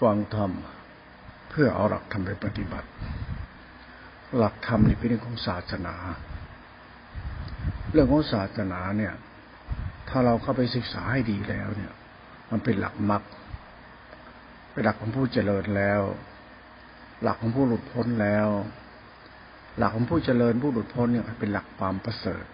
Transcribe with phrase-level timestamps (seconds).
[0.00, 0.50] ฟังธรรม
[1.50, 2.88] เพื่อเอาหลักธรรมไปปฏิบัติ
[4.38, 5.94] หลักธรรมนี่เป็นเรื่องของศาสนา
[7.92, 9.14] เรื่องของศาสนาเนี่ย
[10.08, 11.92] ถ้าเราเข้าไปศึกษาให้ดีแล้วเนี่ย
[12.50, 13.22] มันเป็นหลักมรรค
[14.72, 16.02] เป็นหลักของผู้เจริญแล้ว
[17.22, 18.48] หลักของผู้หลุดพ้นแล้ว
[19.78, 22.44] หลักของผู้เจริญผู้หลุดพ้นเนี่ยเป็นหลักความประเสริฐ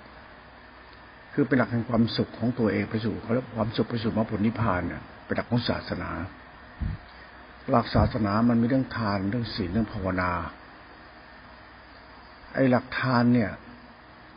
[1.33, 6.11] คือเป็นหลักแห่งความสุขของตัวเองไปสู่เขาเรียกความสุขไปสู่มรรคผลนิพพานเนี่ยเป็นหลักของศาสนา
[7.71, 10.31] หลักศาสนามันมีเรื่องทานเรื่องศีลเรื่องภาวนา
[12.55, 13.51] ไอ้หลักทานเนี่ย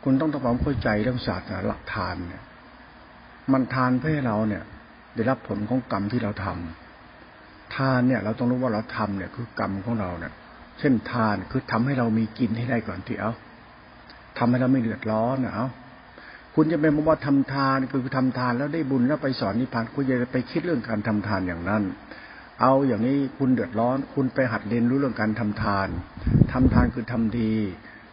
[0.02, 2.42] คุณต้องทำความเข้าใจเรื่องศาสนาหลักทานเนี่ย
[3.52, 4.62] มันทานเพื่อให้เราเนี่ย
[5.14, 10.32] ได้รับผลของกรรมที่เราทำทานเนี่ย เราต้องรู้ว่าเราทำเนี่ย คือกรรมของเราเนี่ย
[10.78, 13.32] เช่นทานคือทำให้เรามีกินให้ได้ก่อนที่เอา
[14.38, 15.68] ทำให้เราไม่เดือดร้อนนะเอา
[16.54, 21.82] คุณจะเป็นบอกว่าทำทานคือทำทานแล้วได้บุญแล้วไปสอนนิพพานคุณจะไปคิดเรื่องการทำทานอย่างนั้น
[22.60, 25.88] เอาอย่างนี้คุณเดือดร้อน คุณไปหัดเรียนรู้เรื่องการทำทาน
[26.52, 27.52] ทำทานคือทำดี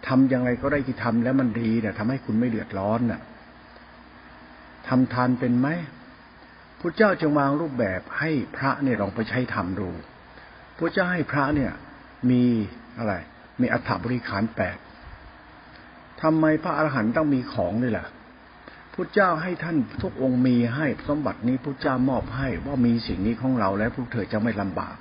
[0.08, 3.22] ทำยังไงก็ได้ที่ทำแล้วมันดีเนี่ยทำให้คุณไม่เดือดร้อนน่ะ
[4.88, 5.68] ทำทานเป็นไหม
[6.80, 9.90] พระเจ้าจึงวางรูปแบบให้พระเนี่ยลองไปใช้ทำดู
[10.78, 11.72] พระเจ้าให้พระเนี่ย
[12.30, 12.44] มี
[12.98, 13.14] อะไร
[13.62, 14.78] มีอัฐบริขารแปด
[16.22, 18.08] ทำไมพระอรหันต์ต้องมีของนี่แหละ
[18.96, 24.96] พระเจ้าให้ท่านทุกองค์มีให้สมบัตินี้พระเจ้ามอบให้ว่ามีสิ่งนี้ของเราแล้วพวกเธอจะไม่ลำบาก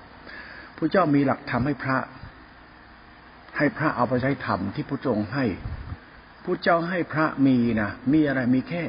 [0.79, 1.99] พระเจ้ามีหลักธรรมให้พระ
[3.57, 5.45] ให้พระเอาไปใช้ธรรมที่พระองค์ให้
[6.45, 8.83] พระเจ้าให้พระมีนะมีอะไรมีแค่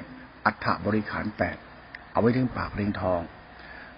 [0.45, 1.57] อัฐบริขารแปด
[2.11, 3.21] เอาไว้ถึงปากเลี้ยงทอง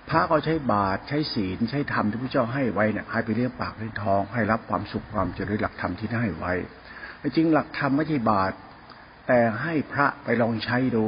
[0.10, 6.54] พระก็ใช้บาตรใช้ศีลใช้ธรรมที่พระเจ้าให้ไว้เนี่ยให้ไปเลี้ยงปากเลี้ยงทอง ให้รับความสุขความเจริญหลักธรรมที่ได้ไว้
[7.36, 8.56] จริงหลักธรรมไม่ใช่บาตร
[9.28, 11.08] แต่ให้พระไปลองใช้ดู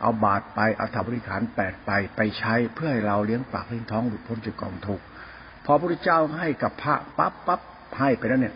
[0.00, 5.04] เอาบาตรไปเอาถาบริขารแปดไปไปใช้เพื่อให้เราเลี้ยงปากเลี้ยงท้องหลุดพ้นจากกองทุกข์
[5.64, 7.60] พอพระพุทธเจ้าให้กับพระปั๊บปั๊บ
[7.98, 8.54] ให้ไปแล้วเนี่ย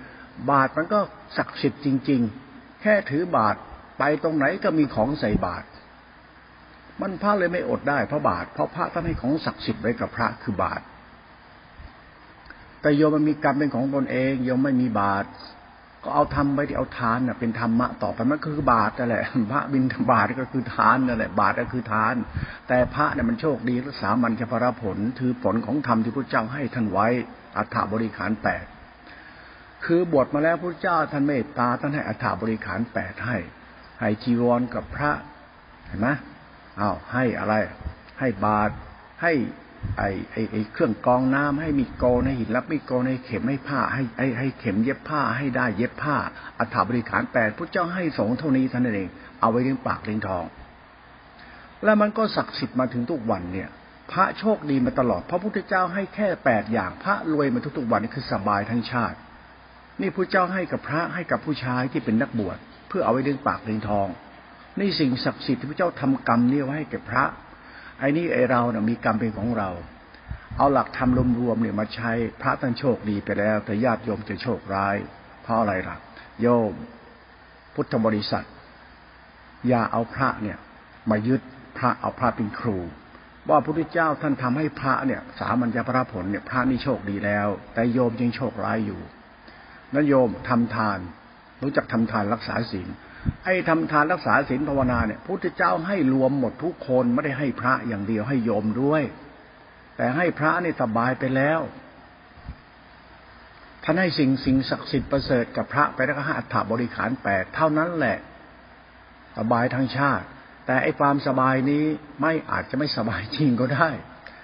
[0.50, 0.98] บาตรมันก็
[1.36, 3.58] ศักดิ์สิทธิ์จริง ๆ แค่ถือบาตร
[3.98, 5.66] ไปตรงไหนก็มีของใส่บาตร
[7.00, 10.82] มันพระเลยไม่อดได้เพราะบาตรเพราะพระท่านให้ของศักดิ์สิทธิ์ไว้กับพระคือบาตร
[12.80, 15.28] แต่โยมมันมีกรรมเป็นของตนเองโยมไม่มีบาตร
[16.04, 22.14] ก็เอาทำไปที่เอาทานน่ะเป็นธรรมะต่อไปมันคือบาตรนั่นแหละพระบินบาตรก็คือทานนั่นแหละบาตรก็คือทาน
[22.68, 27.06] แต่พระเนี่ยมันโชคดีรักษามันจะพระผลถือผลของธรรมที่พระเจ้าให้ท่านไว้
[27.56, 28.64] อัฐบริขารแปด
[29.84, 33.36] คือบวชมาแล้วพระเจ้าท่านเมตตาท่านให้อัฐบริขารแปดให้
[34.00, 35.10] ให้จีวรกับพระ
[35.86, 36.08] เห็นไหม
[36.80, 37.54] อ้าวให้อะไร
[38.18, 38.72] ให้บาตร
[39.22, 39.32] ให้
[39.98, 46.16] ไอ้ไอ้ไอ้เครื่องกองน้ำให้มีโกนให้หินรับมีโกนให้เข็มให้ผ้าให้ให้ให้เข็มเย็บผ้าให้ได้เย็บผ้า
[46.58, 49.08] อัฐบริขารแปดพระเจ้าให้สงเท่านี้ท่านเอง
[49.40, 50.44] เอาไว้เลี้ยงปากเลี้ยงทอง
[51.84, 53.68] แล้วมันก็ศักดิ์สิทธิ์มาถึงทุกวันเนี่ย
[54.12, 59.18] พระโชคดีมาตลอด พระพุทธเจ้าให้แค่แปดอย่างพระรวยมาทุกๆวันนี่คือสบายทั้งชาติ
[60.00, 64.08] นี่พระเจ้าให้กับพระให้กับผู้ชายที่เป็นนักบวชเพื่อเอาไว้เลี้ยงปากเลี้ยงทอง
[64.80, 67.24] นี่สิ่งศักดิ์สิทธิ์ที่พระเจ้าทำกรรมนี่ไว้ให้แก่พระ
[67.98, 69.70] ไอ้นี่ไอเราเนี่ยมีกรรมเป็นของเรา
[70.56, 71.10] เอาหลักธรรม
[71.40, 74.96] รวมๆเนี่ยมาใช้พระท่านโชคดีไปแล้ว แต่ญาติโยมจะโชคร้าย
[75.42, 75.96] เพราะอะไรล่ะ
[76.42, 76.72] โยม
[77.74, 78.46] พุทธบริษัท
[79.68, 80.58] อย่าเอาพระเนี่ย
[81.10, 81.40] มายึด
[81.78, 82.78] พระเอาพระเป็นครู
[83.48, 89.00] ว่าพระพุทธเจ้าท่านทำให้พระเนี่ย สามัญญพระผลเนี่ยพระนี่โชคดีแล้ว แต่โยมยังโชคร้ายอยู่
[89.94, 90.98] นั้นโยมทำทาน
[91.62, 92.88] รู้จักทำทานรักษาศีล
[93.44, 99.02] ไอ้ทำทานรักษาศีลภาวนาเนี่ยพุทธเจ้าให้รวมหมดทุกคนไม่ได้ให้พระอย่างเดียวให้โยมด้วย
[99.96, 101.60] แต่ให้พระนี่สบายไปแล้ว
[103.84, 108.18] ท่านให้สิ่งสิ่งศักดิ์สิทธิ์ประเสริฐกับพระไปแล้วก็ให้อัฐบริขารแปดเท่านั้นแหละ
[109.38, 110.26] สบายทั้งชาติ
[110.66, 111.84] แต่ไอ้ความสบายนี้
[112.22, 113.90] ไม่อาจจะไม่สบายจริงก็ได้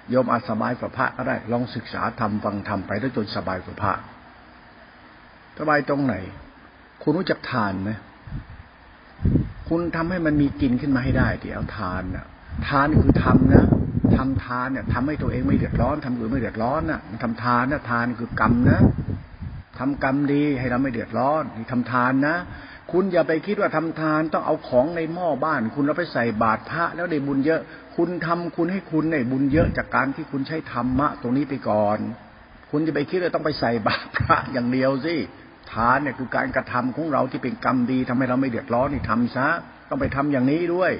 [0.09, 3.93] โยมอาจสบายกว่าพระก็ได้ ลองศึกษาทำฟังทำไปแล้วจนสบายกว่าพระ
[5.59, 6.15] สบายตรงไหน
[7.01, 7.91] คุณรู้จักทานไหม
[9.69, 12.25] คุณทำให้มันมีกินขึ้นมาให้ได้ที่เอาทานน่ะ
[12.67, 13.65] ทานคือทำนะ
[14.15, 18.79] ทำทานเนี่ยทำให้ตัวเองไม่เดือดร้อนทำอื่นไม่เดือดร้อนน่ะทำทานนะทานคือกรรมนะ
[19.79, 22.35] ทำกรรมดีให้เราไม่เดือดร้อนนี่ทำทานนะ
[22.91, 27.61] คุณอย่าไปคิดว่าทำทานต้องเอาของในหม้อบ้าน คุณเราไปใส่บาตรพระแล้วได้บุญเยอะ
[27.95, 31.97] คุณทำคุณให้คุณได้บุญเยอะจากการที่คุณใช้ธรรมะ ตรงนี้ไปก่อน
[32.71, 35.15] คุณจะไปคิดว่าต้องไปใส่บาตรพระอย่างเดียวสิ
[35.73, 39.47] ทานเนี่ยคือการกระทำของเราที่เป็นกรรมดีทำให้เราไม่เดือดร้อนนี่ทำซะ
[39.89, 40.91] ต้องไปทำอย่างนี้ด้วย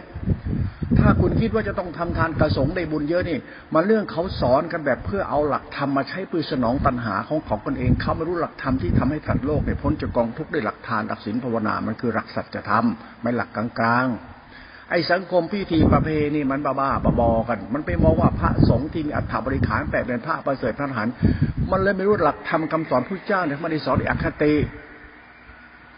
[0.99, 3.39] ถ้าคุณคิดว่าจะต้องทำทานกระสงได้บุญเยอะนี่
[3.73, 12.85] มาเรื่องเขาสอนกันแบบเพื่อเอาหลักธรรมมาใช้ปืนสนองตัณหาของของตนเองเขาไม่รู้หลักธรรมที่ทำให้สัตว์โลกเนี่ยพ้นจากกองทุกข์ด้วยหลักทานหลักศีลภาวนา มันคือหลักสัจธรรม
[13.21, 14.34] ไม่หลักกลางๆ
[14.91, 16.89] ไอ้สังคมพิธีประเพณีมันบ้าบ้า
[17.19, 21.07] บอกัน มันไปมองว่าพระสงฆ์ที่มีอัฐบริขารแปลเป็นพระประเสริฐพระหัน
[21.71, 24.53] มันเลยไม่รู้หลักธรรมคาสอนพระเจ้าเนี่ยมันได้สอนอคติ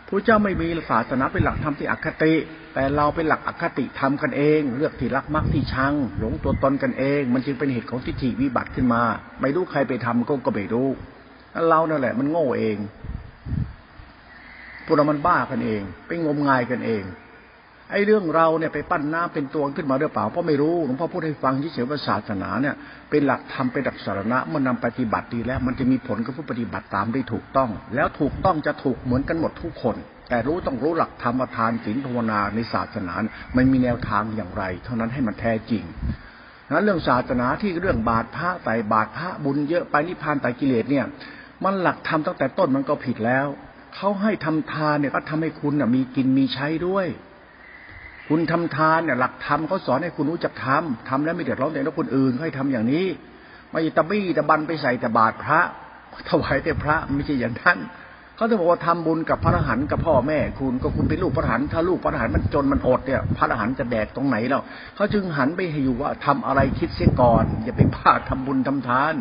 [0.07, 2.33] พระเจ้าไม่มีศาสนาเป็นหลักธรรมที่อคติ
[2.73, 9.01] แต่เราเป็นหลักอคติทำกันเอง เลือกที่รักมักที่ชัง หลงตัวตนกันเอง มันจึงเป็นเหตุของทิฏฐิวิบัติขึ้นมา
[9.41, 10.87] ไม่รู้ใครไปทำก็ก็ไม่รู้
[11.69, 12.77] เรานั่นแหละ มันโง่เอง
[14.85, 17.03] พวกเรามันบ้ากันเอง ไปงมงายกันเอง
[17.91, 22.75] ไอ้เรื่องเราเนี่ยไปปั้นน้ำเป็นตัวขึ้นมาหรือเปล่าเพราะไม่รู้หลวงพ่อพูดให้ฟังที่เฉยว่าศาสนาเนี่ย
[23.09, 29.95] เป็นหลักธรรมเป็นหลักสารณะมันนำปฏิบัติดีแล้ว มันจะมีผลกับผู้ปฏิบัติตามได้ถูกต้อง แล้วถูกต้องจะถูกเหมือนกันหมดทุกคน
[30.29, 33.13] แต่รู้ต้องรู้หลักธรรมทานศีลภาวนาในศาสนา
[33.55, 35.83] มันมีแนวทางอย่างไร เท่านั้นให้มันแท้จริง
[36.73, 41.05] นั้นเรื่องศาสนาที่เรื่องบาตรพระไต่บาตรพระบุญเยอะไปนิพพานไต่กิเลสเนี่ย
[41.63, 43.47] มันหลักธรรมตั้งแต่ต้นมันก็ผิดแล้ว
[43.95, 47.07] เขาให้ทำทานเนี่ยก็ทำให้คุณมีกินมีใช้ด้วย
[48.29, 53.05] คุณทำทานเนี่ยหลักธรรมเขาสอนให้คุณรู้จักทำทำแล้วไม่เดือดร้อนแต่แล้วคนอื่นให้ทำอย่างนี้
[53.71, 55.59] ไม่ตะบี้ตะบันไปใส่แต่บาตรพระ
[56.29, 57.77] ถวายแต่พระไม่ใช่อย่างนั้น
[58.35, 64.61] เขาจะบอกว่าทำบุญกับพระอรหันต์กับพ่อแม่คุณก็คุณเป็นลูกพระอรหันต์ถ้าลูกพระอรหันต์มันจนมันอดเนี่ยพระอรหันต์จะแดกตรงไหนแล้ว
[64.95, 69.15] เขาจึงหันไปให้อยู่ว่าทำอะไรคิดเสียก่อน อย่าไปพลาดทำบุญทำทาน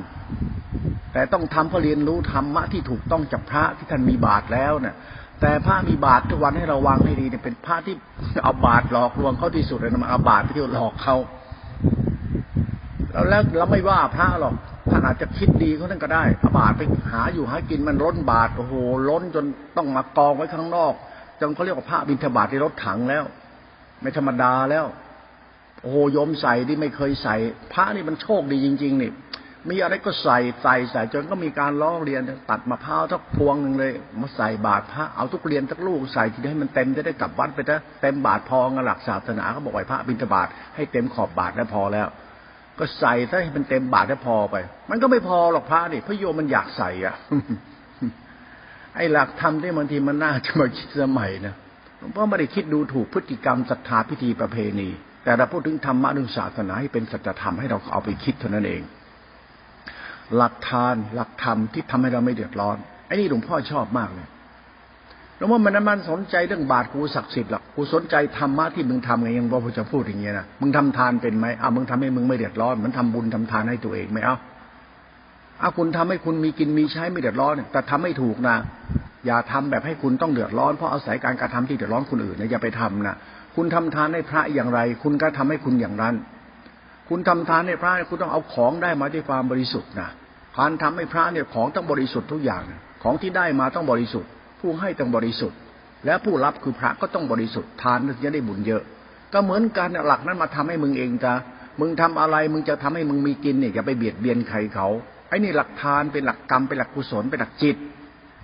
[1.13, 4.95] แต่ต้องทำเพื่อเรียนรู้ธรรมะที่ถูกต้องจากพระที่ท่านมีบาตรแล้วเนี่ย
[5.41, 7.95] แต่พระมีบาตรทุกวันให้ระวังให้ดีเนี่ยเป็นพระที่
[8.45, 11.17] เอาบาตรหลอกลวงเขาที่สุดเลยนะมาเอาบาตรไปที่หลอกเขา
[13.13, 14.55] แล้วแล้วเราไม่ว่าพระหรอก
[14.91, 18.75] ท่านอาจจะคิดดีเขาท่านก็ได้เอาบาตรไปหาอยู่หากินมันล้นบาตรโอ้โห
[19.09, 19.45] ล้นจน
[19.77, 20.95] ต้องมากองไว้ข้างนอก
[21.41, 23.25] จนเขาเรียกว่าพระบิณฑบาตในรถถังแล้ว
[24.01, 24.85] ไม่ธรรมดาแล้ว
[25.83, 27.37] โอ้โหยมใส่ที่ไม่เคยใส่
[27.73, 29.11] พระนี่มันโชคดีจริง ๆ นี่
[29.71, 42.07] มีอะไรก็ใส่ใส่ใส่จนก็มีการร้อเรียนตัดมะพร้าวทักพวงหนึ่งเลยมาใส่บาตรพระเอาทุกเรียนทักลูกใส่ที่ให้มันเต็มจะได้กลับวัดไปนะเต็มบาตรพองหลักศาสนาเขาบอกไว้พระบิณฑบาตให้เต็มขอบบาตรแล้วพอแล้ว
[42.79, 44.57] ก็ใส่ถ้าให้มันเต็มบาตรแล้วพอไป
[44.91, 47.15] มันก็ไม่พอหรอกพระนี่พระโยมมันอยากใส่อะ
[48.97, 51.55] ไอ้หลักธรรมที่บางทีมันน่าจะมาคิดสมัยนะ
[52.13, 54.89] เพราะไม่ได้คิดดูถูกพฤติกรรมศรัทธาพิธีประเพณี
[55.25, 58.83] แต่เราพูดถึงธรรมะเรื่องศาสนาให้เป็นสัจธรรมให้เราเอาไปคิดเท่านั้นเอง
[60.37, 62.77] หลักทาน หลักธรรมที่ทำให้เราไม่เดือดร้อน
[63.07, 64.29] ไอ้นี่หลวงพ่อชอบมากเลย
[65.37, 74.37] แล้วว่ามันมันสนใจเรื่องบาตรกูศักดิ์สิทธิ์หรอกกูสนใจธรรมะที่มึงทำไงยังบอกจะพูดอย่างเงี้ยนะมึงทำทานเป็นไหมอะมึงทำให้มึงไม่เดือดร้อนมันทำบุญทำทานให้ตัวเองไหมเอา
[75.61, 78.57] เอาคุณทำให้คุณมีกินมีใช้ไม่เดือดร้อนแต่ทำไม่ถูกนะ
[79.27, 83.17] อย่าทำแบบให้คุณต้องเดือดร้อนเพราะอาศัยการกระทำที่เดือดร้อนคนอื่นนะอย่าไปทำนะ
[83.57, 86.15] คุณทำทานให้พระอย่างไร คุณก็ทำให้คุณอย่างนั้น
[87.09, 90.09] คุณทำทานให้พระคุณต้องเอาของได้มาด้วยความบริสุทธิ์นะ
[90.57, 92.63] ทานทำให้พระเนี่ยของต้องบริสุทธิ์ทุกอย่าง
[93.03, 94.31] ของที่ได้มาต้องบริสุทธิ์
[94.61, 95.59] ผู้ให้ต้องบริสุทธิ์
[96.07, 98.83] และผู้รับคือพระก็ต้องบริสุทธิ์ทานจะได้บุญเยอะ
[99.33, 101.35] ก็เหมือนกันหลักนั้นมาทำให้มึงเองจ้ะ
[101.81, 104.89] มึงทำอะไรมึงจะทำให้มึงมีกินเนี่ยอย่าไปเบียดเบียนใครเขา
[105.29, 107.77] ไอ้นี่หลักทานเป็นหลักกรรมเป็นหลักกุศลเป็นหลักจิต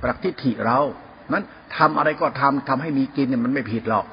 [0.07, 0.79] หลักทิฏฐิเรา
[1.33, 1.45] นั้น
[1.77, 4.07] ทำอะไรก็ทำทำให้มีกินเนี่ยมันไม่ผิดหรอก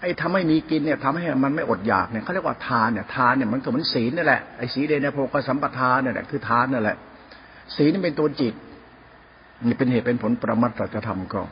[0.00, 6.96] ไอ้ทำให้มีกินเนี่ยทำให้มันไม่อดอยากเนี่ยเขาเรียกว่าทานเนี่ยทานเนี่ยมันก็เหมือนศีลนี่แหละไอ้ศีลเดนโพกสัมปทานเนี่ยแหละคือทานนั่นแหละ
[7.76, 8.54] ศีลนี่เป็นตัวจิต
[9.66, 11.42] นี่เป็นเหตุเป็นผลประมัตจะทำก็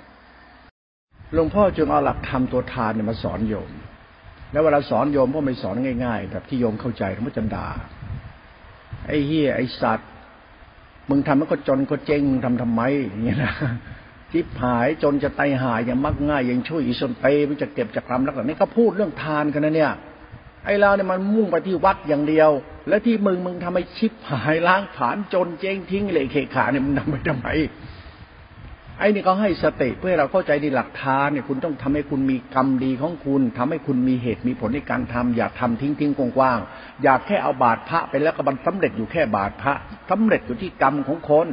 [1.35, 3.71] หลวงพ่อจึงเอาหลักธรรมตัวทานเนี่ยมาสอนโยม
[4.53, 7.67] แล้วเวลาสอนโยมพ่อไม่สอนง่ายๆแบบที่โยมเข้าใจทั้งหมดจันดา
[9.07, 10.09] ไอ้เฮียไอ้สัตว์
[11.09, 13.53] มึงทำมันก็จนก็เจ๊งมึงทำทำไมอย่างเงี้ยนะ
[14.35, 19.93] ทิพหายจนจะไตหายอย่างมักง่ายยังช่วยอีสนเตมันจะเก็บจากรำลักษณะนี้ก็พูดเรื่องทานกันนะเนี่ย
[20.65, 22.51] ไอ้เราเนี่ยมันมุ่งไปที่วัดอย่างเดียว
[22.89, 27.49] แล้วที่มึงมึงทำให้ชิปหายล้างผานจนเจ๊งทิ้งเลยเขขาเนี่ยมึงทำไปทำไม
[28.99, 39.75] ไอ้นี่เขาให้สติเพื่อเราเข้าใจในหลักทานเนี่ยคุณต้องทำให้คุณมีกรรมดีของคุณทำให้คุณมีเหตุมีผลในการทำอย่าทำทิ้งทิ้งกว้างๆอย่าแค่เอาบาดพระไปแล้วก็บันสำเร็จอยู่แค่บาดพระ
[40.11, 41.47] สำเร็จอยู่ที่กรรมของคน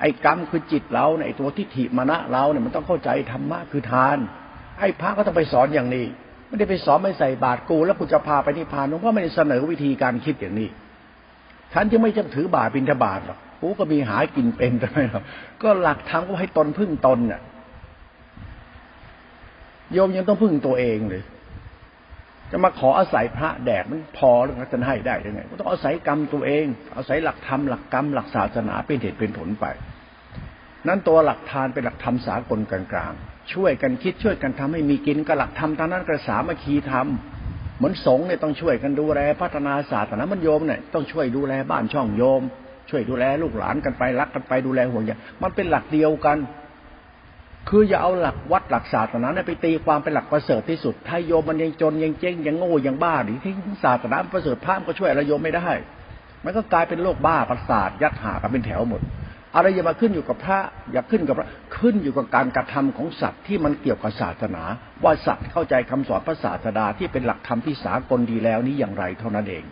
[0.00, 4.18] ไอ้กรรมคือจิตเราเนี่ยตัวทิฏฐิมณะเราเนี่ยมันต้องเข้าใจธรรมะคือทาน
[4.78, 6.06] ไอ้พระก็ต้องไปสอนอย่างนี้
[6.46, 10.68] ไม่ได้ไปสอนไม่ใส่บาตรกู แล้วกูจะพาไปนิพพานหลวงพ่อไม่ได้เสนอวิธีการคิดอย่างนี้
[11.72, 15.22] ฉันจะไม่จะถือบาตรบินทบาทหรอกกูก็มีหากินเป็นใช่ไมครับ
[15.62, 17.40] ก็หลักธรรมก็ให้ตนพึ่งตนเนี่ย
[19.92, 21.22] โยมยังต้องพึ่งตัวเองเลย
[22.50, 29.66] จะมาขออาศัยพระแดกมันพอหรือจะให้ได้ยังไงก็ต้องอาศัยกรรมตัวเอง อาศัยหลักธรรมหลักกรรมหลักศาสนาเป็นเหตุเป็นผลไป
[30.88, 33.12] นั้นตัวหลักทานเป็นหลักธรรมสากลกลาง
[33.52, 37.06] ช่วยกันคิดช่วยกันทำให้มีกินก็หลักธรรมทางนั้นกระสามาคีธรรม
[37.76, 42.42] เหมือนสงฆ์เนี่ยต้องช่วยกันดูแลพัฒนาศาสนามันโยมเนี่ยต้องช่วยดูแลบ้านช่องโยม
[42.90, 45.12] ช่วยดูแลลูกหลานกันไปรักกันไปดูแลห่วงใย
[45.42, 46.38] มันเป็นหลักเดียวกัน
[47.68, 53.52] คืออย่าเอาหลักวัดหลักศาสนาไปตีความเป็นหลักประเสริฐที่สุด ถ้าโยมมันยังจนยังเจ๊งยังโง่ยังบ้าหรือที่
[53.84, 55.70] ศาสนาประเสริฐพระก็ช่วยอะไรโยมไม่ได้
[56.44, 59.00] มันก็กลายเป็นโรคบ้าประสาทยัดหากันเป็นแถวหมด
[59.54, 60.58] อะไรจะมาขึ้นอยู่กับพระ
[60.92, 61.48] อย่าขึ้นกับพระ
[61.78, 64.62] ขึ้นอยู่กับการกระทำของสัตว์ที่มันเกี่ยวกับศาสนา
[65.04, 69.64] ว่าสัตว์เข้าใจคำสอนพระศาสดาที่เป็นหลักธรรมที่สากลดีแล้วนี้อย่างไรเท่านั้นเอง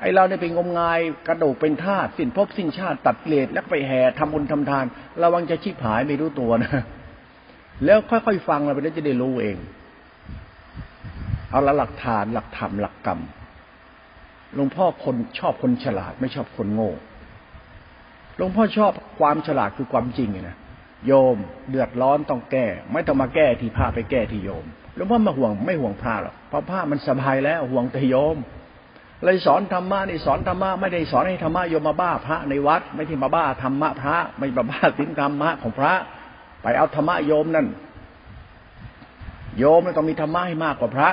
[0.00, 4.84] ไอเราเนี่ยเป็นงมงายกระโดกเป็นทาสสิ้นพบสิ้นชาติตัดเลดแล้วไปแห่ทำบุญทำทาน
[5.22, 6.82] ระวังจะชิบหายไม่รู้ตัวนะ
[7.84, 9.56] แล้วค่อยๆฟังเราไปแล้วจะได้รู้เอง
[11.50, 13.20] เอาละหลักฐานหลักธรรมหลักกรรม
[14.54, 16.92] หลวงพ่อคนชอบคนฉลาด ไม่ชอบคนโง่
[18.36, 20.56] หลวงพ่อชอบความฉลาดคือความจริงนะ
[21.06, 21.36] โยม
[21.70, 24.64] เดือดร้อนต้องแก้ ไม่ต้องมาแก้ที่พระไปแก้ที่โยม
[24.94, 28.36] หลวงพ่อมาห่วงไม่ห่วงพระหรอกเพราะพระมันสบายแล้วห่วงแต่โยม
[29.24, 35.92] เลยสอนธรรมะนี่สอนธรรมะไม่ได้สอนให้ธรรมะโยมมาบ้าพระในวัด ไม่ที่มาบ้าธรรมะพระ ไม่มาบ้าสินธรรมะของพระ
[36.62, 37.66] ไปเอาธรรมะโยมนั่น
[39.58, 41.10] โยมต้องมีธรรมะให้มากกว่าพระ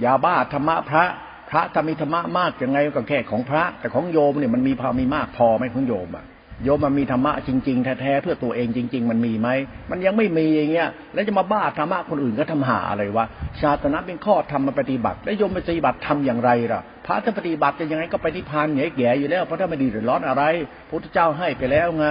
[0.00, 1.04] อย่าบ้าธรรมะพระ
[1.50, 6.26] พระถ้ามีธรรมะมากยังไงก็แค่ของพระ แต่ของโยมเนี่ยมันมีพอมีมากพอไหมของโยมอะ
[6.64, 9.48] โยมมันมีธรรมะจริงๆแท้ๆเพื่อตัวเองจริง ๆ มันมีไหม
[9.90, 13.26] มันยังไม่มีอย่างเงี้ย แล้วจะมาบ้าธรรมะคนอื่นก็ทำหาอะไรวะ
[13.62, 20.42] ศาสนาเป็นข้อทำมาปฏิบัติ แล้วโยมปฏิบัติทำอย่างไรล่ะพระถ้าปฏิบัติจะยังไงก็ไปนิพพานเหแก่อยู่แล้วเพราะถ้าไม่ดีหรือร้อนอะไร
[20.88, 22.06] พระพุทธเจ้าให้ไปแล้วไง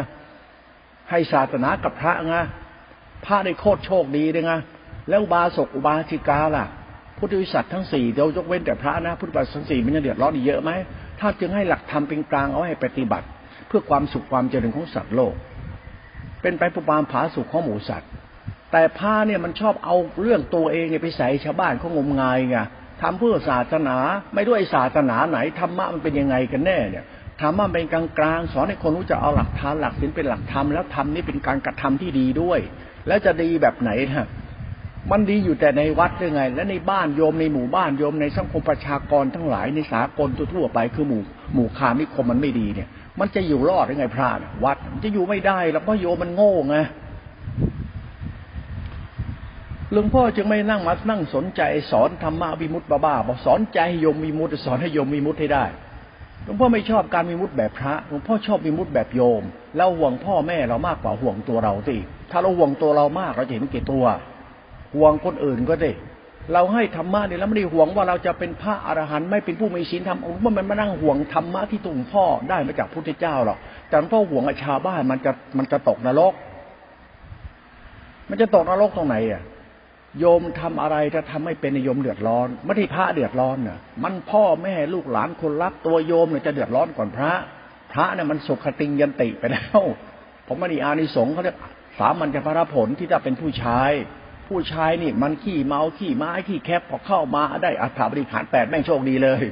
[1.10, 2.36] ให้ศาสนากับพระไง
[3.26, 4.54] พระได้โคตรโชคดีเลยไง
[5.10, 6.66] แล้วบาสกอุบาสิกาล่ะ
[7.18, 10.72] พุทธวิสัชทั้งสี่เดี๋ยวยกเว้นแต่พระนะ พุทธบาสทั้งสี่มันยังเดือดร้อนอีเยอะไหม
[11.20, 13.28] ถ้าจึงให้หลักธรรมเป็นกลางเอาให้ปฏิบัติ
[13.68, 15.34] เพื่อความสุขความเจริญของสัตว์โลก
[16.42, 18.10] เป็นไปผู้ความผาสุขของหมูสัตว์
[18.72, 22.58] แต่พาเนี่ยมันชอบเอาเรื่องตัวเองไปใส่ชาวบ้านเขางมงายไง
[23.02, 23.98] ทำเพื่อศาสนา
[24.34, 27.06] ไม่ด้วยศาสนาไหนธรรมะมันเป็นยังไงกันแน่เนี่ย
[27.42, 32.60] ธรรมะเป็นกลางกลางสอนให้คนรู้จักเอาหลักฐานหลักศีลเป็นหลักธรรมแล้วธรรมนี้เป็นการกระทำที่ดีด้วย
[33.08, 34.28] แล้วจะดีแบบไหนฮะ
[35.12, 41.22] มันดีอยู่แต่ในวัดได้ไง และในบ้านโยมในหมู่บ้านโยมในสังคมประชากรทั้งหลายในสากลทั่วไปคือหมู่
[41.54, 42.90] หมู่คามิคมมันไม่ดีเนี่ย
[43.20, 44.30] มันจะอยู่รอดยังไงพระ
[44.64, 46.78] วัดมันจะอยู่ไม่ได้แล้วเพราะโยมมันโง่ไง
[49.92, 55.66] หลวงพ่อจึงไม่นั่งมานั่งสนใจ สอนธรรมะวิมุตติบ้าบอกสอนใจให้โยมมีมุตติสอนให้โยมมีมุตติให้ได้
[56.48, 59.44] ลวงพ่อไม่ชอบการมีมุตติแบบพระหลวงพ่อชอบมีมุตติแบบโยม
[59.78, 61.98] เราห่วงพ่อแม่เรามากกว่าห่วงตัวเราสิ
[62.32, 64.04] ถ้าเราห่วงตัวเรามากเราจะเห็นกี่ตัว
[64.96, 65.92] ห่วงคนอื่นก็ได้
[66.54, 73.58] เราให้ธรรมะเนี่ยแล้วไม่ได้ห่วงว่าเราจะเป็นพระอรหันต์ไม่เป็นผู้มีศีลธรรมองค์มันมานั่งห่วงธรรมะที่ตุงพ่อได้มาจากพุทธเจ้าหรอก
[73.90, 76.34] แต่พ่อห่วงอาชาบ้านมันจะมันจะตกนรก
[78.30, 79.42] มันจะตกนรกตรงไหนอะ
[80.20, 87.32] โยมทำอะไรจะทำให้เป็นโยมเดือดร้อนไม่ได้พระเดือดร้อนเน่ะมันพ่อแม่ลูกหลานคนรักตัวโยมเนี่ยจะเดือดร้อนก่อนพระ
[87.94, 89.80] พระเนี่ยมันสุขติงยันติไปแล้ว
[90.48, 91.58] ผมไม่ได้อานิสงส์เขาเรียก
[92.00, 93.92] สามัญจะพระผลที่จะเป็นผู้ชาย
[94.48, 99.44] ผู้ชายนี่มันขี้เมาขี้ไม้ขี้แคบพอเข้ามาได้อัฐบริขารแปดแม่งโชคดีเลย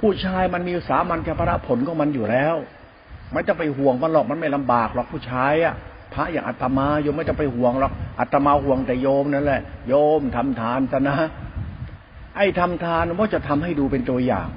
[0.00, 2.54] ผู้ชายมันมีสามัญพระผลของมันอยู่แล้ว
[3.32, 5.74] ไม่จะไปห่วงมันหรอกมันไม่ลำบากหรอกผู้ชายอะ
[6.14, 11.16] พระอย่างอาตมาโยมไม่จะไปห่วงหรอกอาตมาห่วงแต่โยมนั่นแหละ โยมทำทานซะนะ
[12.36, 14.48] ไอ้ทำทานว่าจะทำให้ดูเป็นตัวอย่าง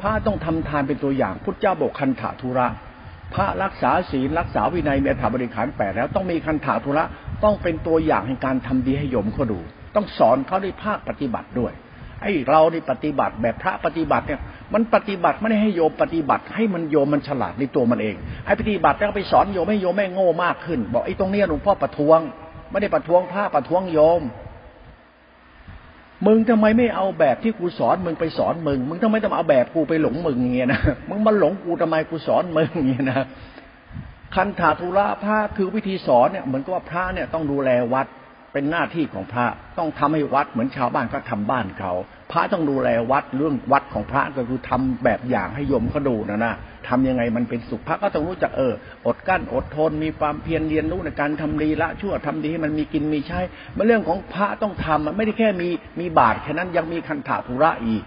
[0.00, 2.66] พระต้องทำทานเป็นตัวอย่าง พุทธเจ้าบอกคันถาธุระ
[3.34, 7.04] พระรักษาศีลรักษาวินัยเมีถาบริขารแปดแล้วต้องมีคันถาธุระ
[7.44, 9.60] ต้องเป็นตัวอย่างในการทำดีให้โยมเขาดู
[9.96, 11.72] ต้องสอนเขาในภาคปฏิบัติด้วย
[12.22, 14.40] ไอ้เราในปฏิบัติแบบพระปฏิบัติเนี่ย
[14.74, 22.20] มันปฏิบัติไม่ได้ให้โยมปฏิบัติ ให้มันโยมมันฉลาดในตัวมันเองไอ้ปฏิบัติแล้วไปสอนโยมให้โยมแม่โง่มากขึ้น บอกไอ้ตรงนี้หลวงพ่อประท้วง
[22.70, 24.22] ไม่ได้ประท้วงพระประท้วงโยม
[26.26, 33.20] มึงทำไมไม่เอาแบบที่กูสอนมึงไปสอนมึง มึงทำไมต้องเอาแบบกูไปหลงมึงเงี้ยนะมึงมาหลงกูทำไมกูสอนมึงเงี้ยนะ
[34.34, 38.06] คันถาธุระพระคือวิธีสอนเนี่ยเหมือนกับว่าพระเนี่ยต้องดูแลวัด
[38.52, 39.46] เป็นหน้าที่ของพระ
[39.78, 41.92] ต้องทำให้วัดเหมือนชาวบ้านก็ทำบ้านเขา
[42.32, 46.54] พระต้องดูแลวัดเรื่องวัดของพระก็คือทำแบบอย่างให้โยมเขาดูนะนะ
[46.88, 48.74] ทำยังไงมันเป็นสุขพระก็ต้องรู้จักเออ
[49.06, 53.40] อดกั้นอดทนมีความเพียรเรียนรู้ในการทำดีละชั่วทำดีให้มันมีกินมีใช้
[53.74, 55.68] เมื่อเรื่องของพระต้องทำมันไม่ได้แค่มี
[56.00, 58.02] มีบาตรแค่นั้นยังมีคันถาธุระอีก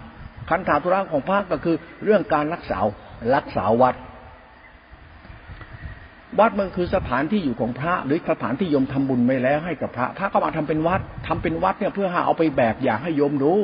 [0.50, 2.78] คันถาธุระของพระก็คือเรื่องการรักษา
[3.34, 3.94] รักษาวัด
[6.38, 13.54] วัดมันคือสถานที่อยู่ของพระหรือสถานที่โยมทำบุญไปแล้วให้กับพระ พระก็มาทำเป็นวัดทำเป็นวัดเนี่ยเพื่อหาเอาไปแบบอย่างให้โยมดู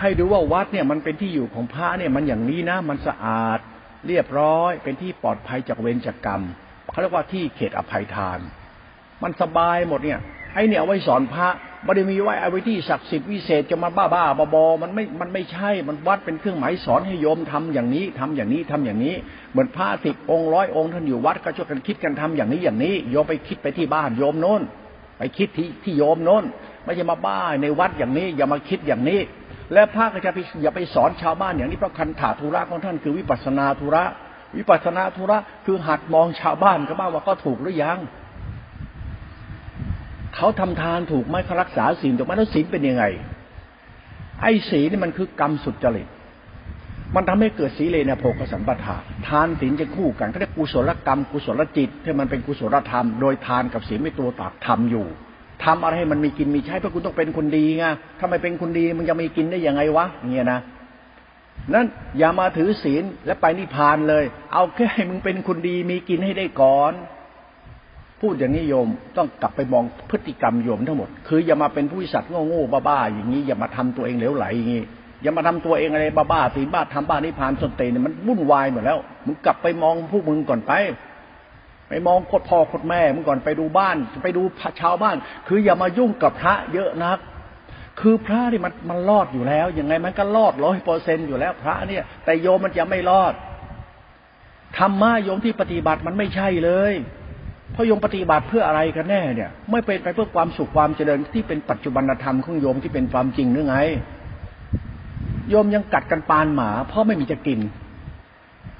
[0.00, 3.58] ให้ดูว่าวัดเนี่ยมันเป็นที่อยู่ของพระเนี่ยมันอย่างนี้นะ มันสะอาด
[4.06, 6.42] เรียบร้อย เป็นที่ปลอดภัยจากเวรจากกรรม
[6.90, 8.38] เขาเรียกว่าที่เขตอภัยทาน
[9.22, 10.20] มันสบายหมดเนี่ย
[10.54, 11.48] ไอ้เนี่ยเอาไว้สอนพระ
[11.84, 14.24] ไม่ได้มีไว้เอาไว้ที่ศักดิ์สิทธิ์วิเศษจะมาบ้าบ้า
[14.54, 19.14] บอมันไม่มันไม่ใช่มันวัดเป็นเครื่องหมายสอนให้โยมทำอย่างนี้ทำอย่างนี้ทำอย่างนี้
[19.52, 24.62] เหมือนพระสิบองค์ร้อยองค์ท่านอยู่วัดก็ช่วยกันคิดกันทำอย่างนี้อย่างนี้ โยมไปคิดไปที่บ้านโยมโน้น
[25.18, 26.44] ไปคิดที่ที่โยมโน้น
[26.84, 29.20] ไม่ใช่มาบ้าในวัดอย่างนี้ อย่ามาคิดอย่างนี้
[29.72, 34.04] และพระก็จะไปอย่าไปสอนชาวบ้านอย่างนี้เพราะคันถาธุระของท่านคือวิปัสนาธุระ
[34.56, 37.98] วิปัสนาธุระคือหัดมองชาวบ้านก็บ้างว่าก็ถูกหรือยัง
[40.36, 43.04] เขาทำทานถูกไหมเขารักษาศีลถูกไหมแล้วศีลเป็นยังไง
[44.42, 46.08] ไอ้ศีลนี่มันคือกรรมสุจริต
[47.14, 48.96] มันทำให้เกิดสีเลนะโภกสัมปทา
[49.28, 55.06] ทานศีลจะคู่กันเขาเรียกกุศลกรรม กุศลจิตที่มันเป็นกุศลธรรม โดยทานกับศีลไม่ตัวตัดทำอยู่
[55.64, 57.84] ทำอะไรให้มันมีกินมีใช้เพราะคุณต้องเป็นคนดีไง
[58.18, 60.60] ถ้าไม่เป็นคนดีมันจะมีกินได้ยังไงวะเงี้ยนะ
[61.74, 61.86] นั้น
[62.18, 66.92] อย่ามาถือศีลและไปนิพพานเลย เอาแค่ให้มึงเป็นคนดีมีกินให้ได้ก่อน
[68.22, 74.84] พูดอย่างนี้โยมต้องกลับไปมองพฤติกรรมโยมทั้งหมด คืออย่ามาเป็นผู้สัตว์โง่ๆบ้าๆอย่างนี้อย่ามาทำตัวเองเหลวไหลอย่างนี้
[75.22, 80.72] อย่ามาทำตัวเองอะไรบ้าๆตีบ้าทำบ้านิพานสนเตเนี่ยมันวุ่นวายหมดแล้วมึงกลับไปมองผู้มึงก่อนไป
[81.88, 84.42] ไปมองโคตรพ่อโคตรแม่มึงก่อนไปดูบ้าน ไปดู
[84.80, 85.16] ชาวบ้าน
[85.48, 87.18] คืออย่ามายุ่งกับพระเยอะนัก
[88.00, 93.34] คือพระที่มันมันรอดอยู่แล้วยังไงมันก็รอดร้อยเปอร์เซ็นต์อยู่แล้ว พระเนี่ย แต่โยมมันจะไม่รอด
[94.78, 96.94] ธรรมะโยมที่ปฏิบัติมันไม่ใช่เลย
[97.74, 103.76] พราะโยมปฏิบัติเพื่ออะไรกันแน่เนี่ย ไม่เป็นไปเพื่อความสุขความเจริญที่เป็นปัจจุบันธรรมของโยมที่เป็นความจริงหรือไง
[105.50, 107.60] โยมยังกัดกันปานหมา เพราะไม่มีจะกิน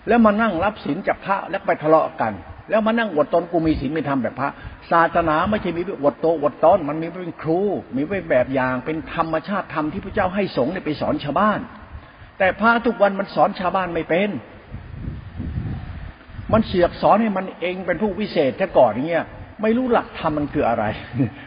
[0.09, 2.33] แล้วมานั่งรับศีลจากพระแล้วไปทะเลาะกัน
[2.71, 4.51] แล้วมานั่งอวดตนกูมีศีลไม่ทำแบบพระ
[4.91, 7.61] ศาสนาไม่ใช่มีอวดโตอวดตนมันมีเป็นครู
[7.97, 11.61] มีเป็นแบบอย่างเป็นธรรมชาติธรรมที่พระเจ้าให้สงฆ์ไปสอนชาวบ้าน
[12.39, 14.29] แต่พระทุกวันมันสอนชาวบ้านไม่เป็น
[16.53, 19.27] มันเสียกสอนให้มันเองเป็นผู้วิเศษแค่ก่อนเงี้ย
[19.63, 20.85] ไม่รู้หลักธรรมมันคืออะไร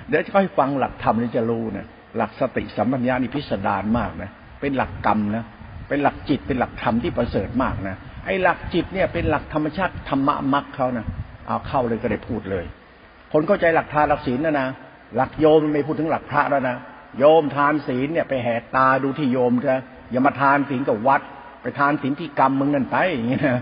[0.10, 1.86] เดี๋ยวจะค่อยฟังหลักธรรมนี่จะรู้นะ
[2.18, 4.30] หลักสติสัมปัญญานี่พิสดารมากนะ
[4.62, 5.44] เป็นหลักกรรมนะ
[5.90, 7.96] เป็นหลักจิตเป็นหลักธรรมที่ประเสริฐมากนะ
[8.26, 11.06] ไอ้หลักจิตเนี่ยเป็นหลักธรรมชาติธรรมะมรรคเขานะ
[11.48, 12.66] เอาเข้าเลยก็ได้พูดเลย
[13.34, 14.68] คนเข้าใจหลักทานหลักศีลนะนะ
[15.16, 16.78] หลักโยมไม่พูดถึงหลักพระแล้วนะ
[17.20, 19.76] โยมทานศีลเนี่ยไปแหกตาดูที่โยมจะ
[20.12, 21.22] อย่ามาทานศีลกับวัด
[21.62, 23.62] ไปทานศีลที่กรรมมึงนั่นไปอย่างเงี้ยนะ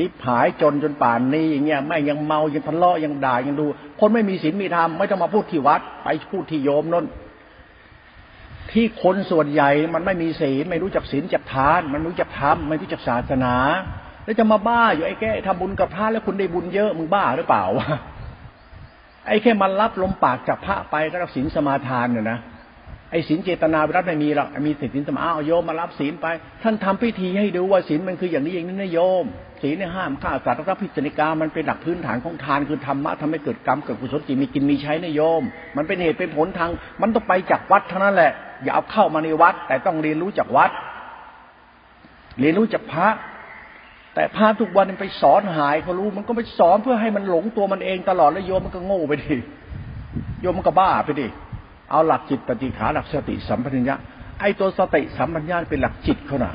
[0.00, 3.66] ชิบหายจนจนป่านนี้อย่างเงี้ยไม่ยังเมายังทะเลาะยังด่ายังดู
[4.00, 7.06] คนไม่มีศีลมีธรรมไม่ต้องมาพูดที่วัด ไปพูดที่โยมนั่น
[8.72, 13.54] ที่คนส่วนใหญ่มันไม่มีศีลไม่รู้จักศีลจักทาน มันรู้จักธรรมไม่รู้จักศาสนา
[14.24, 17.86] แล้วจะมาบ้าอยู่ไอ้แก่ทำบุญกับพระแล้วคุณได้บุญเยอะมึงบ้าหรือเปล่าวะ
[19.28, 22.38] ไอ้แค่มันรับลมปากจากพระไปก็รับศีลสมาทานเนี่ยนะ
[23.10, 26.26] ไอ้ศีลเจตนาวิรัตไม่มีหรอกมีศีลสมาเอาโยมมารับศีลไป
[26.62, 29.24] ท่านทำพิธีให้ดูว่าศีลมันคืออย่างนี้อย่างนี้นะโยม
[29.62, 35.42] ศีลเนี่ยห้ามฆ่าสัตว์รับพิจารณามันเป็นหลักพื้นฐานของทานคือธรรมะทำให้เกิดกรรมเกิดกุศลจิตมีกินมีใช้นโยม
[35.76, 36.70] มันเป็นเหตุเป็นผลทาง
[37.00, 40.70] มันต้องไปจากวัดเท่านั้นแหละ อย่าเอาเข้ามาในวัด แต่ต้องเรียนรู้จากวัด
[42.40, 43.08] เรียนรู้จากพระ
[44.14, 49.36] แต่พระทุกวันมันไปสอนหายเขารู้มันก็ไปสอนเพื่อให้มันหลงตัวมันเองตลอดแล้วโยมมันก็โง่ไปดิ
[50.40, 51.26] โยมมันก็บ้าไปดิ
[51.90, 53.96] เอาหลักจิตปฏิขาหลักสติสัมปชัญญะ
[54.40, 56.52] ไอ้ตัวสติสัมปชัญญะเป็นหลักจิตเขานะ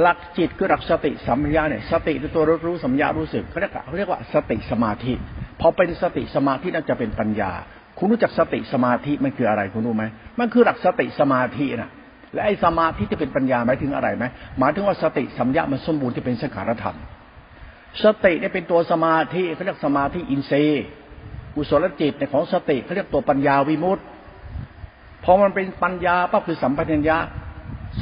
[0.00, 5.12] หลักจิตคือหลักสติสัมปชัญญะเนี่ยสติคือตัวรู้รู้สัมยารู้สึกเขาเรียกเขาเรียกว่าสติสมาธิ
[5.60, 7.52] พอเป็นสติสมาธินั่นจะเป็นปัญญา
[7.98, 10.04] คุณรู้จักสติสมาธิมันคืออะไรคุณรู้ไหม
[10.38, 11.90] มันคือหลักสติสมาธินะ
[12.32, 14.24] และไอ้สมาธิที่เป็นปัญญาหมายถึงอะไรไหม
[14.58, 16.96] หมายถึงว่าสติสัมยามันสมบูรณ์ที่เป็นสังขารธรรม
[18.04, 20.84] สติเนี่ยเป็นตัวสมาธิเขาเรียกสมาธิอินทรีย์
[21.54, 24.04] กุศลจิตในของสติเขาเรียกตัวปัญญาวิมุตต์
[25.24, 27.16] พอมันเป็นปัญญาปั๊บคือสัมปชัญญะ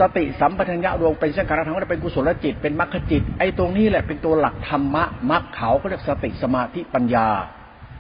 [0.00, 7.28] สติสัมปชัญญะรวมเป็นสังขารธรรมก็เป็นกุศลจิตเป็นมรรคจิต ไอ้ตรงนี้แหละเป็นตัวหลักธรรมะมรรคเขาเขาเรียกสติสมาธิปัญญา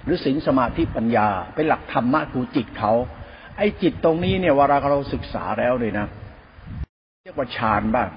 [0.04, 2.92] หรือสิงสมาธิปัญญา เป็นหลักธรรมะคือจิตเขา
[3.58, 6.06] ไอ้จิตตรงนี้เนี่ยเวลาเราศึกษาแล้วเลยนะ
[7.24, 8.08] เรียกว่าฌานบ้าง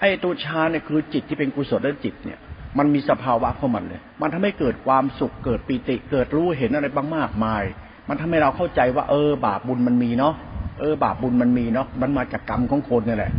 [0.00, 2.38] ไอ้ตัวฌานเนี่ยคือจิตที่เป็นกุศลจิตเนี่ย
[2.78, 7.62] มันมีสภาวะของมันเลย มันทำให้เกิดความสุขเกิดปิติเกิดรู้เห็นอะไรบางมากมาย
[8.08, 10.34] มันทำให้เราเข้าใจว่าเออบาปบุญมันมีเนาะ
[10.78, 13.32] เออบาปบุญมันมีเนาะมันมาจากกรรมของคนนี่แหละ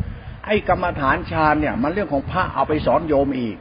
[0.45, 3.55] ไอ้กรรมฐานฌานเนี่ย มันเรื่องของพระเอาไปสอนโยมอีก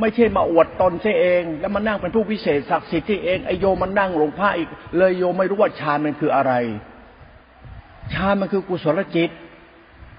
[0.00, 6.52] ไม่ใช่มาอวดตนใช่เอง แล้วมานั่งเป็นผู้พิเศษศักดิ์สิทธิ์ที่เองไอโยมมันนั่งหลงพระอีก เลยโยมไม่รู้ว่าฌานมันคืออะไร
[8.12, 9.30] ฌานมันคือกุศลจิต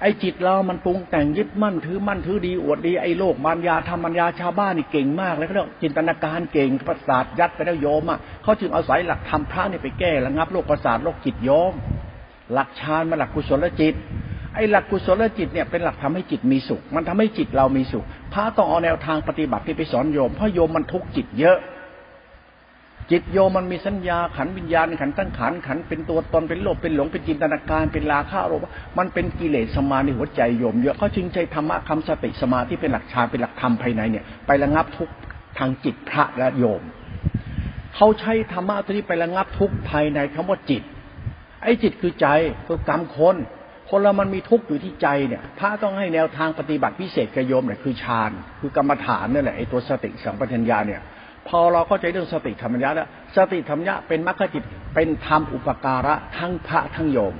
[0.01, 11.73] ไอ้จิตเรามันปรุงแต่งยึดมั่นถือมั่นถือดีอวดดีไอ้โลกมัญญาธรรมัญญาชาวบ้านนี่เก่งมาก แล้วก็เรียกจินตนาการเก่งประสาทยัดไปแล้วโยมอะเขาจึงเอาศัยหลักธรรมพระนี่ไปแก้ระงับโรคประสาทโรคจิตโยม
[12.53, 13.95] หลักฌานมาหลักกุศลจิต
[14.55, 21.57] ไอ้หลักกุศลจิตเนี่ยเป็นหลักทำให้จิตมีสุข มันทำให้จิตเรามีสุขพระต้องเอาแนวทางปฏิบัติที่ไปสอนโยมเพราะโยมมันทุกข์จิตเยอะ
[23.11, 28.53] จิตโยมมันมีสัญญาขันวิญญาณขันตั้งขันขันเป็นตัวตนเป็นโลภเป็นหลงเป็นจินตนาการเป็นราคะโร
[28.97, 35.09] มันเป็นกิเลสสมาในหัวใจโยมเยอะเขาจึงใช้ธรรมะคำสติสมาที่เป็นหลักฌานเป็นหลักธรรมภายในเนี่ย ไประงับทุก
[35.57, 36.81] ทางจิตพระและโยม
[37.95, 40.83] เขาใช้ธรรมะตัวนี้ไประงับทุกภายในคำว่าจิต
[41.63, 42.27] ไอ้จิตคือใจ
[42.67, 43.35] คือกรรมคน
[43.89, 51.01] คนเรามันมีทุกข์อยู่ที่ใจเนี่ย พระต้องให้แนวทางปฏิบัติพิเศษกระโยมเนี่ยคือฌานคือกรรมฐานนี่แหละไอ้ตัวสติสัมปชัญญะเนี่ย
[51.47, 54.63] พอเราเข้าใจเรื่องสติธรรมญาแล้วสติธรรมญาเป็นมรรคจิต
[54.95, 57.33] เป็นธรรมอุปการะทั้งพระทั้งโยม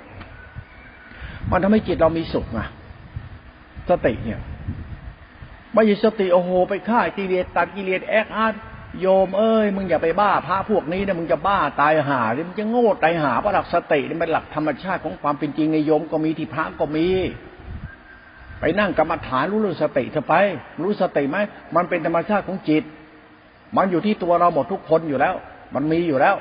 [1.51, 2.60] มันทำให้จิตเรามีสุขไง
[3.89, 4.39] สติเนี่ย
[5.73, 8.60] ไม่ใช่สติโอโห ไปฆ่ากิเลสตัดกิเลสแอคอาร์
[9.02, 17.08] โยมเอ้ยมึงอย่าไปบ้าพระพวกนี้นะมึงจะบ้าตายห่าหรือมึงจะโง่ตายห่าเพราะหลักสตินี่เป็นหลักธรรมชาติของความเป็นจริงในโยมก็มีที่พระก็มี
[18.60, 20.34] ไปนั่งกรรมฐานรู้เรื่องสติเถอะไป
[20.84, 21.38] รู้สติไหม
[21.75, 22.84] มันเป็นธรรมชาติของจิต
[23.78, 25.34] มันอยู่ที่ตัวเราหมดทุกคนอยู่แล้ว
[25.75, 26.36] มันมีอยู่แล้ว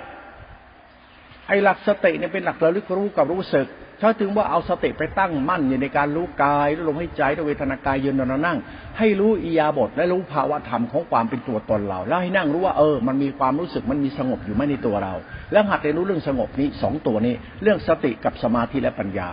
[1.49, 3.67] ไอ้หลักสติเนี่ยเป็นหลักระลึกรู้กับรู้สึก
[4.03, 8.59] ถ้าถึงว่าเอาสติไปตั้งมั่นอยู่ในการรู้กายรู้ลมหายใจรู้เวทนากายยืนนอนนั่ง
[8.99, 15.15] ให้รู้อียาบทและรู้ภาวะธรรมของความเป็นตัวตนเรา แล้วให้นั่งรู้ว่าเออ มันมีความรู้สึกมันมีสงบอยู่ไม่ในตัวเรา
[15.53, 19.29] แล้วหัดเรียนรู้เรื่องสงบนี้สองตัวนี้ เรื่องสติกับสมาธิและปัญญา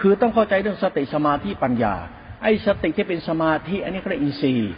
[0.00, 1.94] คือต้องเข้าใจเรื่องสติสมาธิปัญญา
[2.42, 4.72] ไอ้สติที่เป็นสมาธิ อันนี้ก็เรียกอินทรีย์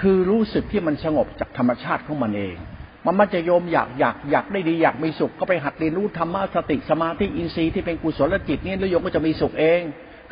[0.00, 2.56] คือรู้สึกที่มันสงบจากธรรมชาติของมันเอง
[3.06, 9.80] มันมันจะโยมอยากอยากอยากได้ดีอยากมีสุขก็ไปหัดเรียนรู้ธรรมะสติสมาธิอินทรีย์ที่เป็นกุศลจิตนี่แล้วโยมก็จะมีสุขเอง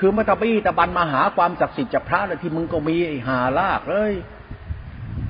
[0.00, 2.96] คือม่ตะบี้ตะบันมาหาความศักดิ์สิทธิ์จากพระเลยที่มึงก็มี
[3.28, 4.12] หาลากเลย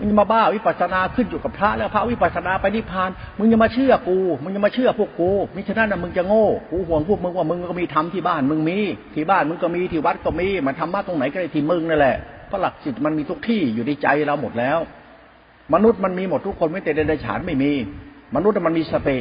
[0.00, 8.78] มึงมาบ้าวิปัสสนาขึ้นอยู่กับพระแล้วพระวิปัสสนาไปนิพพาน มึงจะมาเชื่อกู มึงจะมาเชื่อพวกกูมิฉะนั้นนะมึงจะโง่กูห่วงพวกมึงว่ามึงก็มีทำที่บ้านมึงมี
[9.14, 12.16] ที่บ้านมึงก็มีที่วัดก็มีมาทำมาตรงไหนก็ได้ที่มึงนั่นแหละ
[12.50, 14.78] พราะหลักจิตมันมีทุกที่อยู่ในใจเราหมดแล้ว
[15.74, 17.72] มนุษย์มันมีหมดทุกคนไม่แต่เดรัจฉานไม่มี
[18.34, 19.18] มนุษย์มันมีสติ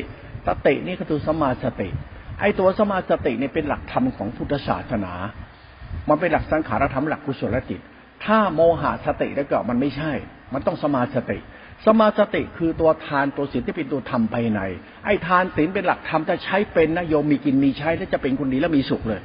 [0.47, 1.89] สตินี่ก็คือสมาสติ
[2.39, 5.13] ไอ้ตัวสมาสติเนี่ยเป็นหลักธรรมของพุทธศาสนา
[6.09, 7.81] มันเป็นหลักสังขารธรรมหลักกุศลจิต
[8.25, 10.11] ถ้าโมหะสติแล้วก็มันไม่ใช่
[10.53, 11.37] มันต้องสมาสติ
[11.85, 14.61] สมาสติคือตัวทานตัวศีลที่เป็นตัวธรรมภายใน
[15.05, 19.21] ไอ้ทานศีลเป็นหลักธรรมถ้าใช้เป็นนะโยมมีกินมีใช้แล้วจะเป็นคนดีแล้วมีสุขเลย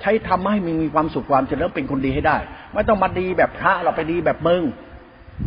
[0.00, 2.36] ใช้ทำให้มึงมีความสุขความเจริญเป็นคนดีให้ได้
[2.72, 4.62] ไม่ต้องมาดีแบบพระเราไปดีแบบมึง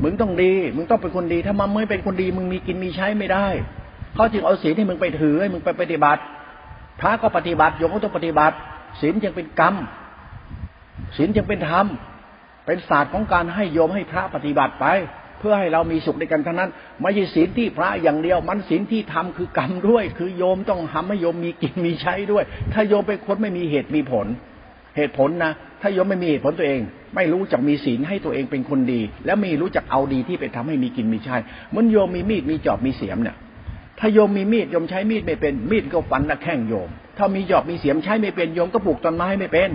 [0.03, 3.47] มึงต้องดี มึงต้องเป็นคนดี ถ้ามันไม่เป็นคนดี มึงมีกินมีใช้ไม่ได้
[4.15, 6.21] เขาจึงเอาศีลที่มึงไปถือให้มึงไปปฏิบัติ
[6.99, 8.55] พระก็ปฏิบัติโยมก็ต้องปฏิบัติ
[9.01, 9.75] ศีลจึงเป็นกรรม
[11.17, 11.85] ศีลจึงเป็นธรรม
[12.65, 14.85] เป็นศาสตร์ของการให้โยมให้พระปฏิบัติไป
[15.39, 16.69] เพื่อให้เรามีสุขในกันเทั้งนั้น
[17.01, 24.27] ไม่ใช่ศีลที่พระอย่างเดียว มันศีลที่ทำคือกรรมด้วย คือโยมต้องทำให้โยมมีกินมีใช้ด้วย ถ้าโยมเป็นคนไม่มีเหตุมีผล
[24.97, 26.81] เหตุผลนะ ถ้าโยมไม่มีเหตุผลตัวเอง
[27.15, 31.35] ไม่รู้จักมีศีลให้ตัวเองเป็นคนดี แล้วมีรู้จักเอาดีที่ไปทำให้มีกินมีใช้
[31.71, 33.37] เมันโยมมีมีดมีจอบมีเสียมเนี่ย
[33.99, 39.69] ถ้าโยมมีมีดโยมใช้มีดไม่เป็นมีดก็ฟันละแข้งโยม ถ้ามีจอบมีเสียมใช้ไม่เป็นโยมก็ปลูกต้นไม้ไม่เป็น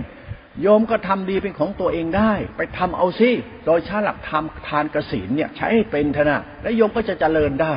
[0.61, 3.31] โยมก็ทำดีเป็นของตัวเองได้ ไปทำเอาซิ
[3.65, 7.75] โดยใช้หลักธรรมทานกระสินเนี่ยใช้ให้เป็นเถอะนะแล้วโยมก็จะเจริญได้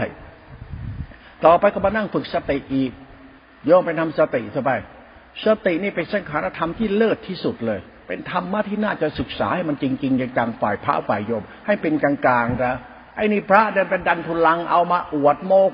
[1.44, 2.90] ต่อไปก็มานั่งฝึกสติอีก
[3.66, 4.78] โยมไปทำสติสบาย
[5.44, 12.74] สตินี่เป็นสังขารธรรมที่เลิศที่สุดเลย เป็นธรรมะที่น่าจะศึกษาให้มันจริง ๆ จังๆฝ่ายพระฝ่ายโยม ให้เป็นกลางๆนะ
[13.16, 15.70] ไอ้นี่พระเดินเป็นดันทุลังเอามาอวดโมก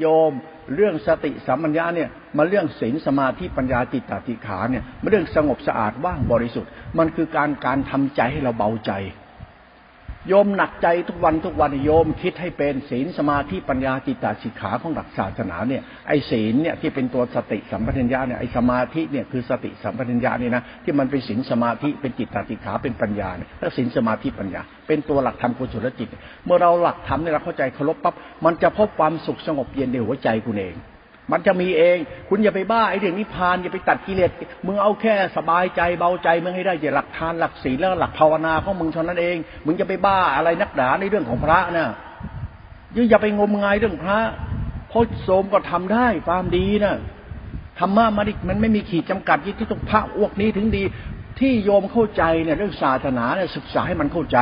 [0.00, 0.32] โยม
[0.74, 8.92] เรื่องสติสัมปัญญาเนี่ยมาเรื่องศีลสมาธิปัญญาติตาติขาเนี่ยมาเรื่องสงบสะอาดว่างบริสุทธิ์ มันคือการการทำใจให้เราเบาใจ
[10.28, 26.08] โยมหนักใจทุกวันทุกวันโยมคิดให้เป็นศีลสมาธิปัญญาจิตตสิกขาของหลักศาสนาเนี่ยไอ้ศีลเนี่ยที่เป็นตัวสติสัมปชัญญะเนี่ยไอ้สมาธิเนี่ยคือสติสัมปชัญญะนี่ยนะที่มันเป็นศีลสมาธิเป็นจิตตสิกขาเป็นปัญญาเนี่ยถ้าศีลสมาธิปัญญา เป็นตัวหลักธรรมกุศลจิต
[26.46, 30.76] เมื่อเราหลักธรรมเนี่ยเราเข้าใจเคารพปั๊บมันจะพบความสุขสงบเย็นในหัวใจคุณเอง
[31.32, 34.30] มันจะมีเอง คุณอย่าไปบ้าไอ้เรื่องนิพพานอย่าไปตัดกิเลส
[34.66, 41.88] มึงเอาแค่สบายใจเบาใจมึงให้ได้อย่าหลักทานหลักศีลแล้วหลักภาวนาของมึงเท่านั้นเอง มึงจะไปบ้าอะไรนักหนาในเรื่องของพระนะ
[42.96, 44.18] ยิ่งอย่าไปงมงายเรื่องพระ
[44.88, 46.94] เพราะโสมก็ทำได้ความดีนะ
[47.78, 50.82] ธรรมะมันมันไม่มีขีดจำกัดยิ่งที่ต้องพระอวกนี้ถึงดี
[51.40, 54.38] ที่โยมเข้าใจเนี่ยเรื่องศาสนาเนี่ยศึกษาให้มันเข้าใจ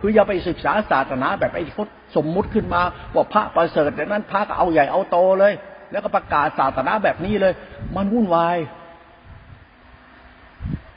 [0.00, 1.86] คืออย่าไปศึกษาศาสนาแบบไอ้เขา
[2.16, 2.80] สมมุติขึ้นมา
[3.14, 5.52] ว่าพระประเสริฐแต่นั้นพระก็เอาใหญ่เอาโตเลย
[5.90, 7.52] แล้วก็ประกาศศาสนาแบบนี้เลย
[7.96, 8.56] มันวุ่นวาย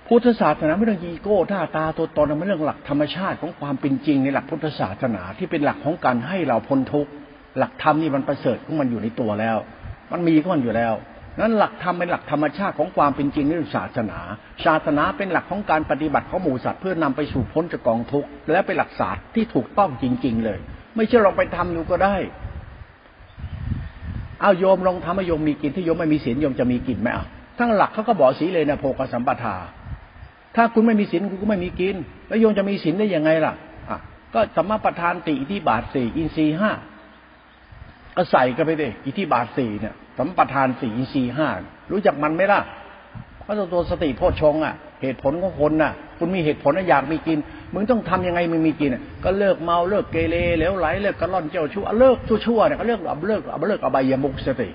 [0.07, 7.11] พุทธศาสนาไม่เรื่องอีโก้หน้าตาตัวตนมันเรื่องหลักธรรมชาติของความเป็นจริงในหลักพุทธศาสนาที่เป็นหลักของการให้เราพ้นทุกข์
[7.57, 9.57] หลักธรรมนี่มันประเสริฐของมันอยู่ในตัวแล้ว
[10.11, 10.93] มันมีของมันอยู่แล้ว
[11.39, 14.19] นั้นหลักธรรมเป็นหลักธรรมชาติของความเป็นจริงในศาสนา
[14.65, 20.59] ศาสนาเป็นหลักของการปฏิบัติของหมู่สัตว์เพื่อนำไปสู่พ้นจากกองทุกข์และเป็นหลักศาสตร์ที่ถูกต้องจริง ๆ เลย
[20.95, 22.15] ไม่เชื่อลองไปทำดูก็ได้
[24.41, 27.25] เอาโยมลองทำให้โยมมีกินถ้าโยมไม่มีศีลโยมจะมีกินไหมอะ
[27.59, 29.55] ทั้งหลักเขาก็บอกศีเลยนะโพกสัมปทา
[30.55, 31.95] ถ้าคุณไม่มีศีลคุณก็ไม่มีกิน
[32.27, 33.53] แล้วโยมจะมีศีลได้ยังไงล่ะ
[33.89, 33.97] อะ
[34.33, 36.71] ก็สัมมาประธานติที่บาทสี่อินทรีห้า
[38.15, 41.47] ก็ใส่กันไปดิอิที่บาทสี่เนี่ยสัมปทานสี่อินทรีห้า
[41.91, 42.61] รู้จักมันไหมล่ะ
[43.41, 47.37] เพราะตัวสติโพชงอะ เหตุผลของคนน่ะ คุณมีเหตุผลอยากมีกิน
[47.73, 54.69] มึงต้องทำยังไงมึงมีกินก็เลิกเมาเลิกเกเรแล้วไหลเลิกกระล่อนเจ้าชั่วเลิกชั่วเนี่ยก็เลิกเอาเลิกเอาเลิกอบายมุกสติ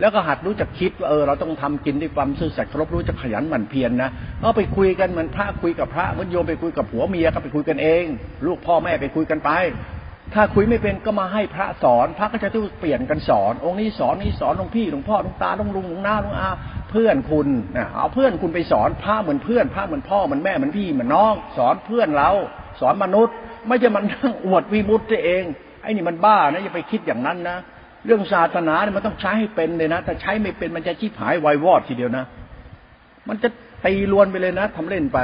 [0.00, 4.10] แล้วก็หัดรู้จักคิดว่าเออเราต้องทำกินด้วยความซื่อสัตย์เคารพรู้จักขยันหมั่นเพียรนนะ
[4.42, 8.04] ก็ไปคุยกันเหมือนพระคุยกับพระเหมือนโยมไปคุยกับผัวเมียก็ไปคุยกันเอง
[8.46, 9.50] ลูกพ่อแม่ไปคุยกันไป
[10.34, 16.50] ถ้าคุยไม่เป็นก็มาให้พระสอน พระก็จะต้องเปลี่ยนกันสอน องค์นี้สอนนี้สอนหลวงพี่หลวงพ่อหลวงตาหลวงลุงหลวงน้าหลวงอา
[16.90, 22.30] เพื่อนคุณนะเอาเพื่อนคุณไปสอนพระเหมือนเพื่อนพระเหมือนพ่อเหมือนแม่เหมือนพี่เหมือนน้อง สอนเพื่อนเรา
[22.80, 23.34] สอนมนุษย์
[23.68, 25.42] ไม่ใช่มันนั่งอวดวิมุตต์ตัวเอง
[25.82, 27.58] ไอ้นี่มันบ้านะอย่าไปคิดอย่างนั้นนะ
[28.06, 32.24] เรื่องศาสนาเนี่ยมันต้องใช้ให้เป็นเลยนะถ้าใช้ไม่เป็นมันจะชิบหายวายวอดทีเดียวนะ
[33.28, 33.48] มันจะ
[33.86, 35.18] ตีลวนไปเลยนะทำเล่นไป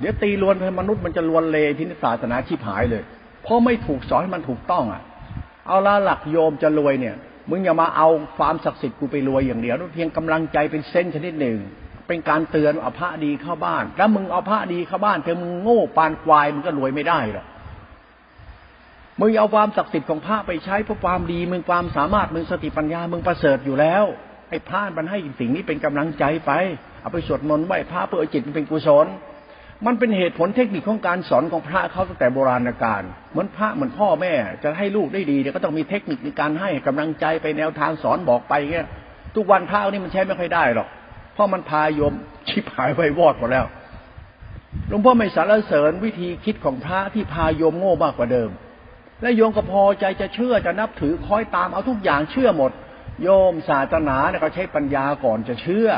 [0.00, 3.02] เดี๋ยวตีลวนไปมนุษย์มันจะลวนเลที่ศาสนาชิบหายเลย
[3.48, 5.02] เพราะไม่ถูกสอนให้มันถูกต้องอะ
[5.66, 7.16] เอาละหลักโยมจะรวยเนี่ย
[7.50, 8.08] มึงอย่ามาเอา
[8.38, 11.58] ความศักดิ์สิทธิ์กูไปรวยอย่างเดียวเพียงกำลังใจเป็นเส้นชนิดหนึ่ง
[12.06, 17.46] เป็นการเตือนเอาพระดีเข้าบ้าน แล้วมึงเอาพระดีเข้าบ้านเธอมึงโง่ปานควายมึงก็รวยไม่ได้หรอก
[19.20, 24.04] มึงเอาความศักดิ์สิทธิ์ของพระไปใช้เพราะความดีมึงความสามารถมึงสติปัญญามึงประเสริฐอยู่แล้ว
[24.50, 26.52] ไอ้พระมันให้สิ่งนี้เป็นกำลังใจไป
[27.00, 29.06] เอาไปสวดมนต์ไหว้พระเพื่อจิตมันเป็นกุศล
[29.86, 38.88] มันเป็นเหตุผลเทคนิคของการสอนของพระเขาตั้งแต่โบราณกาลเหมือนพระเหมือนพ่อแม่ จะให้ลูกได้ดีเดี๋ยก็ต้องมีเทคนิคในการให้กำลังใจไปแนวทางสอนบอกไปเงี้ย
[39.36, 40.88] ทุกวันพระนี่มันใช้ไม่ค่อยได้หรอก
[41.34, 42.12] เพราะมันพาโยม
[42.48, 43.66] ชิบหายไว้วอดหมดแล้ว
[44.88, 48.50] หลวงพ่อไม่สารเสริญวิธีคิดของพระที่พาโยมโง่มากกว่าเดิม
[49.22, 52.72] และโยมก็พอใจจะเชื่อจะนับถือคอยตามเอาทุกอย่างเชื่อหมด
[53.22, 55.88] โยมศาสนาเนี่ยเขาใช้ปัญญาก่อนจะเชื่อ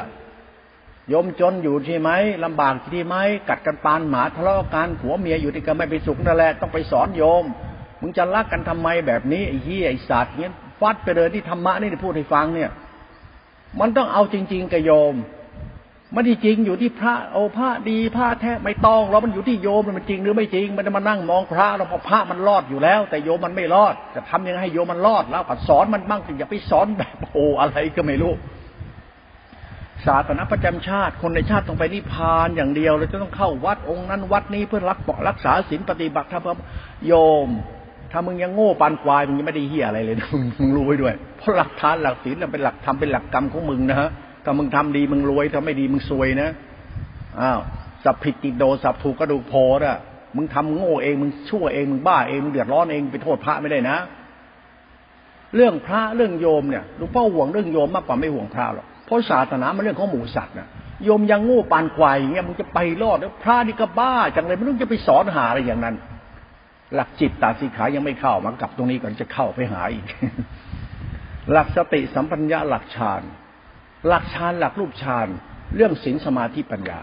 [1.13, 2.11] ยมจนอยู่ใช่ไหม
[2.45, 3.17] ลำบากใช่ไหม
[3.49, 7.45] กัดกันปานหมาทะเลาะกันผัวเมียอยู่ที่กันไม่ไปสุขนั่นแหละต้องไปสอนโยม
[8.01, 12.71] มึงจะรักกันทำไมแบบนี้ไอ้เหี้ยไอ้สัตว์เนี้ยฟัดไปเลยที่ธรรมะนี่พูดให้ฟังเนี่ย
[13.81, 15.15] มันต้องเอาจริง ๆกับโยม
[16.15, 28.33] มันที่จริงอยู่ที่พระโอพระดีพระแท้ไม่ต้องเรามันอยู่ที่โยมมันจริงหรือไม่จริง มันจะมานั่งมองพระเราพอพระมันรอดอยู่แล้ว แต่โยมมันไม่รอด จะทำยังไงให้โยมมันรอดแล้วก็สอนมันบ้างอย่าไปสอนแบบโอ้อะไรก็ไม่รู้
[30.07, 36.59] ศาสนาประจำชาติ คนในชาติต้องไปนิพพานอย่างเดียวเลยจะต้องเข้าวัดองค์นั้นวัดนี้เพื่อรักปรักษาศีลปฏิบัติธรรม
[37.07, 37.13] โย
[37.47, 37.49] ม
[38.13, 40.17] ถ้ามึงยังโง่ปานควายมึงยังไม่ได้เฮียอะไรเลย
[40.61, 44.11] มึงรู้ไว้ด้วย เพราะหลักฐานหลักศีลเป็นหลักธรรมเป็นหลักกรรมของมึงนะฮะ
[44.45, 46.49] ถ้ามึงทำดีมึงรวยถ้าไม่ดีมึงซวยนะ
[47.41, 47.61] อ้าว
[48.05, 49.99] สับผิดติดโดสับถูกกระดูกโพดอะ
[50.37, 53.97] มึงทำโง่เองมึงชั่วเองมึงบ้าเองมึงเดือดร้อนเองไปโทษพระไม่ได้นะ
[55.55, 60.69] เรื่องพระเรื่องโยมเนี่ยหลวงพ่อห่วงเรื่องโยมมากกว่าไม่ห่วงพระหรอก เพราะศาสนามันเรื่องของหมูสัตว์นะ
[61.05, 65.95] โยมยังโงูปานควายอย่างเงี้ยมึงจะไปรอดแล้วพระนี่ก็บ้าจังเลยไม่รู้จะไปสอนหาอะไรอย่างนั้น
[66.95, 70.05] หลักจิตตาสีขายังไม่เข้ามากลับตรงนี้ก่อนจะเข้าไปหาอีก
[71.53, 73.23] หลักสติสัมปัญญาหลักฌาน
[74.09, 75.29] หลักฌานหลักรูปฌาน
[75.77, 77.01] เรื่องศีลสมาธิปัญญา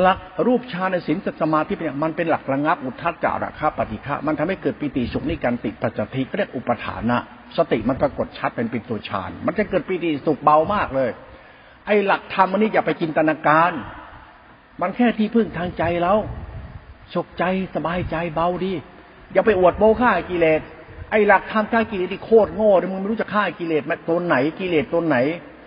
[0.00, 7.18] หลักรูปฌานในศีลสมาธิปัญญามันเป็นหลักระงับอุทธัจจาระคาปฏิฆะมันทำให้เกิดปิติสุขนิการติปัจจติเรียกอุปทานะ
[7.56, 11.10] สติมันปรากฏชัดเป็นปิตุฌาน มันจะเกิดปีติสุขเบามากเลย
[11.86, 13.72] ไอ้หลักธรรมอันนี้อย่าไปจินตนาการ
[14.80, 16.18] มันแค่ที่พึ่งทางใจแล้ว
[17.14, 18.72] สุขใจสบายใจเบาดี
[19.32, 20.60] อย่าไปอวดโมฆ่ากิเลส
[21.10, 25.16] ไอ้หลักธรรมฆ่ากิเลสที่โคตรโง่เลยมึงไม่รู้จะฆ่ากิเลสมาตัวไหนกิเลสตัวไหน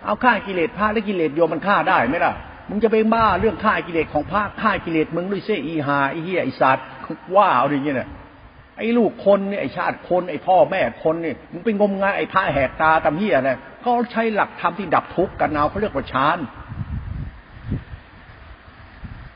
[0.04, 2.34] เอาฆ่ากิเลสพระและกิเลสโยมมันฆ่าได้ไหมล่ะ
[2.70, 6.86] มึงจะไปบ้าเรื่องฆ่ากิเลสของพระฆ่ากิเลสมึงด้วยเสอีหาอ้เหี้ยไอ้สัตว์
[7.36, 7.96] ว่าเอาอย่างเงี้ย
[8.76, 16.38] ไอ้ลูกคนเนี่ยไอ้ชาติคนไอ้พ่อแม่คนเนี่ยมึงเป็นงมงายไอ้พระแหกตาตำเฮียเนี่ยเขาใช้หลักธรรมที่ดับทุกข์กันเอาเขาเรียกว่าฌาน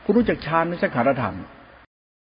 [0.03, 1.35] คุณรู้จักฌานไม่ใช่ขาธรรม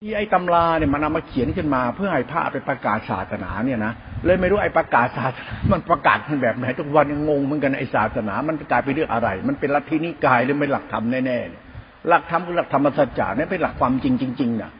[0.02, 3.92] ที่ไอ้ตำราเนี่ยมันเอามาเขียนขึ้นมา เพื่อให้พระไปประกาศศาสนาเนี่ยนะ
[4.24, 14.70] เลยไม่รู้ไอ้ประกาศศาสนา มันประกาศเป็นแบบไหนทุกวันยังงงเหมือนกันไอ้ศาสนา มันกลายไปเรื่องอะไร มันเป็นลัทธินิกายหรือเป็นหลักธรรมแน่ๆหลักธรรมคือหลักธรรมสัจจะนี่เป็นหลักความจริงจริงๆนะ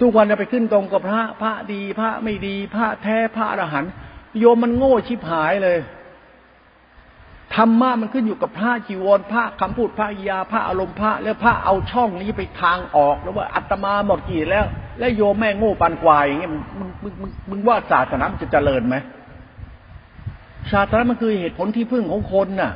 [0.00, 3.92] ทุกวันจะไปขึ้นตรงกับพระ พระดี พระไม่ดี พระแท้พระอรหันต์
[4.38, 5.78] โยมมันโง่ชิบหายเลย
[7.56, 14.64] ธรรมะมันขึ้นอยู่กับพระจีวรพระคำพูดพระยาพระอารมณ์พระ แล้วพระเอาช่องนี้ไปทางออกแล้วว่าอัตมาหมดกี่แล้ว
[14.98, 16.62] แล้วโยมแม่โง่ปันกวายอย่างเงี้ยมึง
[17.02, 18.96] มึงมึงมึงว่าศาสนามันจะเจริญไหม
[20.72, 22.72] ศาสนามันคือเหตุผลที่พึ่งของคนน่ะ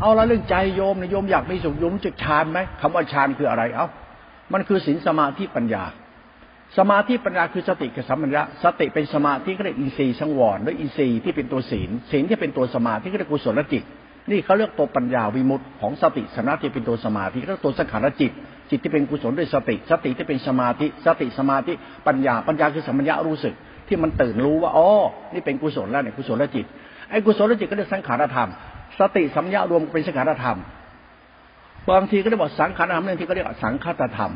[0.00, 3.86] เอาละเรื่องใจโยมนะโยมอยากมีสุขโยมจะฌานไหมคำว่าฌานคืออะไรเอ้า
[4.52, 5.84] มันคือศีลสมาธิปัญญา
[6.76, 13.82] สมาธิปัญญาคือสติกับสัมปัญญะสติเป็นสมาธิก็เรียกอินทรีย์สังวรหรืออินทรีย์ที่เป็นตัวศีลศีลที่เป็นตัวสมาธิก็เรียกกุศลจิต
[14.30, 18.32] นี่เขาเรียกตัวปัญญาวิมุตติของสติสมาธิเป็นตัวสมาธิก็ตัวสังขารจิต
[18.70, 21.72] จิตที่เป็นกุศลด้วยสติ สติที่เป็นสมาธิ สติสมาธิ
[22.06, 23.54] ปัญญาปัญญาคือสัมปัญญารู้สึก
[23.88, 24.88] ที่มันตื่นรู้ว่าอ๋อ
[25.34, 26.64] นี่เป็นกุศลแล้วเนี่ยกุศลจิต
[27.10, 28.48] ไอ้กุศลจิตก็เรียกสังขารธรรม
[28.98, 30.58] สติสัมยารวมเป็นสังขารธรรม
[31.90, 34.32] บางทีก็เรียกว่าสังขารธรรมบางทีก็เรียกสังขารธรรม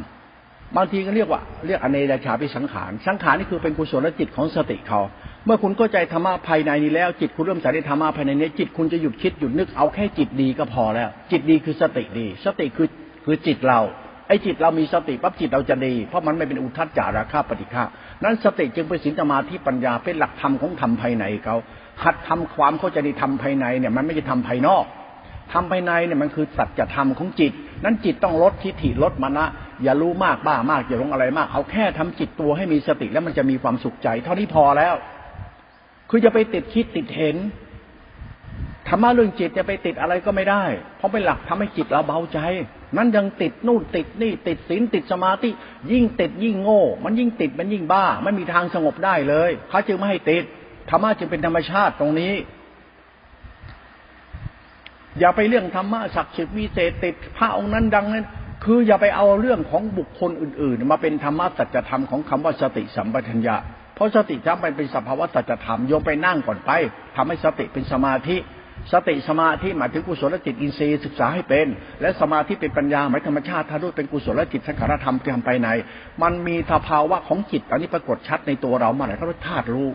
[0.77, 5.01] บางทีก็เรียกว่าเรียกอเนรชาพิสังขาร สังขารนี่คือเป็นกุศลจิตของสติเขา
[5.47, 12.89] เมื่อคุณเข้าใจธรรมะภายในนี้แล้ว จิตคุณเริ่มใส่ในธรรมะภายในนี้ จิตคุณจะหยุดคิดหยุดนึกเอาแค่จิตดีก็พอแล้ว จิตดีคือสติดี สติคือ
[13.25, 13.81] คือจิตเรา
[14.29, 17.85] ไอ้จิตเรามีสติปั๊บจิตเราจะดี เพราะมันไม่เป็นอุทัศจาราคาปฏิฆา
[18.25, 21.57] นั้นสติจึงเป็นสินธรรมาที่ปัญญาเป็นหลักธรรมของธรรมภายในเขา
[22.05, 24.85] หัดทำความเข้าใจในธรรมภายในเนี่ยมันไม่ใช่ทำภายนอก
[25.53, 27.53] ทำภายในเนี่ยมันคือสัจธรรมของจิต
[27.85, 29.47] นั้นจิตต้องลดทิฏฐิลดมานะ
[29.83, 34.95] อย่ารู้มากบ้ามากอย่าลงอะไรมาก เอาแค่ทำจิตตัวให้มีสติแล้วมันจะมีความสุขใจ เท่านี้พอแล้ว
[36.11, 37.37] คือจะไปติดคิดติดเห็น
[38.89, 40.65] ธรรมะเรื่องจิตจะไปติดอะไรก็ไม่ได้
[40.97, 42.39] เพราะเป็นหลักทำให้จิตเราเบาใจ
[42.97, 45.51] นั้นยังติดนู่นติดนี่ติดศีลติดสมาธิ
[45.93, 50.45] ยิ่งติดยิ่งโง่ มันยิ่งติดมันยิ่งบ้าไม่มีทางสงบได้เลยเขาจึงไม่ให้ติด
[50.91, 52.33] ธรรมะจึงเป็นธรรมชาติตรงนี้
[55.21, 58.25] อย่าไปเรื่องธรรมะศักดิ์สิทธิ์วิเศษติดพระองค์นั้นดังนั้น
[58.65, 63.57] คืออย่าไปเอาเรื่องของบุคคลอื่น ๆ มาเป็นธรรมะสัจธรรมของคำว่าสติสัมปชัญญะ
[63.95, 66.71] เพราะสติจำเป็นเป็นสภาวะสัจธรรมโยมไปนั่งก่อนไป
[67.17, 68.37] ทำให้สติเป็นสมาธิ
[68.93, 71.67] สติสมาธิหมายถึงกุศลจิตอินทรีย์ศึกษาให้เป็น
[72.01, 75.69] และสมาธิเป็นปัญญาหมายธรรมชาติถ้าด้วยเป็นกุศลจิตสังขารธรรมที่ทำไปใน
[76.23, 79.89] มันมีสภาวะของจิตอันนี้ปรากฏชัดในตัวเรามื่อไหร่เขายกธาตุรู้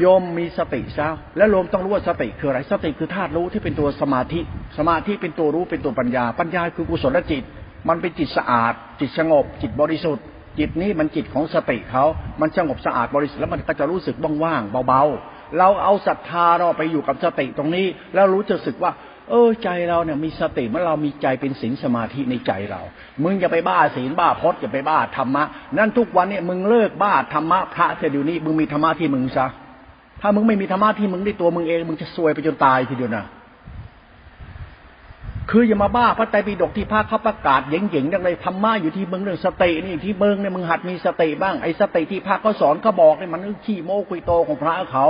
[0.00, 4.40] โยมมีสติซะและโยมต้องรู้ว่าสติคืออะไร สติคือธาตุรู้ที่เป็นตัวสมาธิ
[4.78, 7.42] สมาธิเป็นตัวรู้เป็นตัวปัญญา ปัญญาคือกุศลจิต
[7.88, 10.24] มันเป็นจิตสะอาด จิตสงบ จิตบริสุทธิ์
[10.58, 12.04] จิตนี้มันจิตของสติเขา
[12.40, 18.92] มันสงบสะอาดบริสุทธิ์แล้วมันก็จะรู้สึกว่างๆเบาๆ เราเอาศรัทธาเราไปอยู่กับสติตรงนี้ แล้วรู้จะสึกว่า
[19.30, 22.80] เออใจเราเนี่ยมีสติเมื่อเรามีใจเป็นศีลสมาธิในใจเรา
[23.22, 25.44] มึงอย่าไปบ้าศีลบ้าพจน์อย่าไปบ้าธรรมะ
[25.76, 29.46] นั่นทุกวันเนี่ยมึงเลิกบ้าธรรมะพระเสียเดี๋ยวนี้มึงมีธรรมะที่มึงซะ
[30.26, 33.24] ถ้ามึงไม่มีธรรมะที่มึงได้ตัวมึงเอง มึงจะซวยไปจนตายทีเดียวนะ
[35.50, 45.06] คืออย่ามาบ้าพระไตรปิฎกที่พระเขาประกาศเย่งๆดังเลยธรรมะอยู่ที่มึงเรื่องสตินี่ที่มึงเนี่ยมึงหัดมีสติบ้างไอ้สติที่พระเขาสอนเขาบอกเนี่ยมันขี้โม้คุยโตของพระเขา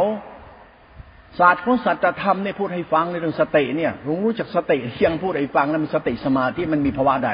[1.39, 7.31] ศาสตร์ของสัจธรรมเนี่ยพูดให้ฟังในเรื่องสติเนี่ยรู้รู้จักสติยังพูดให้ฟังแล้วมันสติสมาธิมันมีภาวะใด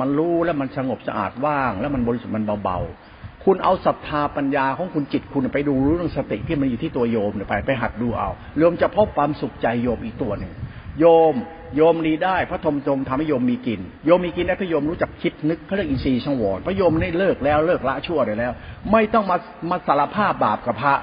[0.00, 3.01] มันรู้แล้วมันสงบสะอาดว่าง แล้วมันบริสุทธิ์มันเบาๆ
[3.44, 10.52] คุณเอาศรัทธาปัญญาของคุณจิตคุณไปดูรู้เรื่องสติที่มันอยู่ที่ตัวโยมไปไปหัดดูเอาโยมจะพบความสุขใจโยมอีกตัวหนึ่ง
[11.00, 11.34] โยม
[11.76, 18.52] โยมดีได้พระธมจมทำให้โยมมีกิน โยมมีกินได้พระโยมรู้จักคิดนึกเขาเรียกอินทรีย์ช่องวรพระโยมนี่เลิกแล้วเลิกละชั่วได้แล้ว
[18.92, 19.36] ไม่ต้องมา
[19.70, 20.94] มาสารภาพบาปกับพระ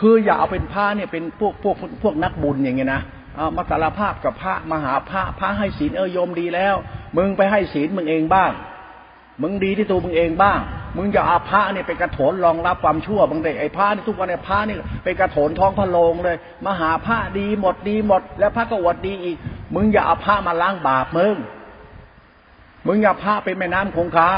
[0.00, 3.02] คืออย่าเอาเป็นพระเนี่ยเป็นพวกพวกพวกนักบุญอย่างเงี้ยนะ
[3.56, 6.74] มาสารภาพกับพระมาหาพระพระให้ศีลเออโยมดีแล้ว
[7.16, 8.52] มึงไปให้ศีลมึงเองบ้าง
[9.42, 10.58] มึงดีที่ตัวมึงเองบ้าง
[10.96, 19.36] มึงอย่าอาพระเนี่ยไปกระโถนรองรับความชั่วบางเด็ไอ้พระนี่ทุกวันเนี่ยพระนี่ไปกระโถนท้องพระโลงเลย มหาพระดีหมดดีหมด แล้วพระก็วดดีอีก
[19.74, 21.36] มึงอย่าอาพระมาล้างบาปมึง
[22.86, 24.30] มึงอย่าพระเป็นแม่น้ำคงคา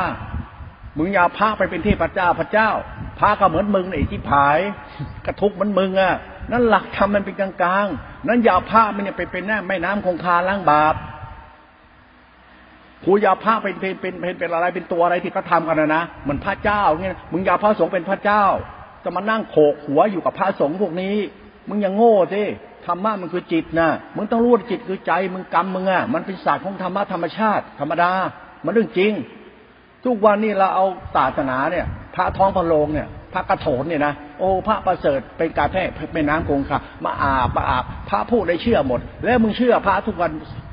[0.98, 2.70] มึงอย่าพระไปเป็นเทพเจ้าพระเจ้า
[3.18, 4.58] พระก็เหมือนมึงไอ้ที่ผาย
[5.26, 6.14] กระทุกเหมือนมึงอะ
[6.52, 10.94] นั่นหลักธรรมมันเป็นกลางๆ นั่นอย่าพระมันเนี่ยไปเป็นแม่น้ำคงคาล้างบาป
[13.06, 18.44] กูยาพระเป็นเป็นเป็นเป็นเป็นอะไรเป็นตัวอะไรที่เขาทากันนะนะเหมือนพระเจ้าเงี้ยมึงยาพระสงฆ์เป็นพระเจ้า
[19.04, 21.16] จะมานั่งโขกหัวอยู่กับพระสงฆ์พวกนี้
[21.68, 22.42] มึงยังโง่สิ
[22.86, 28.10] ธรรมะมันคือจิตนะมึงต้องรู้ว่าจิตคือใจมึงกรรมมึงอะมันเป็นศาสตร์ของธรรมะธรรมชาติ ธรรมดา
[28.64, 29.12] มันเรื่องจริง
[30.04, 40.30] ทุกวันนี้เราเอาศาสนาเนี่ย พระท้องพระโลงเนี่ยพระกระโถนเนี่ยนะโอ้พระประเสริฐเป็นการแพร่เป็นน้ำคงคามาอาบมาอาบพระพูดได้เชื่อหมด แล้วมึงเชื่อพระทุกวัน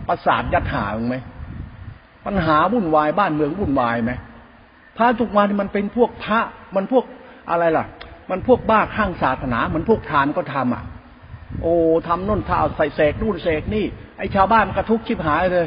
[0.08, 1.16] ประสาทยัดหามึงไหม
[2.26, 4.12] ปัญหาวุ่นวายบ้านเมืองวุ่นวายไหม
[4.98, 6.40] พระทุกวันมันเป็นพวกพระ
[6.76, 7.06] มันพวก
[7.50, 7.86] อะไรล่ะ
[8.30, 10.84] มันพวกบ้าข้างศาสนาเหมือนพวกทานก็ทำอะ
[11.62, 11.74] โอ้
[12.08, 13.86] ทำน่นท่าใส่เสกนู่นเสกนี่
[14.18, 15.66] ไอชาวบ้านมันกระทุกชิบหายเลย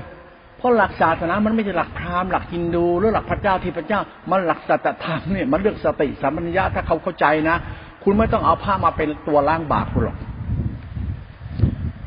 [0.59, 7.57] เพราะหลักศาสนา มันไม่ใช่หลักพราหมณ์หลักฮินดูหรือหลักพระเจ้าที่พระเจ้า มันหลักสัจธรรมเนี่ยมันเรื่องสติสัมปัญญาถ้าเขาเข้าใจนะ
[8.05, 10.17] คุณไม่ต้องเอาผ้ามาเป็นตัวล้างบาปคุณหรอก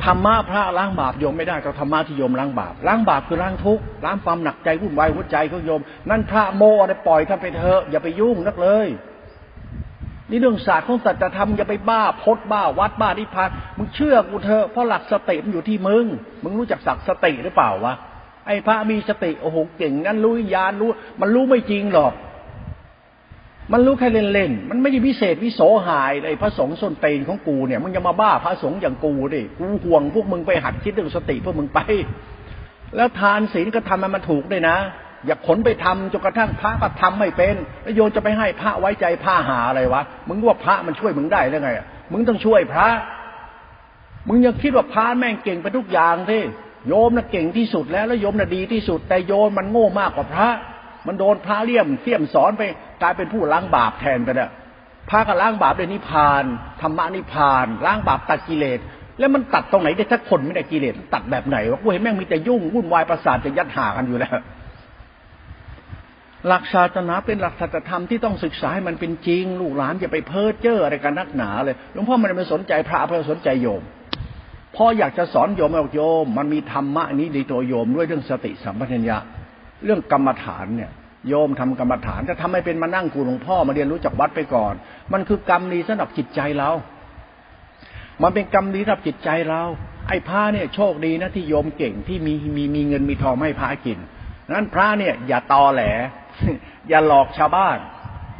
[0.05, 8.87] ธรรมะพระล้างบาปโยมไม่ได้ก็ธรรมะที่โยมล้างบาปล้างบาปคือล้างทุกข์ล้างความหนักใจวุ่นวายหัวใจของโยม นั่นพระโมอะไรปล่อยท่านไปเถอะอย่าไปยุ่งนักเลย
[10.29, 16.05] นี่เรื่องศาสตร์ของสัจธรรมอย่าไปบ้าพดบ้าวัดบ้านิพพานมึงเชื่อกูเถอะเพราะหลักสติมันอยู่ที่มึง
[16.43, 17.93] มึงรู้จักสักสติหรือเปล่าวะ
[18.47, 20.89] ไอ้พระมีสติโอ้โหเก่งงั้นรู้ญาณรู้
[21.21, 22.13] มันรู้ไม่จริงหรอก
[23.74, 31.80] มันรู้แค่เล่นๆ มันไม่ได้พิเศษวิโสหายเลยพระสงฆ์ส้นเตนของกูเนี่ยมึงจะมาบ้าพระสงฆ์อย่างกูดิ กูห่วงพวกมึงไปหัดคิดเรื่องสติพวกมึงไป
[32.95, 34.78] แล้วทานศีลก็ทำมันมันถูกด้วยนะ
[35.26, 41.70] อย่าขนไปทำจนกระทั่งพระก็ทำไม่เป็น แล้วโยนจะไปให้พระไว้ใจพระหาอะไรวะ มึงว่าพระมันช่วยมึงได้ได้ไง
[42.11, 42.88] มึงต้องช่วยพระ
[44.28, 46.41] มึงยังคิดว่าพระแม่งเก่งไปทุกอย่างที่
[46.88, 50.49] โยมน่ะเก่งที่สุดแล้วแล้วโยมน่ะดีที่สุด แต่โยมมันโง่มากกว่าพระ
[51.07, 52.63] มันโดนพระเลี่ยมเสี่ยมสอนไป
[53.01, 54.51] กลายเป็นผู้ล้างบาปแทนไปเนี่ย
[55.09, 56.43] พระก็ล้างบาปด้วยนิพาน
[56.81, 58.79] ธรรมะนิพาน ล้างบาปตัดกิเลส
[59.19, 64.37] แล้วมันตัดตรงไหนได้ถ้าคนไม่ได้กิเลสตัดแบบไหนวะกูเห็นแม่งมีแต่ยุ่งวุ่นวายประสาทจะยัดหากันอยู่แล้ว
[66.47, 73.81] หลักศาสนาเป็นหลักสัจธรรมที่ต้องศึกษาให้มันเป็นจริง ลูกหลานอย่าไปเพ้อเจ้ออะไรกันนักหนาเลยหลวงพ่อมันไม่สนใจพระเพื่อสนใจโยม
[74.75, 79.17] พออยากจะสอนโยมบอกโยม มันมีธรรมะนี้ในตัวโยมด้วยเรื่องสติสัมปชัญญะ
[79.85, 80.91] เรื่องกรรมฐานเนี่ย
[81.28, 84.74] โยมทำกรรมฐานจะทำให้เป็นมานั่งกูหลวงพ่อมาเรียนรู้จากวัดไปก่อน
[85.13, 86.70] มันคือกรรมดีสำหรับจิตใจเรา
[88.24, 89.61] มันเป็นกรรมดีสำหรับจิตใจเรา
[90.07, 93.99] ไอ้พระเนี่ยโชคดีนะที่โยมเก่งที่มีมีมีเงินมีทองให้พระกิน
[94.51, 95.84] นั้นพระเนี่ย อย่าตอแหล
[96.89, 97.78] อย่าหลอกชาวบ้าน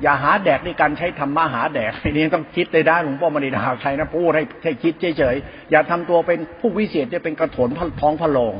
[0.02, 7.70] อย่าหาแดกในการใช้ธรรมะหาแดกไอ้นี่ต้องคิดเลยได้หลวงพ่อมณีดาใครนะพูดให้ให้คิดเฉยๆอย่าทำตัวเป็นผู้วิเศษจะเป็นกระโถน
[8.02, 8.54] ท้องพะโลง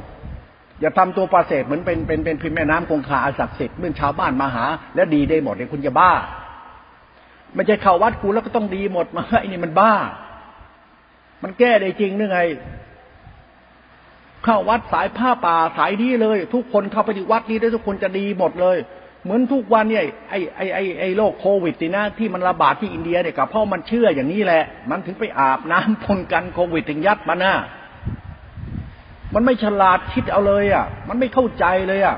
[0.82, 4.66] อย่าทำตัวประเสริฐเหมือนเป็นเป็นเป็นพิมแม่น้ำคงคาอาศักดิ์สิทธิ์เมื่อชาวบ้านมาหา
[4.96, 6.12] แล้วดีได้หมดเลยคุณจะบ้า
[7.56, 9.94] ไม่ใช่เข้าวัดกูแล้วก็ต้องดีหมดมาไอ้นี่มันบ้า
[11.44, 12.40] มันแก้ได้จริงหรือไง
[14.44, 18.78] เข้าวัดสายผ้าป่าสายนี้เลย ทุกคนเข้าไปที่วัดนี้ได้ทุกคนจะดีหมดเลย
[19.24, 27.54] เหมือนทุกวันเนี่ยไอ้ไอ้ไอ้ไอ้โรคโควิดนี่นะที่มันระบาดที่อินเดียเนี่ยกับเพรามันเชื่ออย่างนี้แหละ มันถึงไปอาบน้ำพนกันโควิดถึงยัดมันนะ
[29.34, 32.18] มันไม่ฉลาดคิดเอาเลย อะ มันไม่เข้าใจเลยอะ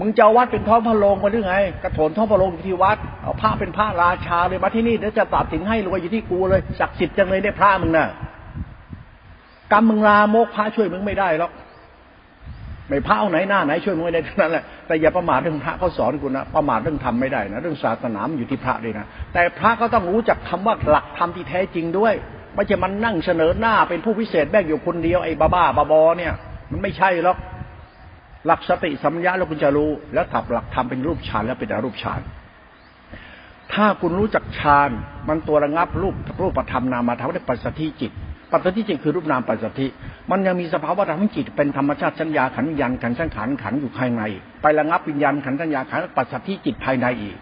[0.00, 8.08] มึงจะวัดเป็นท้องพระโรงมาหรือไง กระโถนท้องพระโรงอยู่ที่วัดเอาพระเป็นพระราชาเลยมาที่นี่เดี๋ยวจะตัดสินให้รวยอยู่ที่กูเลยศักดิ์สิทธิ์จังเลยได้พระมึงน่ะ
[9.72, 11.52] กรรมมึงลาโมกพระช่วยมึงไม่ได้หรอก
[12.88, 22.14] ไม่พระเอาไหนหน้าไหนช่วยมึงไม่ได้เทั้งนั้นแหละแต่อย่าประมาทเรื่องพระเขาสอนกูนะประมาทเรื่องทำไม่ได้นะเรื่องศาสนามันอยู่ที่พระด้วยนะแต่พระก็ต้องรู้จักคำว่าหลักธรรมที่แท้จริงด้วย
[22.54, 26.32] ไม่ใช่มันนั่งเสนอหน้าเป็นผู้พิเศษแบกอยู่คนเดียวไอ้บ้าบ้าบาบอเนี่ย
[26.70, 27.38] มันไม่ใช่หรอก
[28.46, 32.20] หลักสติสัมยาแล้วคุณจะรู้ แล้วถับหลักธรรมเป็นรูปฌานแล้วเป็นอรูปฌาน
[33.72, 34.90] ถ้าคุณรู้จักฌาน
[35.28, 38.12] มันตัวระงับรูปรูปธรรมนามาทำได้ปัสสติจิต
[38.52, 39.88] ปัจจัยที่จริงคือรูปนามปัจจัย
[40.30, 44.22] มันยังมีสภาวะธรรมจิตเป็นธรรมชาติสัญญาขันยันขันสังขารขันอยู่ภายใน
[44.62, 47.36] ไประงับวิญญาณขันสัญญาขันปัจจัยจิตภายในอีก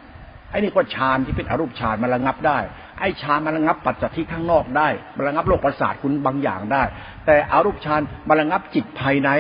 [0.51, 2.59] ไอ้นี่ก็ฌานที่เป็นอรูปฌานมันระงับได้
[3.01, 6.82] ไอ้ฌานมันระงับปัจจัยที่ข้างนอกได้มันระงับโลกประสาทคุณบางอย่างได้
[7.26, 9.30] แต่อรูปฌานมันระงับจิตภายใน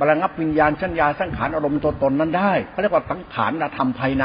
[0.00, 4.24] บระงับวิญญาณชัญญาสังขารอารมณ์ตัวตนนั้นได้เขาเรียกว่าสังขารธรรมภายใน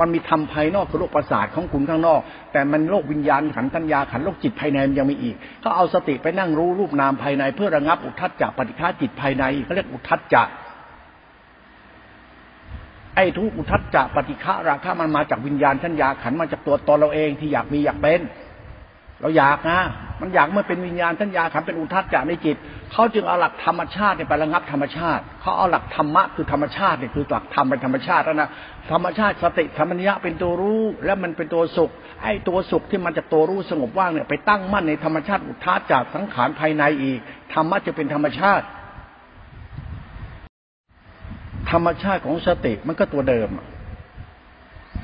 [0.00, 2.20] มันมีธรรมภายนอกคือโลกประสาทของคุณข้างนอก
[2.52, 10.48] แต่มันโลกวิญญาณขันธัญญาขันโลกจิตภายในมันยังมีอีกเขาเอาสติไปนั่งรู้รูปนามภายใน เพื่อระงับอุทัศจักปฏิฆาจิตภายในเขาเรียกอุทัศจัก
[13.20, 18.20] อ้ทุกอุทัศจักปฏิฆาราคะมันมาจากวิญญาณชัญญาขันมาจากตัวตนเราเองที่อยากมีอยากเป็น
[19.20, 19.80] เราอยากนะ
[20.20, 22.56] มันอยากเมื่อเป็นวิญญาณทัญญาขันเป็นอุทัศจากในจิต
[22.92, 28.50] เขาจึงเอาหลักธรรมชาติไประงับธรรมชาติเขาเอาหลักธรรมะคือธรรมชาติเนี่ยคือหลักธรรมเป็นธรรมชาติแล้วนะ
[28.90, 31.90] ธรรมชาติสติธรรมนิยะเป็นตัวรู้แล้วมันเป็นตัวสุข
[32.22, 37.20] ไอ้ตัวสุขที่มันจะตัวรู้สงบว่างเนี่ยไปตั้งมั่นในธรรมชาติอุทัศจากสังขารภายในอีก
[37.52, 38.64] ธรรมะจะเป็นธรรมชาติ
[41.72, 43.48] ธรรมชาติของสติมันก็ตัวเดิม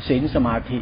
[0.08, 0.78] ศีลสมาธิ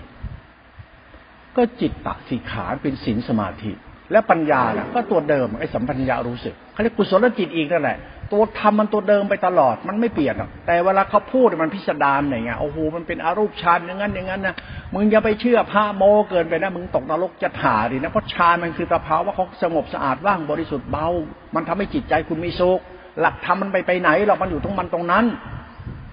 [1.57, 3.73] ก็จิตตะสิขาเป็นศีลสมาธิ
[4.13, 7.99] และปัญญาน่ะ ก็ตัวเดิมไอ้สัมปัญญารู้สึกเขาเรียกกุศลจิตอีกนั่นแหละ
[8.33, 10.35] ตัวธรรมมันตัวเดิมไปตลอดมันไม่เปลี่ยน
[10.67, 14.55] แต่เวลาเขาพูดมันพิสดารไงเงี้ยโอ้โหมันเป็นอารูปฌานอย่างนั้นอย่างนั้นนะ
[14.95, 21.09] มึงอย่าไปเชื่อพระโมเกินไปนะมึงตกนรกจะถ่าดินะเพราะฌานมันคือสภาวะเขาสงบสะอาดว่างบริสุทธิ์เบา
[21.55, 22.79] มันทำให้จิตใจคุณมีสุข
[23.21, 25.25] หลักธรรมมันไปไปไหนหรอกมันอยู่ตรงมันตรงนั้น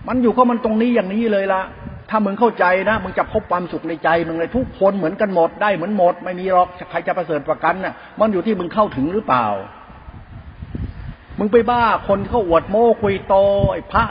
[0.08, 1.62] มันอยู่ก็มันตรงนี้อย่างนี้เลยละ
[2.10, 9.48] ถ้ามึงเข้าใจนะมึงจะพบความสุขในใจมึงเลยทุกคนเหมือนกันหมดได้เหมือนหมด ไม่มีหรอกใครจะประเสริฐประกันนะ่ะ มันอยู่ที่มึงเข้าถึงหรือเปล่า
[11.40, 13.36] มึงไปบ้าคนเขาอวดโม้คุยโต
[13.74, 14.04] ไอ้พระ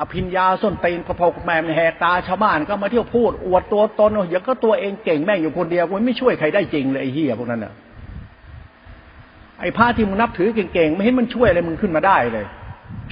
[0.00, 7.72] อภิญญาส้นเตนกระพกแมมแหกตาชาวบ้านก็มาเที่ยวพูด อวดตัวตนอย่าก็ตัวเองเก่งแม่งอยู่คนเดียวมันไม่ช่วยใครได้จริงเลยไอ้เหี้ยพวกนั้นน่ะ
[9.60, 12.46] ไอ้พระที่มึงนับถือเก่งๆไม่เห็นมันช่วยอะไรมึงขึ้นมาได้เลย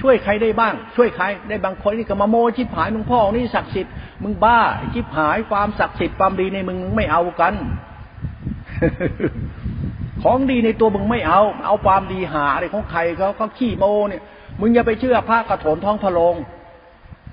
[0.01, 4.59] ช่วยใครได้บ้าง ช่วยใครได้บางคนนี่ก็มาโมชิบหายมึงพ่อนี่ศักดิ์สิทธิ์มึงบ้า
[4.93, 7.53] ชิบหายความศักดิ์สิทธิ์ความดีในมึงไม่เอากัน
[10.23, 14.21] ของดีในตัวมึงไม่เอา เอาความดีหาอะไรของใครเขาเขาขี้โมเนี่ย
[14.59, 16.35] มึงอย่าไปเชื่อพระกระโถนท้องพะโลง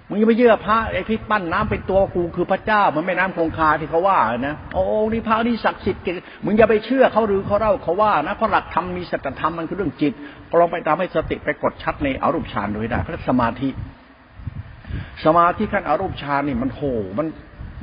[0.09, 4.83] มึงอย่าไปเชื่อพระไอ้ที่ปั้นน้ำเป็นตัวกูคือพระเจ้ามันแม่น้ำคงคาที่เขาว่านะโอ้
[5.13, 6.03] นี่พระนี่ศักดิ์สิทธิ์
[6.45, 10.13] มึงอย่าไปเชื่อเขาหรือเขาเล่าเขาว่านะเพราะหลักธรรมมีสัจธรรมมันคือเรื่องจิต
[10.61, 13.69] ลองไปตามให้สติไปกดชัดในอารูปฌานโดูได้เพราะสมาธิ
[15.25, 16.83] สมาธิขั้นอารูปฌานนี่มันโห
[17.19, 17.27] มัน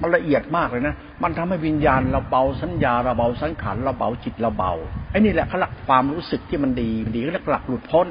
[0.01, 4.73] มันละเอียดมากเลยนะ มันทำให้วิญญาณเราเบาสัญญาเราเบาสังขารเราเบาจิตเราเบา
[5.11, 8.07] ไอ้นี่แหละเขาหลักความรู้สึกที่มันดีดีก็เรียกหลักหลุดพ้น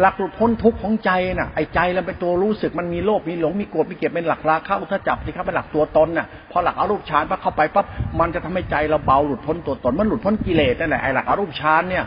[0.00, 7.86] หลักหลุดพ้นทุกข์ของใจน่ะไอ้ใจเราเป็นตัวรู้สึกมันมีโลภมีหลงมีโกรธมีเกลียดเป็นหลักราคะอุทจับที่ครับเป็นหลักตัวตนน่ะพอหลักอรูปฌานปั๊บเข้าไปปั๊บ
[8.20, 12.04] มันจะทำให้ใจเราเบาหลุดพ้นตัวตนมันหลุดพ้นกิเลสนั่นแหละไอ้หลักอรูปฌานเนี่ย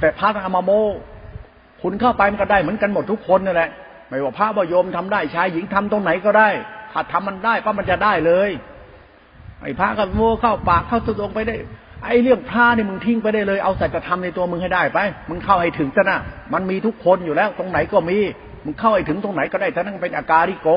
[0.00, 0.70] แต่พระธรรมโม
[1.82, 3.70] คุณเข้าไปมันก็ได้เหมือนกันหมดทุกคนนั่นแหละ
[4.08, 6.48] ไม่ว่าพระบโยมทำได้ชายหญิงทำตรงไหนก็ได้
[6.92, 8.50] ถ้าทำมันได้ปั๊บมันจะได้เลย
[9.62, 11.56] ไอ้พระกับโมเข้าปากเข้าตุดงไปได้
[12.04, 14.98] ไอ้เรื่องพระนี่มึงทิ้งไปได้เลย เอาสัจธรรมในตัวมึงให้ได้ไป
[15.28, 16.18] มึงเข้าให้ถึงซะนะ
[16.52, 18.18] มันมีทุกคนอยู่แล้ว ตรงไหนก็มี
[18.64, 20.68] มึงเข้าให้ถึงตรงไหนก็ได้ถ้านั่งเป็นอาการิโก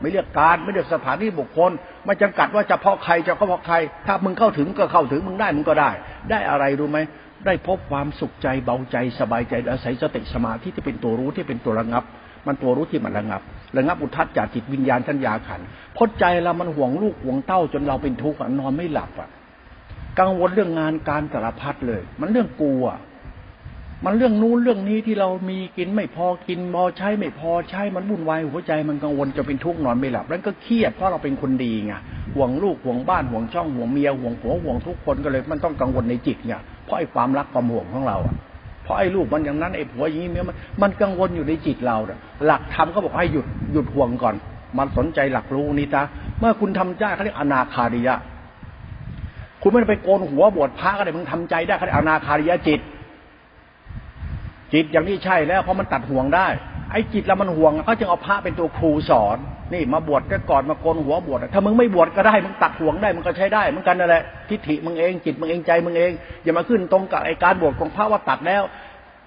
[0.00, 1.70] ไม่เลือกการ ไม่เลือกสถานที่บุคคล
[2.04, 3.76] ไม่จำกัดว่าจะเพาะใครจะก็เพาะใคร
[4.06, 5.90] ถ้ามึงเข้าถึงก็เข้าถึง มึงได้มึงก็ได้
[6.30, 6.98] ได้อะไรรู้ไหม
[7.46, 12.04] ได้พบความสุขใจเบาใจสบายใจอาศัยสติสมาธิที่เป็นตัวรู้ที่เป็นตัวระงับ
[12.46, 13.42] มันตัวรู้ที่มันระงับ
[13.76, 15.60] ระงับอุทัศจากจิตวิญญาณทัญญาขัน
[15.96, 19.30] พดใจเรามันห่วงลูกห่วงเต้าจนเราเป็นทุกข์นอนไม่หลับอะ
[20.18, 22.84] กังวลเรื่องงานการสารพัดเลย มันเรื่องกลัว
[24.04, 31.92] มันเรื่องนู้นเรื่องนี้ที่เรามีกินไม่พอกินพอใช้ไม่พอใช้มันวุ่นวายหัวใจมันกังวลจะเป็นทุกข์นอนไม่หลับแล้วก็เครียดเพราะเราเป็นคนดีไง
[32.34, 36.54] ห่วงลูกห่วงบ้านห่วงช่องห่วงเมียห่วงผัวห่วงทุกคนก็เลย มันต้องกังวลในจิตไง
[36.84, 38.34] เพราะไอ้ความรักความห่วงของเราอะ
[38.84, 41.96] เพราะไอ้ลูกมันอย่างนั้นไอ้ผัวอย่างนี้เมียมันมันกังวลอยู่ในจิตเรา
[42.46, 44.34] หลักธรรมก็บอกให้หยุดหยุดห่วงก่อน
[44.78, 46.02] มันสนใจหลักรู้นี้ตา
[46.38, 48.14] เมื่อคุณทำได้เขาเรียกอนาคาริยะ
[49.62, 52.80] คุณไม่ไปโกนหัวบวชพระก็ได้มึงทำใจได้ขาเรียกอนาคาริยจิต
[54.72, 56.48] จิตอย่างนี้ใช่แล้วเพราะมันตัดห่วงได้
[56.90, 59.38] ไอ้จิตแล้วมันห่วงเขาจึงเอาพระเป็นตัวครูสอน
[59.74, 68.62] นี่มาบวชก็ก่อนมาโกนหัวบวชถ้ามึงไม่บวชก็ได้มึงตัดห่วงได้มึงก็ใช้ได้เหมือนกันนั่นแหละทิฏฐิมึงเองจิตมึงเองใจมึงเองอย่ามาขึ้นตรงกับไอ้การบวชของพระว่าตัดแล้ว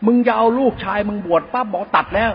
[0.06, 2.32] มึงจะเอาลูกชายมึงบวชปั๊บอกตัดแล้ว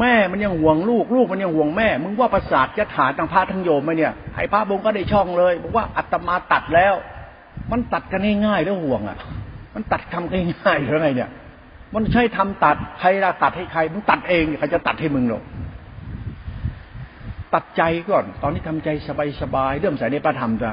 [0.00, 6.94] แม่มันยังห่วงลูก ลูกมันยังห่วงแม่ มึงว่าประสาทจะถาทั้งพระทั้งโยมไหมเนี่ยไอ้พระบงก็ได้ช่องเลยบอกว่าอัตมาตัดแล้ว
[7.72, 9.18] มันตัดกันง่ายๆแล้วห่วงอะ
[9.74, 11.30] มันตัดทำง่ายๆหรือไงเนี่ย
[11.94, 15.42] มันใช่ทำตัดใครละตัดให้ใครมึงตัดเองใครจะตัดให้มึงหรอก
[17.54, 18.88] ตัดใจก่อน ตอนนี้ทำใจ
[19.40, 20.72] สบายๆเริ่มใส่ในพระธรรมจ้ะ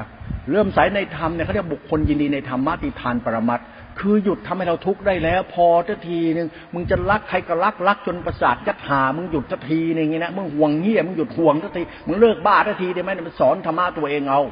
[0.52, 3.60] เริ่มใส่ในธรรมเนี่ยเขาเรียกบุคคลยินดีในธรรมะติทานปรมัต
[3.98, 14.42] คือหยุดทำให้เราทุกข์ได้แล้ว พอทัทีหนึ่งมึงจะรักใครก็รักรักจนประสาทยัดหามึงหยุดทัทีหนึ่งนะมึงห่วงเงี้ยมึงหยุดห่วงทัทีมึงเลิกบ้าทัทีได้ไหมมันสอนธรรมะตัวเองเอา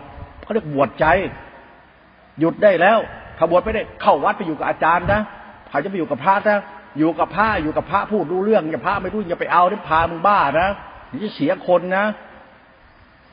[0.43, 1.07] เขาเรียกบวชใจ
[2.41, 2.99] หยุดได้แล้ว
[3.39, 5.21] ขบวชไม่ได้เข้าวัดไปอยู่กับอาจารย์นะ
[5.71, 6.61] พาจะไปอยู่กับพระนะ
[6.99, 10.69] อยู่กับพระอยู่กับพระพูดรู้เรื่องอย่าพระไม่รู้อย่าไปเอาที่พามึงบ้านะ
[11.11, 12.05] นี่จะเสียคนนะ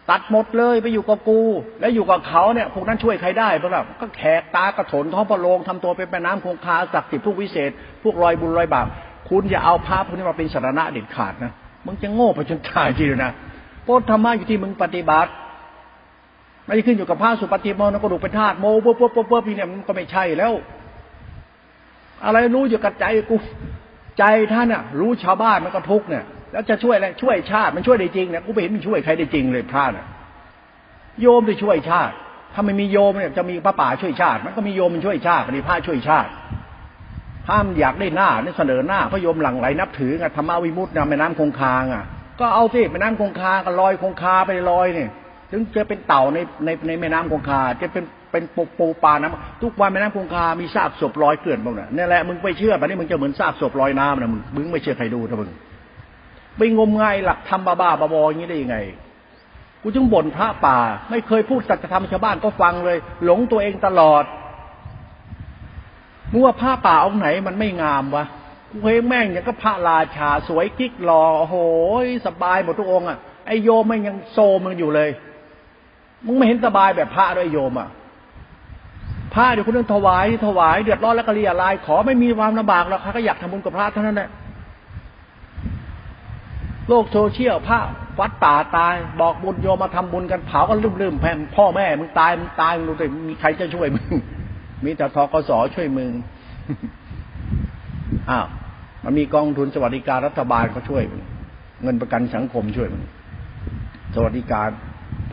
[0.10, 1.39] ตัดหมดเลยไปอยู่กับกู
[1.80, 7.72] แล้วอยู่กับเขาเนี่ยพวกนั้นช่วยใครได้บ้างล่ะก็แขกตากระถนท้องพระโลงทำตัวเป็นแม่น้ำคงคาศักดิ์สิทธิ์พวกวิเศษ
[8.03, 8.88] พวกรอยบุญรอยบาป
[9.30, 11.51] คุณอย่าเอาพระพวกนี้มาเป็นสารณะเด็ดขาดนะ
[11.86, 13.32] มึงจะโง่ไปจนตายจริงนะ
[13.84, 15.32] เพราะธรรมะอยู่ที่มึงปฏิบัติ
[16.68, 20.53] ไม่ได้ขึ้นอยู่กับผ้าสุปฏิโมนกระดูกเป็นธาตุโมปุ๊บปุ๊บปุ๊บปุ๊บเนี่ยมันก็ไม่ใช่แล้ว
[22.26, 23.36] อะไรรู้อยู่กับใจกู
[24.20, 30.05] ใจท่านอะ รู้ชาวบ้านมันก็ทุกเนี่ย แล้วจะช่วยอะไรช่วยชาติมันช่วยได้จริงเนี่ยกูไม่เห็นมันช่วยใครได้จริงเลยพระน่ะ
[31.22, 32.13] โยมจะช่วยชาติ
[32.53, 36.30] ถ้าไม่มีโยมเนี่ยจะมีพระป่าช่วยชาติ มันก็มีโยมมันช่วยชาติมีพระช่วยชาติ
[37.47, 42.05] ถ้ามอยากได้หน้าเนี่ยเสนอหน้าพระโยมหลังไหลนับถือไงธรรมวิมุตตินะแม่น้ำคงคาอะ
[42.39, 45.09] ก็เอาสิแม่น้ำคงคาก็ลอยคงคาไปลอยเนี่ย
[45.52, 55.50] ถึงจะเป็นเต่าในในในแม่น้ำคงคา จะเป็นเป็นปูปูปลาน้ำทุกวันแม่น้ำคงคา มีซากศพลอยเกลื่อนบ้างเนี่ยนี่แหละมึงไปเชื่อแบบนี้มึงจะเหมือนซากศพลอยน้ำนะมึงมึงไม่เชื่อใครดูนะมึง
[56.58, 58.78] ไปงมงายหลักธรรมบ้าบ้าบออย่างนี้ได้ยังไง
[59.82, 60.78] กูจึงบ่นพระป่า
[61.10, 64.24] ไม่เคยพูดสัจธรรมชาวบ้านก็ฟังเลย หลงตัวเองตลอด
[66.32, 68.26] มึงว่าพระป่าองไหนมันไม่งามวะ
[68.72, 71.56] กูเฮงแม่งอย่างก็พระราชาสวยกิ๊กหล่อโอ้โห
[72.26, 73.18] สบายหมดทุกองอะ
[73.48, 75.10] ไอโยมมันยังโซมันอยู่เลย
[76.26, 77.89] มึงไม่เห็นสบายแบบพระด้วยโยมอะ
[79.34, 84.30] พระเดี๋ยวคุณต้องถวายถวายเดือดร้อนแล้วก็เรียลาย ขอไม่มีความลำบากหรอกค่ะก็อยากทำบุญกับพระเท่านั้นแหละ
[86.89, 87.80] โลกโซเชียลพระ
[88.20, 94.11] วัดป่าตาย บอกบุญโยมมาทำบุญกันเผากันลืมๆแผ่นพ่อแม่มึงตายมึงตายมึงรู้แต่มีใครจะช่วยมึง
[94.86, 96.11] มีแต่ทกสช่วยมึง
[98.30, 98.47] อ้าว
[99.03, 101.22] มันมีกองทุนสวัสดิการรัฐบาลเขาช่วยมึง
[101.84, 103.03] เงินประกันสังคมช่วยมึง
[104.15, 104.70] สวัสดิการ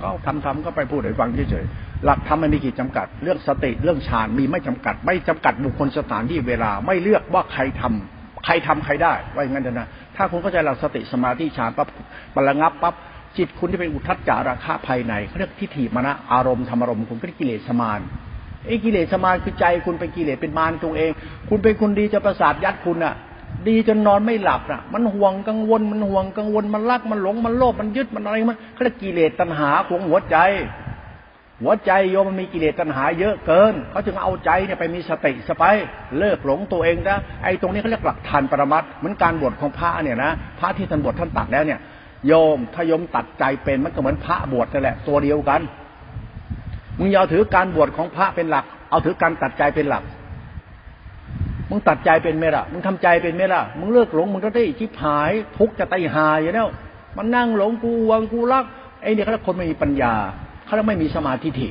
[0.04, 11.88] เขาทำทำก็ไปพูดให้ฟังเฉยๆหลักธรรมม่มีขีดจำกัด เรื่องสติเรื่องฌานมีไม่จำกัด ไม่จำกัดบุคคลสถานที่เวลาไม่เลือกว่าใครทำใครทำใครได้ว่าอย่างนั้นนะถ้าคุณเข้าใจหลักสติสมาธิฌานปั๊บ
[12.34, 12.94] มันระงับปั๊บ
[13.36, 18.00] จิตคุณที่เป็นอุทัจจาราคะภายในเขาเรียกทิฏฐิมานะอารมณ์ธรรมอารมณ์คุณก็กิเลสมาน
[18.66, 21.10] ไอ้กิเลสสมานคือใจคุณเป็นกิเลสเป็นมารตัวเอง
[21.48, 23.14] คุณเป็นคนดีจะประสาทยัดคุณอะ
[23.68, 30.36] ดีจนนอนไม่หลับอะ มันห่วงกังวล มันห่วงกังวล มันรัก มันหลง มันโลภ มันยึด มันอะไร มันเขาเรียกกิเลสตัณหาของหัวใจ
[31.62, 35.64] หัวใจโยมมันมีกิเลสตัณหาเยอะเกิน เขาจึงเอาใจเนี่ยไปมีสติสไป
[36.18, 41.80] เลิกหลงตัวเองนะ ไอ้ตรงนี้เขาเรียกหลักฐานปรมัตเหมือนการบวชของพระเนี่ยนะ พระที่ท่านบวชท่านตัดแล้วเนี่ย
[42.26, 45.60] โยมถ้าโยมตัดใจเป็นมันก็เหมือนพระบวชนั่นแหละ ตัวเดียวกัน
[46.98, 50.02] มึงอย่าถือการบวชของพระเป็นหลัก เอาถือการตัดใจเป็นหลัก
[51.74, 56.68] มึงตัดใจเป็นไหมล่ะ มึงทำใจเป็นไหมล่ะ มึงเลิกหลง มึงก็ได้ชิบหาย ทุกจะตายหายอยู่แล้ว
[57.16, 58.64] มันนั่งหลงกูวังกูรัก
[59.02, 60.14] ไอ้เนี่ยเขาเรียกคนไม่มีปัญญา
[60.64, 61.68] เขาเรียกไม่มีสมาธิิ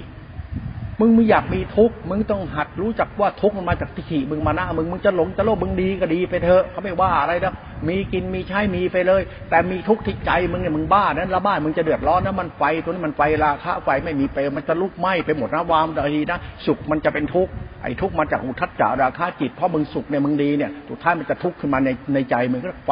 [1.00, 7.54] มึงไมึงอยากมีทุกข์มึงต้องหัดรู้จักว่าทุกข์มันมาจากทิฏฐิมึงมานะมึงมึงจะหลงจะโลภมึงดีก็ดีไปเถอะเขาไม่ว่าอะไรนะ
[7.88, 17.52] มีกินมีใช้มีไปเลย แต่มีทุกข์ที่ใจมึงเนี่ยมึงบ้านั้นละบ้านมึงจะเดือดร้อนนะมันไฟตัวนี้มันไฟราคะไฟไม่มีเปลวมันจะลุกไหม้ไปหมดนะวามดีนะสุขมันจะเป็นทุกข์
[17.84, 22.92] ไอ้ทุกข์มาจากอุทัศจาราคะจิตเพราะมึงสุขเนี่ยมึงดีเนี่ยสุดท้ายมันจะทุกข์ขึ้นมาในในใจมึงก็ไฟ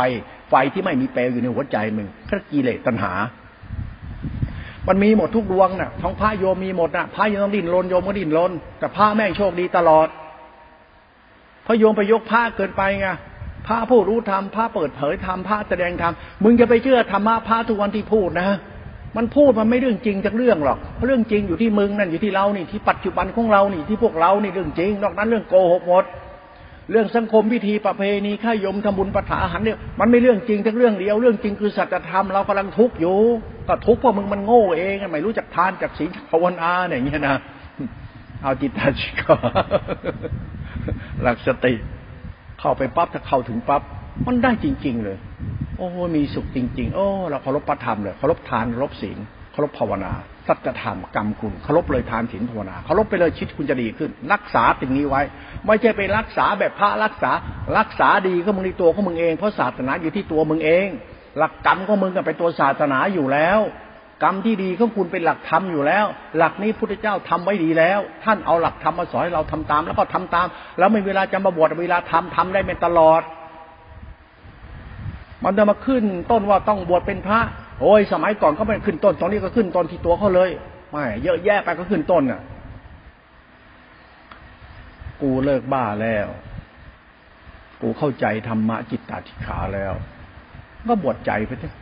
[0.50, 3.14] ไฟที่ไม่มีเปลวอยู่ในหัวใจมึงก็กิเลสตัณหา
[4.88, 10.08] มันมีหมดทุกดวงนะ่ะท้องพระโยมมีหมดนะ่ะพระโยมดิ้นรนโยมก็ดิ้นรนแต่พระแม่งโชคดีตลอด
[11.68, 13.08] พระโยมไปยกพระเกินไปไง
[13.68, 16.14] พระผู้รู้ธรรมพระเปิดเผยธรรมพระแสดงธรรม
[16.44, 18.58] มึงจะไปเชื่อธรรมะพระทุกวันที่พูดนะ
[19.18, 26.04] มันพูดมันไม่เรื่องจริงจากเรื่องหรอกเรื่องจริงอยู่ที่มึงนั่นอยู่ที่เรานี่ที่ปัจจุบันของเรานี่ที่พวกเรานี่เรื่องจริงนอกนั้นเรื่องโกหกหมด
[26.92, 33.18] เรื่องสังคมพิธีประเพณีข้ายมทำบุญประถาอาหารเนี่ยมันไม่เรื่องจริงทั้งเรื่องเดียว เรื่องจริงคือสัจธรรมเรากำลังทุกข์อยู่
[33.68, 37.36] ก็ทุกข์เพราะมึงมันโง่เองไม่รู้จักทานจากศีลภาวนาเนี่ยอย่างเงี้ยนะ
[38.42, 39.22] เอาจิตตาชิก
[41.22, 41.74] หลักสติ
[42.60, 43.82] เข้าไปปั๊บถ้าเข้าถึงปั๊บ
[44.28, 45.18] มันได้จริง ๆ เลย
[45.78, 49.18] โอ้มีสุขจริง ๆ โอ้เราเคารพพระธรรมเลยเคารพทานเคารพศีล
[49.52, 50.12] เคารพภาวนา
[50.48, 55.22] สัจธรรมกรรมคุณเคารพเลยทานศีลภาวนาเคารพไปเลยชีวิตคุณจะดีขึ้น รักษาสิ่งนี้ไว้
[55.66, 57.32] ไม่ใช่ไปรักษาแบบพระรักษา
[57.78, 60.88] รักษาดีก็มึงในตัวของมึงเอง เพราะศาสนาอยู่ที่ตัวมึงเอง
[61.38, 63.60] หลักกรรมของมึงก็เป็นตัวศาสนาอยู่แล้ว
[64.24, 66.06] กรรมที่ดีของคุณเป็นหลักธรรมอยู่แล้ว
[66.38, 70.48] หลักนี้พุทธเจ้าทำไว้ดีแล้ว ท่านเอาหลักธรรมมาสอนให้เราทำตาม แล้วก็ทำตาม
[70.78, 73.22] แล้วไม่เวลาจะมาบวชเวลาทำทำได้ไม่ตลอด
[75.44, 77.40] มันจะมาขึ้นต้นว่าต้องบวชเป็นพระ
[77.82, 80.50] โอ้ยสมัยก่อนก็ไม่ขึ้นต้นตอนนี้ก็ขึ้นต้นที่ตัวเขาเลย
[80.92, 82.42] ไม่เยอะแยะไปก็ขึ้นต้นอะ
[85.22, 86.28] กูเลิกบ้าแล้ว
[87.82, 89.94] กูเข้าใจธรรมะจิตตาธิขาแล้ว
[90.88, 91.74] ก็บวชใจไปเถอะ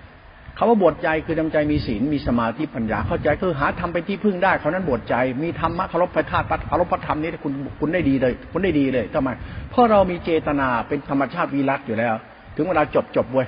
[0.58, 9.30] คาว่าบวชใจคือทำใจมีศีลมีสมาธิปัญญาเข้าใจคือหาทำเป็นที่พึ่งได้เขานั้นบวชใจ มีธรรมะเคารพพระธาตุเคารพพระธรรมนี้คุณคุณได้ดีเลย คุณได้ดีเลยทำไม
[9.70, 12.14] เพราะเรามีเจตนาเป็นธรรมชาติวิรัตอยู่แล้ว
[12.56, 13.48] ถึงเวลาจบจบเว้ย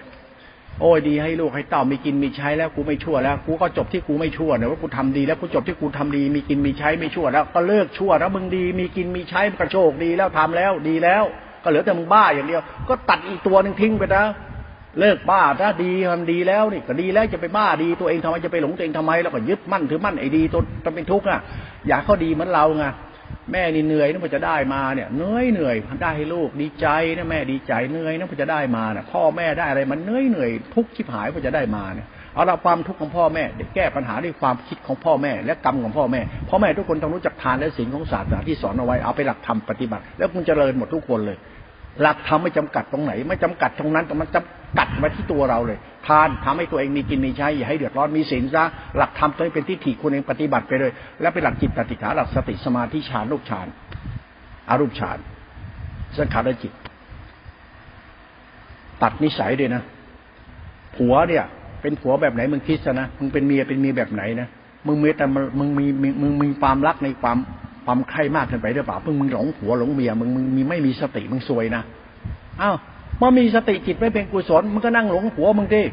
[0.80, 11.24] โอ้ยดีให้ลูกให้เต้ามีกินมีใช้แล้วกูไม่ชั่วแล้วกูก็จบที่กูไม่ชั่วเนี่ยว่ากูทำดีแล้วกูจบที่กูทำดี มีกินมีใช้ไม่ชั่วแล้ว ก็เลิกชั่วแล้วมึงดี มีกินมีใช้มันโชคดีแล้วทำแล้วดีแล้ว
[11.64, 14.26] ก็เหลือแต่มึงบ้าอย่างเดียว ก็ตัดอีกตัวหนึ่งทิ้งไปนะ
[15.00, 21.40] เลิกบ้าถ้าดีทำดีแล้วนี่ก็ดีแล้วจะไปบ้าดีตัวเองทำไมจะไปหลงตัวเองทำไมแล้วก็ยึดมั่นถือมั่นไอ้ดีตัวจะเป็นทุกข์อะ
[21.88, 22.86] อยากเขาดีเหมือนเราไง
[23.52, 26.88] แม่นี่เหนื่อยนะพ่อจะได้มาเนี่ยเหนื่อยเหนื่อยได้ให้ลูกดีใจ
[27.18, 41.38] นะแม่ดีใจเหนื่อยนะพ่อจะได้มาเนี่ยพ่อแม่ได้อะไรมันเหนื่อยเหนื่อยทุกข์ชิบหายเพื่อจะได้มาเนี่ยเอาละความทุกข์ของพ่อแม่เด็กแก้ปัญหาด้วยความคิดของพ่อแม่ และกรรมของพ่อแม่พ่อแม่ทุกคนต้องรู้จักทานและสิ่งของศาสนาที่สอนเอาไว้เอาไปหลักธรรมปฏิบัติ แล้วคุณจเจริญหมดทุกคนเลย
[42.02, 48.64] หลักธรรมไม่จำกัดตรงไหน ไม่จำกัดตรงนั้นแต่มันจำกัดไว้ที่ตัวเราเลย ทานทำให้ตัวเองมีกินมีใช้อย่าให้เดือดร้อนมีศีลซะ
[48.98, 53.68] หลักธรรมตัวนี้เป็นที่ถี่คุณเองปฏิบัติไปเลย แล้วเป็นหลักจิตปฏิขาหลักสติสมาธิฌานลูกฌาน
[54.70, 55.18] อารูปฌาน
[56.18, 56.74] สังขารจิต
[59.02, 59.82] ตัดนิสัยด้วยนะ
[60.96, 61.46] ผัวเนี่ย
[61.82, 64.48] เป็นผัวแบบไหนมึงคิดซะนะมึงเป็นเมียเป็นเมียแบบไหนนะ
[64.88, 65.26] มึงมีแต่
[65.60, 65.86] มึงมี
[66.22, 67.38] มึงมีความรักในความ
[67.86, 71.84] ความใคร่มากเกินไปหรือเปล่ามึงมึงหลงผัวหลงเมียมึงมึงมีไม่มีสติมึงซวยนะ
[72.62, 72.76] อ้าว
[73.18, 75.84] เมื่อมีสติจิตไม่เป็นกุศลมึงก็นั่งหลงผัวมึงดิ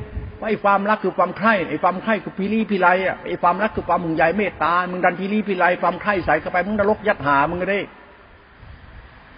[0.41, 7.81] ว่าไอ้ความรักคือความใคร่ไอ้ความใคร่คือพิรีพิไลอะไอ้ความรักคือความมึงใหญ่เมตตา มึงดันพิรีพิไลความใคร่ใส่เข้าไปมึงนรกยัดหามึงก็ได้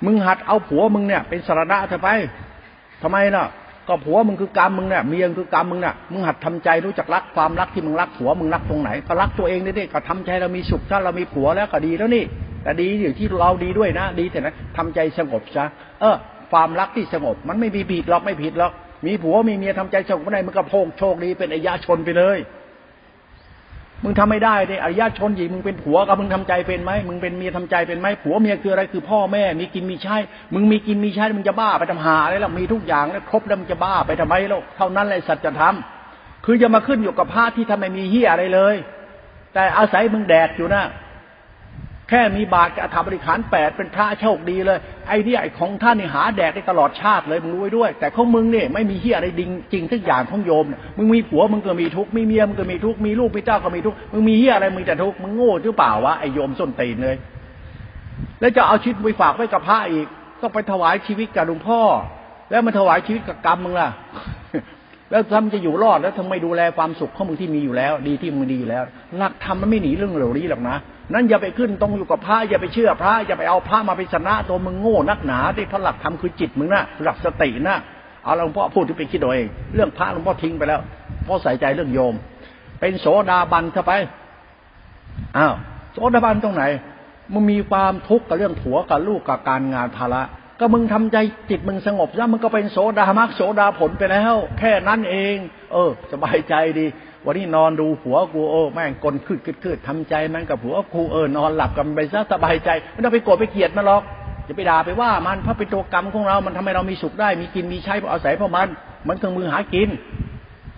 [0.05, 2.09] มึงหัดเอาผัวมึงเนี่ย เป็นสารณะเธอไป
[3.03, 3.44] ทำไมล่ะ
[3.91, 12.24] ก็ผัวมึงคือกรรมมึงเนี่ยเมียคือกรรมมึงเนี่ยมึงหัดทำใจรู้จักรักความรักที่มึงรักผัวมึงรักตรงไหนก็รักตัวเองนี่ก็ทำใจเรามีสุขถ้าเรามีผัวแล้วก็ดีแล้วนี่
[12.62, 15.64] แต่ดีอยู่ที่เราดีด้วยนะ ดีแต่นะทำใจสงบซะ
[16.01, 16.16] เออ
[16.53, 18.72] ความรักที่สงบ มันไม่มีผิดหรอกไม่ผิดหรอก
[19.07, 22.38] มีผัวมีเมียทำใจสงบไม่ได้มันก็โพกโชคดีเป็นอายาชนไปเลย
[24.05, 30.16] มึงทำไม่ได้เนี่ยอริยชนหญิงมึงเป็นผัวกับมึงทำใจเป็นไหมมึงเป็นเมียทำใจเป็นไหมผัวเมียคืออะไรคือพ่อแม่ มีกินมีใช้
[30.55, 35.74] มึงมีกินมีใช้มึงจะบ้าไปทำหาอะไรล่ะมีทุกอย่างแล้วครบแล้วมึงจะบ้าไปทำไมล่ะเท่านั้นเลยสัจธรรม
[36.44, 38.76] คือจะมาขึ้นอยู่กับพระที่ทำไมมีเฮียอะไรเลย
[39.55, 40.84] แต่อาศัยมึงแดดอยู่นะ
[42.11, 50.64] แค่มีบาตรกับอธรรมบริขารแปดเป็นพระโชคดีเลย ไอ้นี่ไอ้ของท่านนี่หาแดกได้ตลอดชาติเลยมึงรู้ไว้ด้วย แต่ของมึงเนี่ยไม่มีเฮียอะไรดิงจริงทุกอย่างของโยม
[50.96, 57.16] มึงมีผัวมึงก็มีทุกมีเมียมึงก็มีทุกมีลูกมีเจ้าก็มีทุกมึงมีเฮียอะไรมึงจะทุกมึงโง่หรือเปล่าวะไอ้โยมส้นตีนเลย
[58.40, 60.06] แล้วจะเอาชีวิตไปฝากไว้กับพระอีก
[60.40, 61.80] ก็ไปถวายชีวิตกับหลวงพ่อ
[62.50, 63.88] แล้วมาถวายชีวิตกับกรรมมึงล่ะ
[65.11, 68.82] แล้วทำจะอยู่รอดแล้วทำไมดูแลความสุขของมึงที่มีอยู่แล้ว ดีที่มึงดีอยู่แล้ว
[69.16, 70.76] หลักธรรมมันไม่หนีเรื่องเหล่านี้หรอกนะ
[71.12, 77.76] นั้นอย่าไปขึ้นตรงอยู่กับพระอย่าไปเชื่อพระอย่าไปเอาพระมาเป็นชนะตัวมึงโง่นักหนาที่พระหลักธรรมคือจิตมึงนะหลักสตินะ
[78.24, 80.80] เอาหลวงพ่อพูดที่ไปคิดเอาเองเรื่องพระหลวงพ่อทิ้งไปแล้ว
[81.26, 82.14] พ่อใส่ใจเรื่องโยม
[82.80, 83.92] เป็นโสดาบันเข้าไป
[85.36, 85.54] อ้าว
[85.92, 86.64] โสดาบันตรงไหน
[87.32, 90.22] มึงมีความทุกข์กับเรื่องผัวกับลูกกับการงานภาระ
[90.61, 91.16] ก็มึงทำใจ
[91.50, 95.36] จิตมึงสงบซะมึงก็เป็นโสดามรรคโสดาผลไปแล้ว แค่นั้นเอง
[95.72, 96.86] เออ สบายใจดี
[97.26, 104.02] วันนี้นอนดูผัวกูโอ้แม่งกลคืดคืดคืดทำใจมันกับผัวกูเออนอนหลับกันไปซะสบายใจไม่ต้องไปโกรธไปเกลียดมันหรอก
[104.46, 108.68] อย่าไปด่าไปว่ามันเพราะเป็นตัวกรรมของเรา มันทำให้เรามีสุขได้ มีกินมีใช้เพราะอาศัยเพราะมัน
[109.08, 109.88] มันเครื่องมือหากิน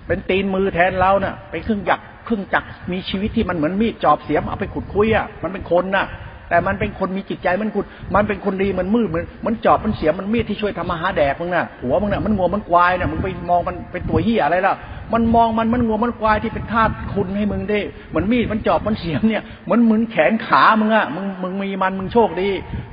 [0.07, 6.07] เป็นตีนมือแทนเราเนะ่ะเป็นเครื่องจักเครื่องจักรมีชีวิตที่มันเหมือนมีดจอบเสียมเอาไปขุดคุยอะมันเป็นคนน่ะ
[6.53, 7.85] แต่มันเป็นคนมีจิตใจมันคุณ
[8.15, 14.75] มันเป็นคนดีมันมืดเหมือนมันจอบมันเสียมันมีดที่ช่วยทำมาหาแดกมึงน่ะหัวมึงน่ะมันงัวมันควายน่ะมึงไปมองมันเป็นตัวเหี้ยอะไรล่ะ
[15.13, 17.79] มันมองมันมันงัวมันควายที่เป็นธาตุคุณให้มึงได้
[18.11, 22.49] เหมือนมีดมันจอบมันเสียมเนี่ยมันเหมือนแขนขามึงอะมึงมึงมีมันมึงโชคดี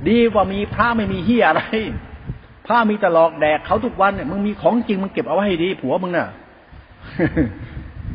[0.08, 1.62] ดีกว่ามีพระไม่มีเหี้ยอะไร
[2.66, 6.26] พระมีตลอกแดกเขาทุกวันเนี่ยมึงมีของจริงมึงเก็บเอาไว้ให้ดี ผัวมึงน่ะ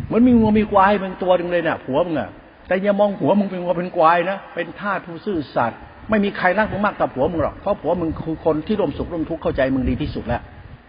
[0.05, 2.29] เหมือนมีงัวมีควายมึงตัวหนึ่งเลยน่ะผัวมึงอะ
[2.67, 10.41] แต่อย่ามองผัวมึงเป็นวัวเป็นควายนะ เป็นทาสผู้ซื่อสัตย์ไม่มีใครรักมึงมากกับผัวมึงหรอก เพราะผัวมึงคือคนที่ร่วมสุขร่วมทุกข์เข้าใจมึงดีที่สุดแล้ว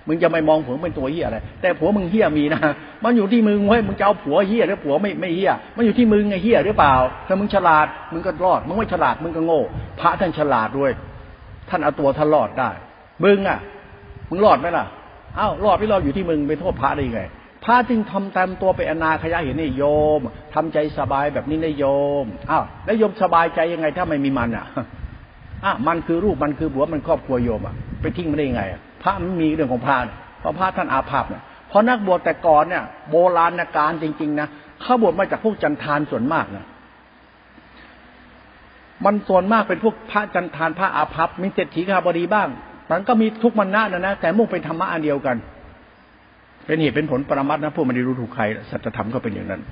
[0.09, 2.61] มึงจะไม่มองผัวเป็นตัวเฮี้ยอะไร แต่ผัวมึงเฮี้ยมีนะ
[3.05, 6.95] มันอยู่ที่มึงเว้ย มึงจะเอาผัวเฮี้ยหรือผัวไม่ไม่เฮี้ย มันอยู่ที่มึงไงเฮี้ยหรือเปล่า
[7.27, 9.61] ถ้ามึงฉลาดมึงก็รอด มึงไม่ฉลาดมึงก็โง่
[10.01, 10.93] พระท่านฉลาดด้วย
[11.69, 12.71] ท่านเอาตัวท่านรอดได้
[13.25, 13.59] มึงอะ
[14.31, 14.85] มึงรอดไหมล่ะ
[15.39, 17.23] อ้าวรอดไม่รอดอยู่ที่มึงไปโทษพระได้ยังไง
[17.67, 19.85] พระจึงทำตามตัวไปอนาขยะเห็นนี่โย
[20.19, 20.21] ม
[20.55, 21.85] ทำใจสบายแบบนี้นะโย
[22.23, 24.67] มอ้าวแล้วโยมสบายใจยังไงถ้าไม่มีมันอะ
[25.65, 28.63] อะมันคือรูปมันคือบัวมันครอบครัวโยมอะไปทิ้งไม่ได้ยังไง
[29.03, 29.97] พระมันมีเรื่องของพระ
[30.41, 34.49] เพราะพระท่านอาภัพเนี่ยเพราะนักบวชแต่ก่อนเนี่ย โบราณการจริง ๆ นะ
[34.83, 36.65] เขาบวชมาจากพวกจันทานส่วนมากนะ
[39.05, 42.49] มันส่วนมากเป็นพวกพระจันทานพระอาภัพมีเศรษฐีขาบดีบ้าง
[42.91, 45.37] มันก็มีทุกมันนะนะนะแต่มุ่งเป็นธรรมะอันเดียวกัน
[46.67, 49.63] เป็นเหตุเป็นผลปรมัตนะผู้ไม่ได้รู้ถูกใครสัจธรรมก็เป็นอย่างนั้น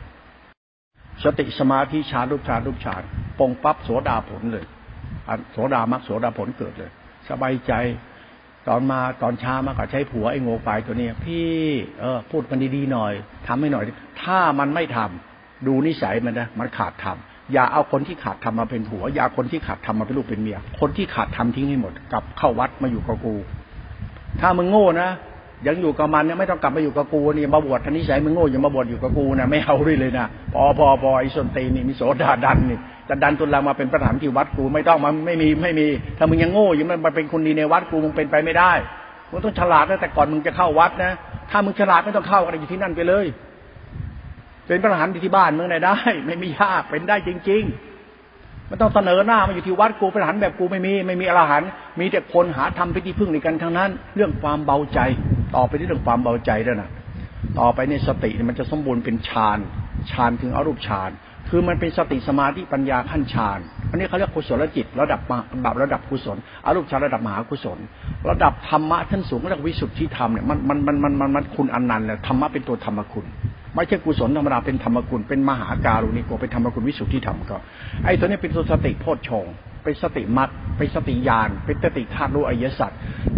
[1.25, 3.03] สติสมาธิฌานรูปฌานรูปฌาน
[3.39, 4.65] ปงปั๊บโสดาผลเลย
[5.53, 6.91] โสดามักโสดาผลเกิดเลย
[7.29, 7.73] สบายใจ
[8.69, 11.47] ตอนมาตอนเช้ามาก็ใช้ผัวไอ้โง่ายตัวนี้พี่
[12.01, 13.13] เออพูดกันดีๆหน่อย
[13.47, 13.85] ทำให้หน่อย
[14.23, 23.35] ถ้ามันไม่ทำดูนิสัยมันนะมันขาดทำอย่าเอาคนที่ขาดทำมาเป็นผัว อย่าคนที่ขาดทำมาเป็นลูกเป็นเมีย คนที่ขาดทำทิ้งให้หมดกลับเข้าวัดมาอยู่กับกู
[24.41, 25.11] ถ้ามึงโง่นะ
[25.67, 35.87] ยังอยู่กับมันเนี่ยไม่ต้องกลับมาอยู่กับกูนี่มาบวชทันนิสัยมึงโง่อย่ามาบวชอยู่กับกูนะไม่เอาด้วยเลยนะพอพอพอไอ้สนตีนี่มีโสดาดันนี่จะดันตุลามาเป็นประธานที่วัดกูไม่ต้องมันไม่มีไม่มี
[36.19, 38.73] ถ้ามึงยังโง่อยู่มันมาเป็นคนดีในวัดกูมึงเป็นไปไม่ได้
[39.31, 41.13] มึงต้องฉลาดตั้งแต่ก่อนมึงจะเข้าวัดนะ
[41.51, 43.27] ถ้ามึงฉลาดไม่ต้องเข้ากันอยู่ที่นั่นไปเลย
[44.67, 45.97] เป็นประธานที่บ้านมึงไหนได้
[46.27, 47.94] ไม่มียากเป็นได้จริง ๆ
[48.71, 51.63] มันต้องเสนอหน้ามาอยู่ที่วัดกูเป็นหันแบบกูไม่มี ไม่มีอรหัน
[52.01, 55.01] มีแต่คนหาทำพิธีพึ่งในกันทั้งนั้น เรื่องความเบาใจ
[55.57, 56.91] ต่อไปที่เรื่องความเบาใจด้วยนะ
[57.59, 59.59] ต่อไปในสติมันจะสมบูรณ์เป็นฌาน
[60.11, 61.11] ฌานถึงอรูปฌาน
[61.49, 63.59] คือมันเป็นสติสมาธิปัญญาขั้นฌาน
[63.91, 65.21] อันนี้เขาเรียกกุศลจิต ระดับ
[65.63, 67.79] แบบระดับกุศลอรูปฌานระดับมหากุศล
[68.31, 73.27] ระดับธรรมะขั้นสูงระดับวิสุทธิธรรมเนี่ยมันมันมันมันมันคุณอันนันต์เลยธรรมะเป็นตัวธรรมคุณ
[73.75, 77.57] ไม่ใช่กุศลธรรมดาเป็นธรรมกุลเป็นมหาการุณิโกเป็นธรรมกุลวิสุทธิธรรมก็
[78.05, 79.47] ไอ้ตัวนี้เป็นตัวสติโพชฌง
[79.85, 80.49] เป็นสติมัด
[80.79, 82.91] เป็นสติญาณเป็นสติธาตุรู้อริยสัจ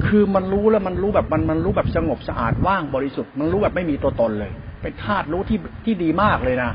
[0.07, 6.71] คือมันรู้แล้วมันรู้แบบมันมันรู้แบบสงบสะอาดว่างบริสุทธิ์มันรู้แบบไม่มีตัวตนเลย เป็นธาตุรู้ที่ที่ดีมากเลยนะ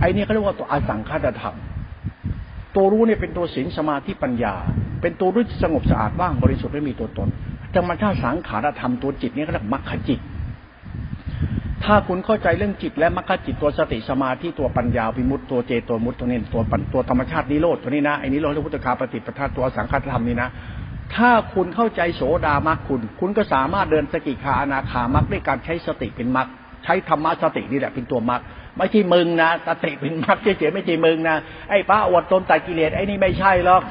[0.00, 1.56] ไอ้นี่เขาเรียกว่าตัวอสังขตธรรม
[2.76, 4.54] ตัวรู้เนี่ยเป็นตัวศีลสมาธิปัญญา
[5.02, 7.28] เป็นตัวรู้สงบสะอาดว่างบริสุทธิ์ไม่มีตัวตน
[7.76, 10.20] ธรรมชาติสังขารธรรมตัวจิตนี่เขาเรียกมรรคจิต
[11.84, 16.62] ถ้าคุณเข้าใจเรื่องจิตและมรรคจิตตัวสติสมาธิตัวปัญญาวิมุตตัวเจตัวมุตตัวนี้ตัว
[16.92, 20.48] ตัวธรรมชาตินิโรธตัวนี้นะไอ้นิโรธพุทธคาปฏิปทาตัวสังฆธรรมนี่นะ
[21.16, 26.48] ถ้าคุณเข้าใจโสดามรรคคุณ คุณก็สามารถเดินสกิคาอนาคามรรคด้วยการใช้สติเป็นมรรค
[26.84, 28.40] ใช้ธรรมะสตินี่แหละเป็นตัวมรรค
[28.78, 31.36] ไม่ใช่มึงนะสติเป็นมรรคเฉยๆไม่ใช่มึงนะ
[31.70, 33.82] ไอ้พระอวดตนตัดกิเลสไอ้นี่ไม่ใช่หรอก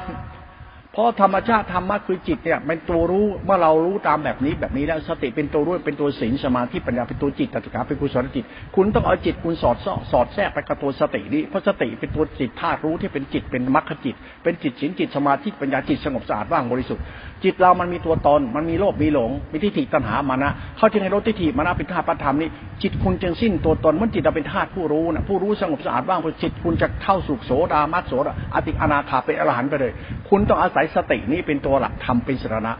[0.94, 8.44] เพราะธรรมชาติธรรมะคือจิตเนี่ยเป็นตัวรู้เมื่อเรารู้ตามแบบนี้แบบนี้แล้วสติเป็นตัวรู้เป็นตัวศีลสมาธิปัญญาเป็นตัวจิตตัตกาเป็นกุศลจิต
[8.76, 9.76] คุณต้องเอาจิตคุณสอด
[10.12, 17.04] สอดแทรกไปกับตัวสตินี้เพราะสติเป็นตัวจิตธาตุรู้ที่เป็นจิตเป็นมรรคจิต เป็นจิตศีลจิตสมาธิปัญญาจิตสงบสะอาดว่างบริสุทธิ์
[17.44, 22.48] จิตเรามันมีตัวตน มันมีโลภมีหลง มีทิฏฐิตัณหามานะ เขาจึงให้ลดทิฏฐิมานะเป็นธาตุธรรมนี่
[22.82, 29.92] จิตคุณจึงสิ้นตัวตนเมันจิตเราเป็นธาตุผู้รู้นะผู้รู้สงบสะอาดว่างบริสุทธิ์จิตคุณจะเข้าสู่โสดามัสโสดาอติอนาคาเป็นอรหันต์ไปเลย
[30.28, 32.74] คุณต้องอาศัยสตินี้เป็นตัวหลักธรรมเป็นสรณะ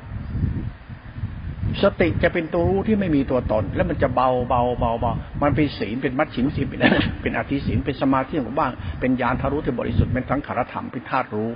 [1.83, 5.13] สติจะเป็นตัวรู้ที่ไม่มีตัวตน แล้วมันจะเบาเบาเบาเบา
[5.43, 6.81] มันเป็นศีลเป็นมัดฉิมศีลเป็น
[7.23, 11.51] เป็นอธิศีลเป็นสมาธิของบ้าง เป็นญาณทารุที่บริสุทธิ์เป็นสังขารธรรมเป็นธาตุรู้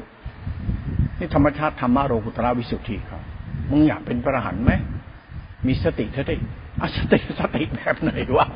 [1.19, 3.23] นี่ธรรมชาติธรรมะโรกุตระวิสุทธิครับ
[3.71, 4.73] มึงอยากเป็นพระหันไหม
[5.66, 6.37] มีสติเท่าได้
[6.83, 8.47] อาสติสติแบบไหนวะ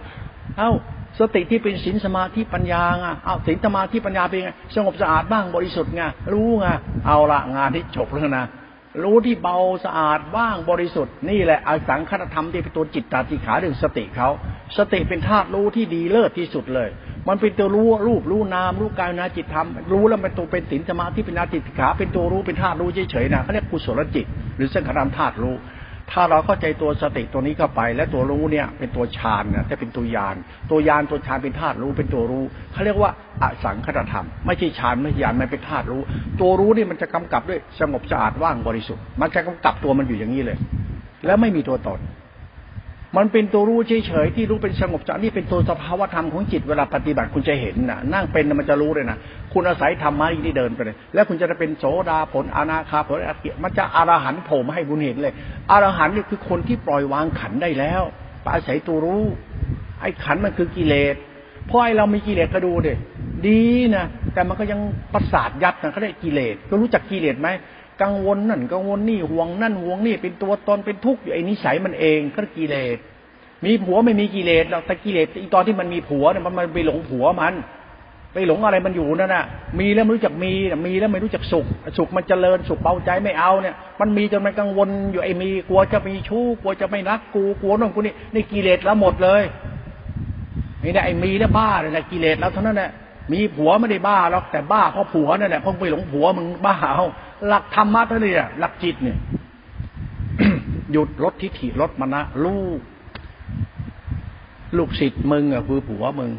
[0.59, 0.71] เอ้า
[1.19, 6.03] สติที่เป็นศีลสมาธิปัญญาไงเอาศีลสมาธิปัญญาเป็นไงสงบสะอาดบ้างบริสุทธิ์ไง
[6.33, 6.67] รู้ไง
[7.07, 8.45] เอาละงานที่จบแล้วนะ
[9.03, 14.29] รู้ที่เบาสะอาดว่างบริสุทธิ์นี่แหละอสังคตธรรมที่เป็นตัวจิตตาติขาเรื่องสติเขา
[14.77, 16.89] สติเป็นธาตุรู้ที่ดีเลิศที่สุดเลย
[17.29, 24.27] มันเป็นตัวรู้รูปรู้นามรู้กายนาจิตธรรมรู้แล้วมันตัวเป็นสินสมาธิเป็นนาติขา เป็นตัวรู้เป็นธาตุรู้เฉยๆนะเขาเรียกกุศลจิต
[24.57, 25.55] หรือสังขารธาตุรู้
[26.11, 30.37] ถ้าเราเข้าใจตัวสติตัวนี้เข้าไป และตัวรู้เนี่ยเป็นตัวฌานนะจะเป็นตัวยาน
[30.71, 33.11] ตัวยานตัวฌานเป็นธาตุรู้เป็นตัวรู้เขาเรียกว่า
[33.43, 36.03] อสังคตธรรม ไม่ใช่ฌานไม่ใช่ยานมันเป็นธาตุรู้
[36.41, 40.59] ตัวรู้นี่มันจะกำกับด้วยสงบสะอาดว่างบริสุทธิ์ มันจะกำกับตัวมันอยู่อย่างนี้เลย
[41.27, 42.01] แล้วไม่มีตัวตน
[43.17, 49.17] มันเป็นตัวรู้เฉยๆที่รู้เป็นสงบจากนี่เป็นตัวสภาวธรรมของจิตเวลาปฏิบัติคุณจะเห็นนะนั่งเป็นมันจะรู้เลยนะ
[49.53, 55.35] คุณอาศัยธรรมะที่เดินไปเลย แล้วคุณจะได้เป็นโสดาผลอนาคาผลอรหันมันจะอรหันต์โผล่มาให้คุณเห็นเลย
[55.71, 58.03] อรหันต์นี่คือคนที่ปล่อยวางขันได้แล้ว
[58.45, 59.23] ปอาศัยตัวรู้
[60.01, 61.17] ไอ้ขันมันคือกิเลส
[61.67, 62.95] เพราะไอ้เรามีกิเลสก็ดูเด็
[63.47, 63.63] ดี
[63.97, 64.05] นะ
[64.35, 64.81] แต่มันก็ยัง
[65.15, 67.49] ประสาทยัดนะเขาได้กิเลสก็รู้จักกิเลสไหม
[68.03, 72.99] กังวลนั่นกังวลนี่ห่วงนั่นห่วงนี่เป็นตัวตนเป็นทุกข์อยู่ไอ้นิสัยมันเองก็กิเลส
[73.65, 77.55] มีผัวไม่มีกิเลสหรอกแต่กิเลสอีตอนที่มันมีผัวเนี่ยมันไปหลงผัวมัน
[78.35, 79.45] ไปหลงอะไรมันอยู่นั่นน่ะ
[79.79, 80.53] มีแล้วไม่รู้จักมี
[80.87, 81.67] มีแล้วไม่รู้จักสุข
[81.99, 89.43] สุขมันเจริญสุขเบาใจไม่เอาเนี่ย มันมีจนมันกังวลอยู่ไอ้มีกลัวจะมีชู้กลัวจะไม่รักกูกลัวน่นกูนี่นี่กิเลสแล้วหมดเลย
[90.83, 92.91] นี่นะไอ้มีแล้วบ้าเลยนะกิเลสแล้วเท่านั้นแหละ
[93.33, 97.07] มีผัวไม่ได้บ้าหรอกแต่บ้าเพราะผัวนั่นแหละเพราะไปหลงผัวมึงบ้าเอา
[97.47, 99.19] หลักธรรมะเท่านี้หลักจิตเนี่ย
[100.93, 102.81] หยุดลดทิฏฐิลดมณะลูก
[104.77, 106.31] ลูกศิษย์มึงอะคือผัวมึง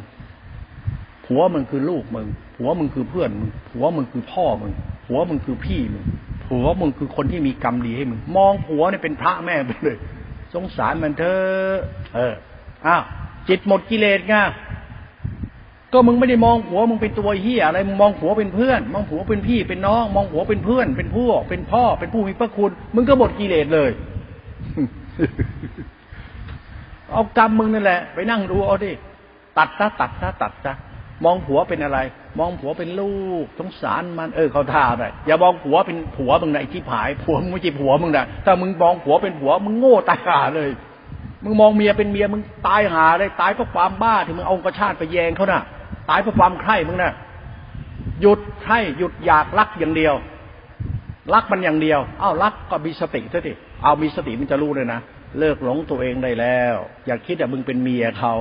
[1.26, 4.72] ผัวมึงคือลูกมึง ผัวมึงคือเพื่อนมึง ผัวมึงคือพ่อมึง
[5.06, 6.04] ผัวมึงคือพี่มึง
[6.46, 9.98] ผัวมึงคือคนที่มีกรรมดีให้มึง มองผัวเนี่ยเป็นพระแม่ไปเลย
[10.54, 11.78] สงสารมันเถอะ
[12.16, 12.34] เออ
[12.88, 13.04] อ้าว
[13.50, 14.36] จิตหมดกิเลสไง
[15.94, 23.92] ก็มึงไม่ได้มองผัวมึงเป็นตัวเฮียอะไรมึงมองผัวเป็นเพื่อน มองผัวเป็นพี่เป็นน้อง มองผัวเป็นเพื่อน เป็นผู้เป็นพ่อ เป็นผู้มีพระคุณ มึงก็หมดกิเลสเลย
[27.12, 28.92] เอากรรมมึงนั่นแหละ ไปนั่งดูเอาดิ
[29.58, 30.74] ตัดซะตัดซะตัดซะ
[31.26, 32.00] มองผัวเป็นอะไร
[32.40, 33.14] มองผัวเป็นลู
[33.44, 40.70] กสงสารมันเออเขาท่าไปอย่ามองผัวเป็นผัวมึงนะไอ้ที่ผายผัวมึงไม่ใช่ผัวมึงนะถ้ามึงมองผัวเป็นผัว มึงโง่ตายห่าเลย
[41.44, 45.62] มึงมองเมียเป็นเมียมึงตายหาเลยตายเพราะความบ้าที่มึงเอากระชาติไปแยงเขาน่ะ
[46.10, 47.14] ตายเพราะความใคร่มึงนะ่ะ
[48.22, 50.14] หยุดใคร่หยุดอยากรักอย่างเดียว
[51.34, 55.00] รักมันอย่างเดียวอ้าวรักก็มีสติซะดิเอามีสติมันจะรู้เลยนะ
[55.40, 56.76] เลิกหลงตัวเองได้แล้ว
[57.06, 58.34] อย่าคิดว่ามึงเป็นเมียเขา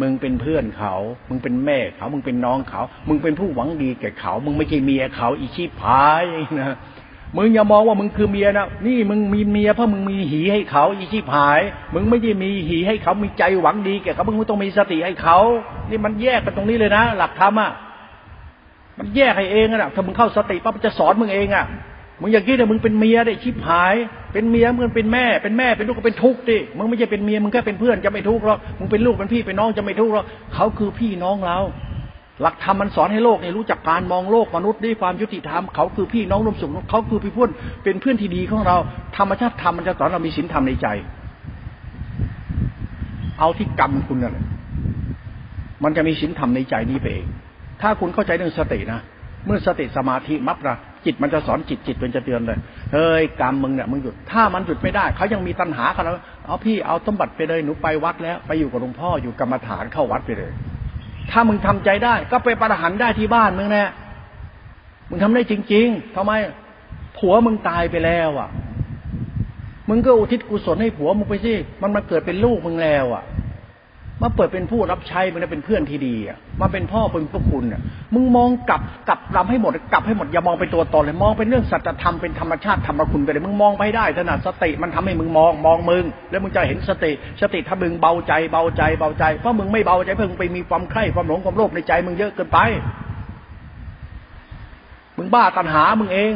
[0.00, 0.94] มึงเป็นเพื่อนเขา
[1.28, 6.24] มึงเป็นแม่เขา มึงเป็นน้องเขา มึงเป็นผู้หวังดีแก่เขา มึงไม่ใช่เมียเขา อีชีพาย
[6.60, 6.76] นะ
[7.36, 11.60] มึงอย่ามองว่ามึงคือเมียนะนี่มึงมีเมียเพราะมึงมีหีให้เขาอีชีพาย
[11.94, 15.38] มึงไม่ได้มีหีให้เขามีใจหวังดีแก่เขามึงต้องมีสติให้เขา
[15.90, 17.70] นี่มันแยกกันตรงนี้เลยนะ หลักธรรมอะ
[18.98, 21.64] มันแยกให้เองอะถ้ามึงเข้าสติปั๊บมันจะสอนมึงเองอะ
[22.20, 23.94] มึงอย่าคิดว่ามึงเป็นเมียได้ชิบหาย
[24.32, 30.24] เป็นเมียมึงเป็นแม่ เป็นแม่เป็นลูกก็เป็นทุกข์ดิมึงไม่ใช่เป็นเมียมึงแค่เป็นเพื่อนจะไม่ทุกข์หรอกมึงเป็นลูกเป็นพี่เป็นน้องจะไม่ทุกข์หรอก
[30.54, 31.58] เขาคือพี่น้องเรา
[32.42, 37.50] หลักธรรมมันสอนให้โลกเนี่ยรู้จักการมองโลกมนุษย์ด้วยความยุติธรรมเขาคือพี่น้องร่วมสุขเขาคือพี่เพื่อน
[37.84, 38.76] เป็นเพื่อนที่ดีของเรา
[39.16, 40.86] ธรรมชาติธรรมมันจะสอนเรามีศีลธรรมในใจ
[43.38, 44.46] เอาที่กรรมคุณนั่นแหละ
[45.84, 47.26] มันจะมีศีลธรรมในใจนี้ไปเอง
[47.80, 49.00] ถ้าคุณเข้าใจเรื่องสตินะ
[49.46, 52.58] เมื่อสติสมาธิมัประจิตมันจะสอนจิตจิตเป็นจะเตือนเลย
[52.92, 56.14] เฮ้ยกรรมมึงเนี่ยมึงหยุดถ้ามันหยุดไม่ได้เขายังมีตัณหาเขาแล้ว
[56.46, 60.52] เอาพี่เอาสมบัติไปเลยหนูไปวัดแล้ว ไปอยู่กับหลวงพ่ออยู่กรรมฐานเข้าวัดไปเลย
[61.30, 63.84] ถ้ามึงทำใจได้ ก็ไปประหันได้ที่บ้านมึงแน่
[65.08, 66.32] มึงทำได้จริง ๆทำไม
[67.18, 68.48] ผัวมึงตายไปแล้วอะ
[69.88, 73.24] มึงก็อุทิศกุศลให้ผัวมึงไปสิ มันมาเกิดเป็นลูกมึงแล้วอะ
[74.22, 77.80] มาเปิดเป็นผู้รับใช้มันเป็นเพื่อนที่ดีอะมาเป็นพ่อเป็นพวกคุณอะ
[78.14, 92.58] มึงมองกลับกลับลำให้หมดกลับให้หมดอย่ามองเป็นตัวตนเลยมองเป็นเรื่องสัจธรรมเป็นธรรมชาติธรรมคุณไปเลยมึงมองไปได้ถนัดสติมันทำให้มึงมองมองมึง แล้วมึงจะเห็นสติสติถ้ามึงเบาใจเบาใจเบาใจเพราะมึงไม่เบาใจเพิ่งไปมีความใคร่ความหลงความโลภในใจมึงเยอะเกินไป
[95.16, 96.34] มึงบ้าตัณหามึงเอง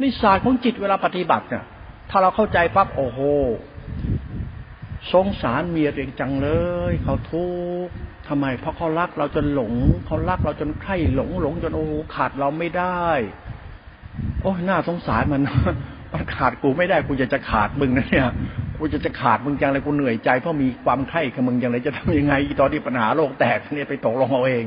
[0.00, 1.64] นี่ศาสตร์ของจิตเวลาปฏิบัติเนี่ย
[2.10, 3.20] ถ้าเราเข้าใจปั๊บโอ้โห
[5.12, 6.48] สงสารเมียเองจังเล
[6.90, 7.46] ย เขาทุ
[7.86, 7.92] กข์
[8.28, 9.72] ทำไม เพราะเขารักเราจนหลง
[10.06, 13.04] เขารักเราจนใคร่หลงหลงจนโอ้ขาดเราไม่ได้
[14.40, 15.42] โอ้หน้าสงสารมัน
[16.12, 18.28] มันขาดกูไม่ได้กูจะจะขาดมึงนะเนี่ย
[18.78, 24.64] กูจะจะขาดมึงจังเลยกูเหนื่อยใจเพราะมีความใคร่กับมึงอย่างไรจะทำยังไงตอนที่ปัญหาโลกแตกเนี่ยไปตกลงเอาเอง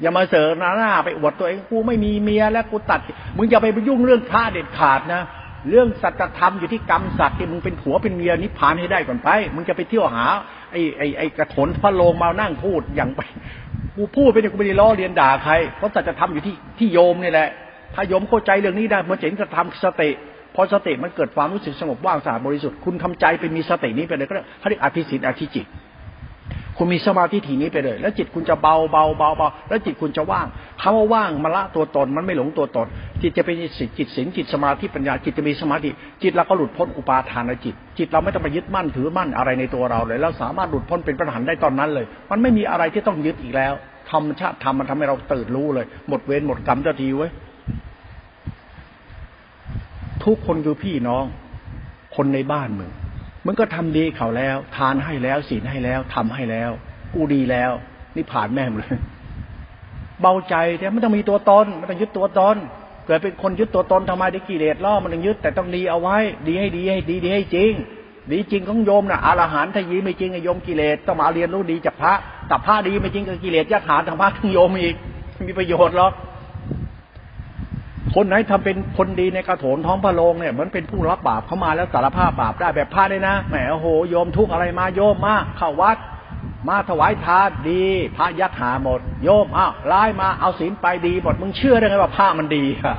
[0.00, 3.00] อย่ามาเสอหน้าหน้าไปอวดตัวเองกูไม่มีเมียแล้วกูตัด
[3.36, 5.22] มึงอย่าไปยุ่งเรื่องพระเด็ดขาดนะ
[5.68, 10.24] เรื่องสัจธรรมอยู่ที่กรรมสัตว์ที่มึงเป็นผัวเป็นเมียนิพพานให้ได้ก่อนไป มึงจะไปเที่ยวหา
[10.72, 13.20] ไอ้ไอ้ไอ้กระถนพระโลงมานั่งพูดอย่างไป
[13.96, 17.48] กูพูดไปเนี่ยกูไม่ได้ล้อเรียนด่าใครเพราะสัจธรรมอยู่ที่ที่โยมนี่แหละ
[17.94, 20.10] ถ้าโยมเข้าใจเรื่องนี้ได้มันจะเห็นสัจธรรมสติ
[20.54, 25.66] พอสติมันเกิดความรู้สึกสงบว่างสะอาดบริสุทธิ์คุณทำใจไปมีสตินี้ไปเลยก็เขาเรียกอภิสิทธิ์อธิจิต
[26.80, 30.46] คุณมีสมาธิถี่นี้ไปเลย แล้วจิตคุณจะเบาเบาเบาเบาแล้วจิตคุณจะว่าง
[30.82, 32.86] คำว่าว่างมาละตัวตนมันไม่หลงตัวตน
[33.22, 35.90] จิตจะเป็นสิจิตสินจิตสมาธิปัญญาจิตจะมีสมาธิ
[36.22, 43.72] จิตเราก็หลุดพ้นอุปาทานจิต จิตเราไม่ต้องไปยึดมั่นถือมั่นอะไรในตัวเราเลยเราสามารถหลุดพ้นเป็นพระหันได้ตอนนั้นเลย มันไม่มีอะไรที่ต้องยึดอีกแล้ว
[44.10, 47.30] ธรรมชาติธรรมมันทำให้เราตื่นรู้เลย หมดเวรหมดกรรมเจ้าทีไว้ย
[50.24, 51.24] ทุกคนคือพี่น้อง
[52.16, 52.90] คนในบ้านมึง
[53.50, 56.70] มึงก็ทำดีเขาแล้ว ทานให้แล้วศีลให้แล้วทำให้แล้ว
[57.14, 57.70] กูดีแล้ว
[58.16, 59.00] นี่ผ่านแม่หมดเลย
[60.20, 62.56] เบาใจแต่ไม่ต้องมีตัวตนไม่ต้องยึดตัวตน
[63.06, 66.16] เกิดเป็นคนยึดตัวตนทำไมได้กิเลสล่อมันต้องยึดแต่ต้องดีเอาไว้
[66.48, 67.72] ดีให้ดีให้ดีดีให้จริง
[68.32, 72.14] ดีจริงของโยมนะอรหันต์ถ้ายีไม่จริงไอโยมกิเลสต้องมาเรียนรู้ดีจากพระ
[72.48, 74.96] แต่พระดีไม่จริงกับกิเลสยัดหาทางพระทั้งโยมอีก
[75.48, 76.12] มีประโยชน์หรอก
[78.14, 85.98] คนไหนทำเป็นคนดีในกระโถนท้องพระโรงเนี่ยเหมือนเป็นผู้รับบาปเข้ามาแล้วสารภาพบาปได้แบบพระได้นะแหมโอ้โหโยมทุกอะไรมาโยมมาเข้าวัด
[86.68, 87.84] มาถวายทานดี
[88.16, 92.96] พระยัดหาหมด โยมอ้าวไล่มาเอาศีลไปดีหมดมึงเชื่อได้ไงว่าพระมันดีอะ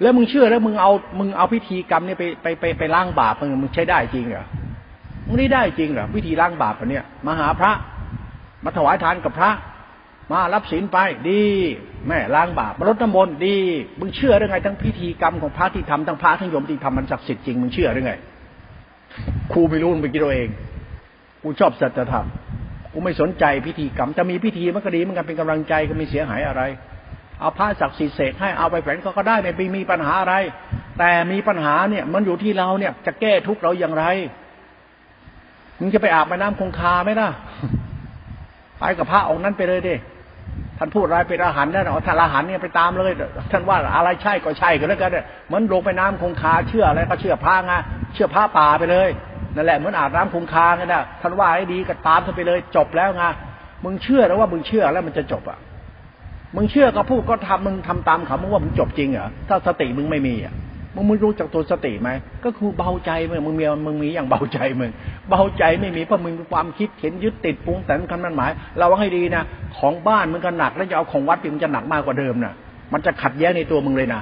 [0.00, 4.46] แล้วมึงเชื่อแล้วมึงเอามึงเอาพิธีกรรมเนี่ยไปไปไปไปล้างบาปมึงมึงใช้ได้จริงเหรอ
[5.26, 7.72] มึงนี่ได้จริงเหรอวิธีล้างบาปเนี่ยมาหาพระ
[8.64, 9.50] มาถวายทานกับพระ
[10.30, 10.98] มารับศีลไป
[11.30, 11.42] ดี
[12.08, 13.56] แม่ล้างบาปมาลดน้ำมนต์ดี
[13.98, 18.12] มึงเชื่อได้ไงทั้งพิธีกรรมของพระที่ทำทั้งพระทั้งโยมที่ทำมันศักดิ์สิทธิ์จริงมึงเชื่อได้ไง
[19.52, 20.48] ครูไม่รู้มึงไปคิดเอาเอง
[21.42, 22.26] กูชอบสัจธรรม
[22.92, 26.62] กูไม่สนใจพิธีกรรมจะมีพิธีมันก็ดีมันกันเป็นกำลังใจก็ไม่เสียหายอะไร
[27.40, 30.34] เอาพระศักดิ์สิทธิ์เสกให้เอาไปแฝงก็ได้ไม่ไปมีปัญหาอะไร
[30.98, 34.04] แต่มีปัญหาเนี่ยมันอยู่ที่เราเนี่ย จะแก้ทุกเราอย่างไร
[35.80, 37.28] มึงจะไปอาบม่น้ำคงคาไหมล่ะ
[38.78, 39.94] ไปกับพระองค์นั้นไปเลยเดิ
[40.78, 43.12] ท่านพูดอะไรเป็นอาหารได้หรอท่านอาหารเนี่ยไปตามเลย
[43.52, 47.72] ท่านว่าอะไรใช่ก็ใช่ก็แล้วกันเนี่ยเหมือนลงไปน้ำคงคาเชื่ออะไรก็เชื่อผ้าไง
[48.14, 49.08] เชื่อผ้าป่าไปเลย
[49.54, 53.24] นั่นแหละเหมือนอาบน้ำคงคาไงนะท่านว่าให้ดีก็ตามท่านไปเลยจบแล้วไง
[53.84, 55.58] มึงเชื่อแล้วว่ามึงเชื่อแล้วมันจะจบอะ
[56.56, 60.54] มึงเชื่อก็พูดก็ทำมึงทำตามเขามึงว่ามึงจบจริงเหรอถ้าสติมึงไม่มีอะ
[60.94, 62.10] มึงมึงรู้จักตัวสติไหม
[62.44, 64.90] ก็คือเบาใจมึงมึงมีมึงมีอย่างเบาใจมึง
[65.28, 69.42] เบาใจไม่มีเพราะมึงมีความคิดเห็นยึดติดปรุงแต่งคำนั้นหมายเราว่าให้ดีนะ
[69.78, 72.54] ของบ้านมึงก็หนักแล้วจะเอาของวัดไปมึงจะหนักมากกว่าเดิมนะ
[72.92, 74.20] มันจะขัดแย้งในตัวมึงเลยนะ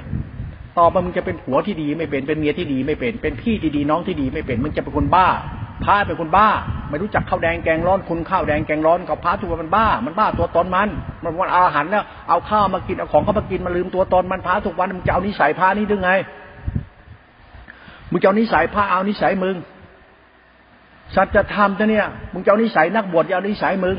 [0.77, 5.27] ต่อไปมึงจะเป็นผัวที่ดีไม่เป็นเป็นเมียที่ดีไม่เป็น เป็นพี่ที่ดีน้องที่ดีไม่เป็น มึงจะเป็นคนบ้า
[5.83, 6.47] พาเป็นคนบ้า
[6.89, 10.89] ไม่รู้จักข้าวแดงแกงร้อนคุณข้าวแดงแกงร้อนกับพาตัวมันบ้า มันบ้าตัวตนมัน
[11.23, 16.11] มันวันอาหารแล้วเอาข้าวมากินเอาของเข้ามากินมาลืมตัวตนมันพาทุกวันมึงจะเอานิสัยพานี้ดึงไง
[18.13, 19.55] มึงจะเอานิสัยพระเอานิสัยมึง
[21.15, 23.95] สัจธรรมจะเนี่ยมึงจะเอานิสัยนักบวชจะเอานิสัยมึง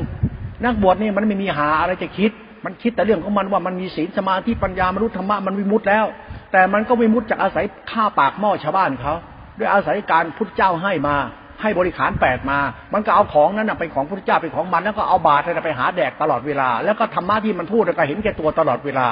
[0.65, 2.31] นักบวชนี่มันไม่มีหาอะไรจะคิด
[2.65, 6.05] มันคิดแต่เรื่องของมันว่ามันมีศีลสมาธิปัญญามรุธรรมะมันวิมุตแล้ว
[6.51, 9.13] แต่มันก็วิมุตจากอาศัยข้าปากหม้อชาวบ้านเขา
[9.59, 11.15] ด้วยอาศัยการพุทธเจ้าให้มา
[11.61, 12.59] ให้บริขารแปดมา
[12.93, 19.07] มันก็เอาของนั้นเป็นของพุทธเจ้าเป็นของมันแล้วก็เอาบาตรไปหาแดกตลอดเวลา แล้วก็ธรรมะที่มันพูดก็เห็นแก่ตัวตลอดเวลา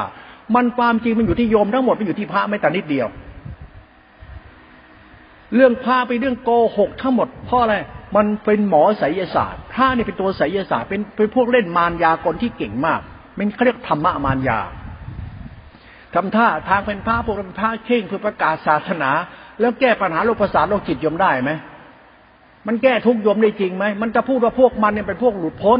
[0.55, 3.07] มันความจริงมันอยู่ที่โยมทั้งหมดมันอยู่ที่พระไม่แต่นิดเดียว
[5.55, 7.75] เรื่องพาไปเรื่องโกหกทั้งหมดเพราะอะไร
[8.15, 12.99] มันเป็นหมอไสยศาสตร์พระนี่เป็นตัวไสยศาสตร์เป็นเป็นพวกเล่นมารยากลที่เก่งมาก
[13.37, 14.59] มันเขาเรียกธรรมะมารยา
[16.13, 19.11] ทำท่าทางเป็นพระพวกเป็นพระเข่งเพื่อประกาศศาสนา
[19.59, 21.51] แล้วแก้ปัญหาโลกประสาทโลกจิตยมได้ไหม
[22.67, 25.79] มันแก้ทุกยมได้จริงไหมมันจะพูดว่าพวกมันเนี่ยเป็นพวกหลุดพ้น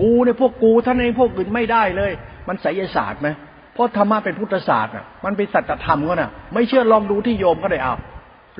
[0.00, 2.12] กูเนี่ยพวกกูท่านในพวกอื่นไม่ได้เลย
[2.48, 3.28] มันไสยศาสตร์ไหม
[3.74, 7.94] เพราะธรรมะเป็นพุทธศาสตร์อะมันเป็นสัจธรรมก็น่ะ ไม่เชื่อลองดูที่โยมก็ได้เอา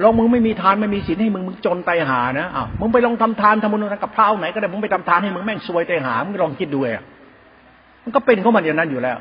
[0.02, 7.04] ลองมึงไม่มีทานไม่มีศีลให้มึงมึงจนไตหานะอ้าวมึงไปลองทำทานทำบุญกับพระเอาไหนก็ได้มึงไปทำทานให้มึงแม่งซวยไตหามึงลองคิดดูอะ
[8.04, 9.18] มันก็เป็นของมันอย่างนั้นอยู่แล้ว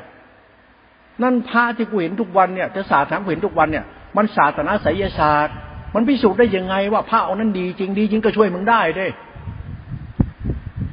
[1.22, 3.84] นั่นพระที่กูเห็นทุกวันเนี่ยจะศาสนากูเห็นทุกวันเนี่ย
[4.16, 5.54] มันศาสนาไสยศาสตร์
[5.94, 9.10] มันพิสูจน์ได้ยังไงว่าพระเอานั้นดีจริงดีจริงก็ช่วยมึงได้ด้วย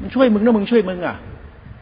[0.02, 1.16] มันช่วยมึงนะมึงช่วยมึงอะ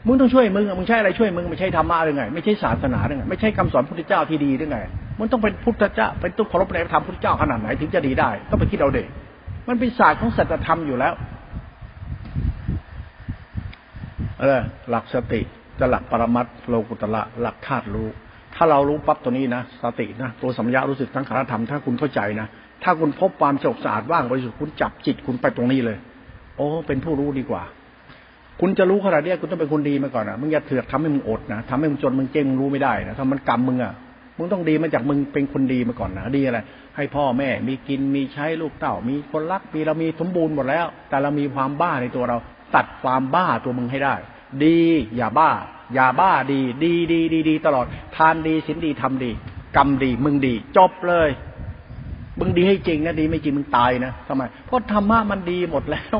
[0.08, 4.78] มึงต้องช่วยมึงอะมึงใช่อะไรช่วยมึงไม่ใช่ธรรมะหรือไง ไม่ใช่ศาสนาหรือไงไม่ใช่คำสอนพุทธเจ้าที่ดีหรือไง
[5.20, 9.07] มันต้องเป็นพุทธเจ้าเป็นตุกเคารพในธรรมพุทธเจ้าขนาดไหนถึงจะดีได้ก็ไปคิดเอาเด็ก
[9.68, 11.13] มันเป็นศาสตร์ของสัจธรรมอยู่แล้ว
[14.39, 14.59] เออ
[14.89, 15.41] หลักสติ
[15.80, 18.07] จะหลักปรมัตโลกุตละหลักธาตุรู้
[18.55, 22.47] ถ้าเรารู้ปั๊บตัวนี้นะสตินะตัวสัมยารู้สึกทั้งขารธรรมถ้าคุณเข้าใจนะ
[22.84, 25.97] ถ้าคุณพบความสงบสะอาดว่างบริสุทธิ์คุณจับจิตคุณไปตรงนี้เลย
[26.57, 27.63] โอ้เป็นผู้รู้ดีกว่า
[28.61, 33.93] คุณจะรู้ขนาดนี้คุณต้องเป็นคนดีมาก่อนนะมึงอย่าเถือกทำให้มึงอดนะทำให้มึงจนมึงเจ๊งมึงรู้ไม่ได้นะถ้ามันกรรมมึงอะ
[34.38, 36.59] มึงต้องดีมาจากมึงเป็นคนดีมาก่อนนะดีอะไร
[36.95, 42.38] ให้พ่อแม่ มีกินมีใช้ลูกเต้ามีคนรักมีเรามีสมบูรณ์หมดแล้ว แต่เรามีความบ้าในตัวเรา
[42.75, 44.15] ตัดความบ้าตัวมึงให้ได้
[44.63, 44.79] ดี
[45.17, 45.49] อย่าบ้า
[45.93, 49.31] อย่าบ้าดี ดีดีดีดีตลอดทานดีสินดีทำดี
[49.77, 51.29] กรรมดีมึงดี จบเลย
[52.39, 56.17] มึงดีให้จริงนะดีไม่จริงมึงตายนะทำไมเพราะธรรมะมันดีหมดแล้ว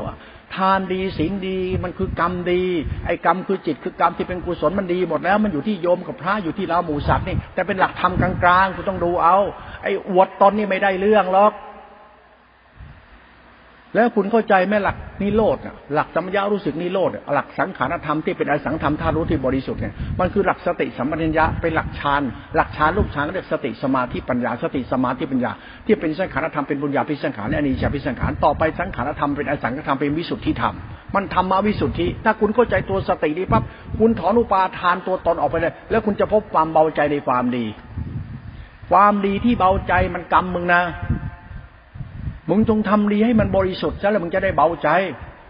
[0.54, 2.62] ทานดีศีลดีมันคือกรรมดี
[3.06, 9.36] ไอ้กรรมคือจิตคือกรรมที่เป็นกุศลมันดีหมดแล้ว มันอยู่ที่โยมกับพระอยู่ที่เราหมู่สัตว์นี่แต่เป็นหลักธรรมกลางๆคุณต้องดูเอา
[9.82, 11.52] ไอ้อวดตนนี่ไม่ได้เรื่องหรอก
[13.94, 15.58] แล้วคุณเข้าใจไหมหลักนิโรธ
[15.94, 22.22] หลักสัมยารู้สึกนิโรธหลักสังขารธรรมที่เป็นอสังธรรมธาตุรู้ที่บริสุทธิ์เนี่ยมันคือหลักสติสัมปชัญญะเป็นหลักฌาน
[22.56, 25.50] หลักฌานลูกฌานเรียกสติสมาธิปัญญาสติสมาธิปัญญา
[25.86, 30.74] ที่เป็นสังขารธรรมเป็นบุญญาพิสังขารและอนิจจพิสังขารต่อไปสังขารธรรมเป็นอสังขารธรรมเป็นวิสุทธิธรรม
[31.14, 33.62] มันธรรมวิสุทธิ ถ้าคุณเข้าใจตัวสตินี้ปั๊บ
[33.98, 37.64] คุณถอนอุปาทานตัวตนออกไปเลย แล้วคุณจะพบความเบาใจในความดี
[38.90, 40.82] ความดีที่เบาใจมันกรรมมึงนะ
[42.50, 44.88] มึงจงทำดีให้มันบริสุทธิ์ซะแล้วมึงจะได้เบาใจ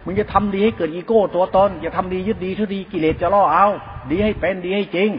[0.05, 3.67] มึงจะทำดีให้เกิดอีโก้ตัวตนอย่าทำดียึดดีทุดีกิเลสจะล่อเอา
[4.11, 5.11] ดีให้เป็นดีให้จริง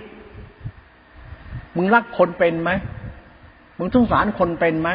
[1.76, 2.72] มึงรักคนเป็นไหม
[3.80, 4.90] มึงสงสารคนเป็นไหม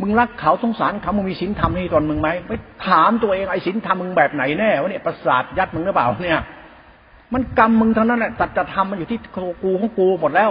[0.00, 2.50] มึงรักเขาสงสารเขามึงมีศีลธรรมให้ตนมึงไหมไป
[2.86, 6.40] ถามตัวเองไอ้ศีลธรรมมึงแบบไหนแน่วะเนี่ยประสาทยัดมึงหรือเปล่าเนี่ย
[7.32, 10.50] มันกรรมมึงเท่านั้นแหละจัดจะทำมันอยู่ที่กูของกูหมดแล้ว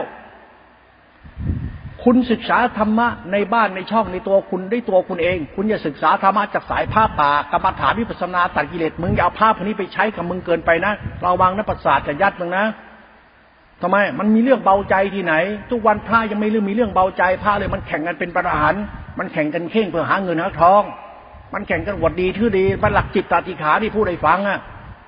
[2.05, 10.93] คุณศึกษาธรรมะในบ้านในช่องในตัวคุณได้ตัวคุณเอง คุณอย่าศึกษาธรรมะจากสายผ้าป่ากรรมฐานวิปัสนาตัดกิเลสมึงอย่าเอาภาพพวกนี้ไปใช้กับมึงเกินไปนะ
[11.25, 12.65] ระวังนะประสาทจะยัดมึงนะ
[13.81, 15.33] ทำไมมันมีเรื่องเบาใจที่ไหน
[15.71, 18.73] ทุกวันพระยังไม่เรื่องมีเรื่องเบาใจพระเลยมันแข่งกันเป็นประหาร
[19.19, 20.83] มันแข่งกันเข่งเพื่อหาเงินหาทอง
[21.53, 24.59] มันแข่งกันวดดีทื่อดีมันหลักจิตตาติขาที่ผู้ใดฟังอะ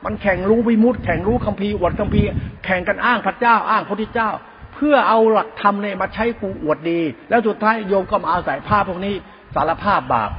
[0.05, 2.27] มันแข่งรู้วิมุตแข่งรู้คัมภีร์อวดคัมภีร์
[2.65, 4.29] แข่งกันอ้างพระเจ้า อ้างพระพุทธเจ้า
[4.77, 6.99] เพื่อเอาหลักธรรมเนี่ยมาใช้กูอวดดี
[7.29, 9.15] แล้วสุดท้ายโยมก็มาอาศัยภาพพวกนี้
[9.55, 10.31] สารภาพบาป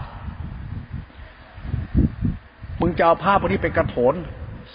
[2.81, 4.15] มึงจะเอาภาพพวกนี้ไปกระโถน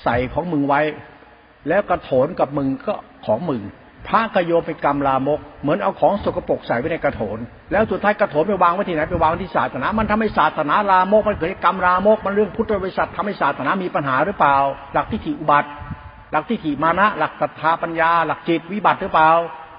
[0.03, 0.81] ใส่ของมึงไว้
[1.67, 2.93] แล้วกระโถนกับมึงก็
[3.25, 3.61] ของมึง
[4.07, 7.37] พระกโยมไปกรรมลามก เหมือนเอาของสกปรกใส่ไว้ในกระโถน
[7.71, 14.57] แล้วสุดท้ายกระโถนไปวางไว้ที่ไหนไปวางที่ศาสนา มันทำให้ศาสนาลามกมันเกิดกรรมลามก มันเรื่องพุทธบริษัททำให้ศาสนามีปัญหาหรือเปล่า
[14.93, 15.69] หลักทิฏฐิอุบัติ
[16.33, 19.29] หลักทิฏฐิมานะ หลักศรัทธาปัญญา หลักจิตวิบัติหรือเปล่า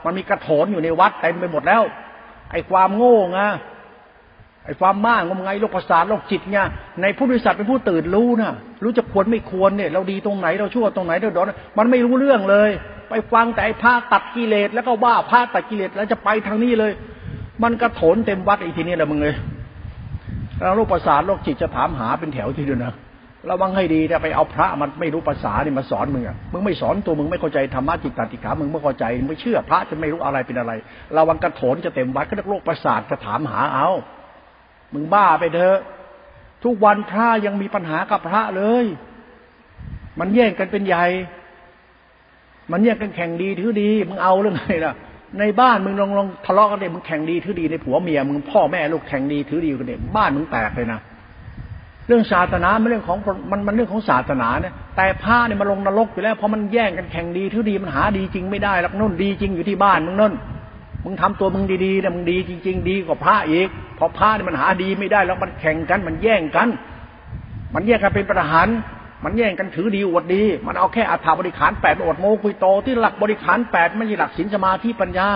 [0.05, 1.83] มันมีกระโถนอยู่ในวัดเต็มไปหมดแล้ว
[2.53, 3.41] ไอ้ความโง่ไง
[4.65, 6.67] ไอ้ความมากงมงายโรคประสาทโรคจิตเนี่ย
[7.03, 8.53] ในผู้บริษัทเป็นผู้ตื่นรู้นะ
[8.83, 12.71] รู้จะควรไม่ควรเนี่ย เราดีตรงไหนเราชั่วตรงไหนเราดอนมันไม่รู้เรื่องเลย
[13.11, 16.93] ไปฟังแต่ไอ้ผ้าตัดกิเลสแล้วก็ว่าผ้าตัดกิเลสแล้วจะไปทางนี้เลย
[17.63, 19.35] มันกระโถนเต็มวัดไอ้ทีนี้แหละมึงเลย
[20.61, 22.95] แล้วโรคประสาทโรคจิตจะถามหาเป็นแถวทีเดียวนะ
[23.51, 30.73] ระวังให้ดีถ้าไปเอาพระมันไม่รู้ภาษาเนี่ยมาสอนมึงอะมึงไม่สอนตัวมึงไม่เข้าใจธรรมะจิตตติขามึงไม่เข้าใจไม่เชื่อพระจะไม่รู้อะไรเป็นอะไร
[31.17, 33.89] ระวังกระโถนจะเต็มวัดก็เรียกโรคประสาทจะถามหาเอา
[34.95, 35.79] มึงบ้าไปเถอะ
[36.65, 38.85] ทุกวันพระยังมีปัญหากับพระเลย
[40.21, 41.05] มันแย่งกันเป็นใหญ่
[42.73, 44.95] มันแย่งกันแข่งดีถือดี มึงเอาเรื่องไงล่ะ
[45.39, 51.01] ในบ้านมึงลองลองทะเลาะกันเด็มึงแข่งดีถือดีในผัวเมียมึงพ่อแม่ลูกแข่งดีถือดีกันเด็บ้านมึงแตกเลยนะ
[52.09, 53.19] เรื่องศาสนาไม่เรื่องของ
[53.51, 60.35] มันมันเรื่องของศาสนาเนี่ยแต่ผ้าเนี่ยมาลงนรกอยู่แล้วเพราะมันแย่งกันแข่งดีทุดีมันหาดีจริงไม่ได้แล้วนุ่นดีจริงอยู่ที่บ้านมึงนุ่น
[61.05, 63.69] มึงทำตัวมึงดีๆเนี่ยมึงดีจริง ๆ ดีกว่าพระอีก
[63.99, 66.69] พอพระเนี่ยมันหาดีไม่ได้แล้วมันแข่งกันมันแย่งกัน
[67.75, 68.69] มันแย่งกันเป็นประหาร
[69.25, 75.29] มันแย่งกันถือดีอวดดี มันเอาแค่อัฐาบริขารแปดอวดโมคุยโตที่หลักบริขารแปดไม่ใช่หลักศีลสมาธิปัญญา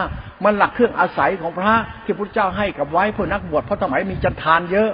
[0.45, 1.75] มันหลักเครื่องอาศัยของพระ
[2.05, 4.91] ที่พระเจ้าให้กับไว้เพื่อนักบวชเพราะสมัยมีจันทานเยอะ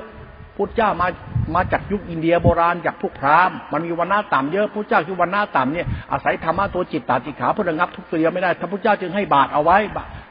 [0.56, 1.09] พุทธเจ้ามา
[1.55, 9.78] มาจากยุคอินเดียโบราณจากพวกพราหมณ์มันมีวันหน้าต่ำเยอะพุทธเจ้าคือวันหน้าต่ำเนี่ยอาศัยธรรมะตัวจิตตาติขาเพื่อระงับทุกตัวไม่ได้ท่านพุทธเจ้าจึงให้บาตรเอาไว้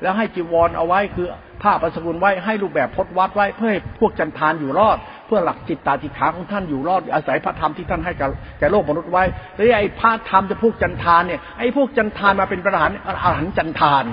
[0.01, 1.27] แล้วให้จีวรเอาไว้คือ
[1.61, 8.29] ผ้าประสกุลไว้ให้รูปแบบพจนวัดไว้เพื่อให้พวกจันทานอยู่รอด เพื่อหลักจิตตาติขาของท่านอยู่รอด อาศัยพระธรรมที่ท่านให้กับ
[8.59, 9.23] แก่โลกมนุษย์ไว้
[9.55, 14.05] แล้วไอ้พระธรรมจะพวกจันทานเนี่ยไอ้พวกจันทานมาเป็นประหารอาหารจันทาน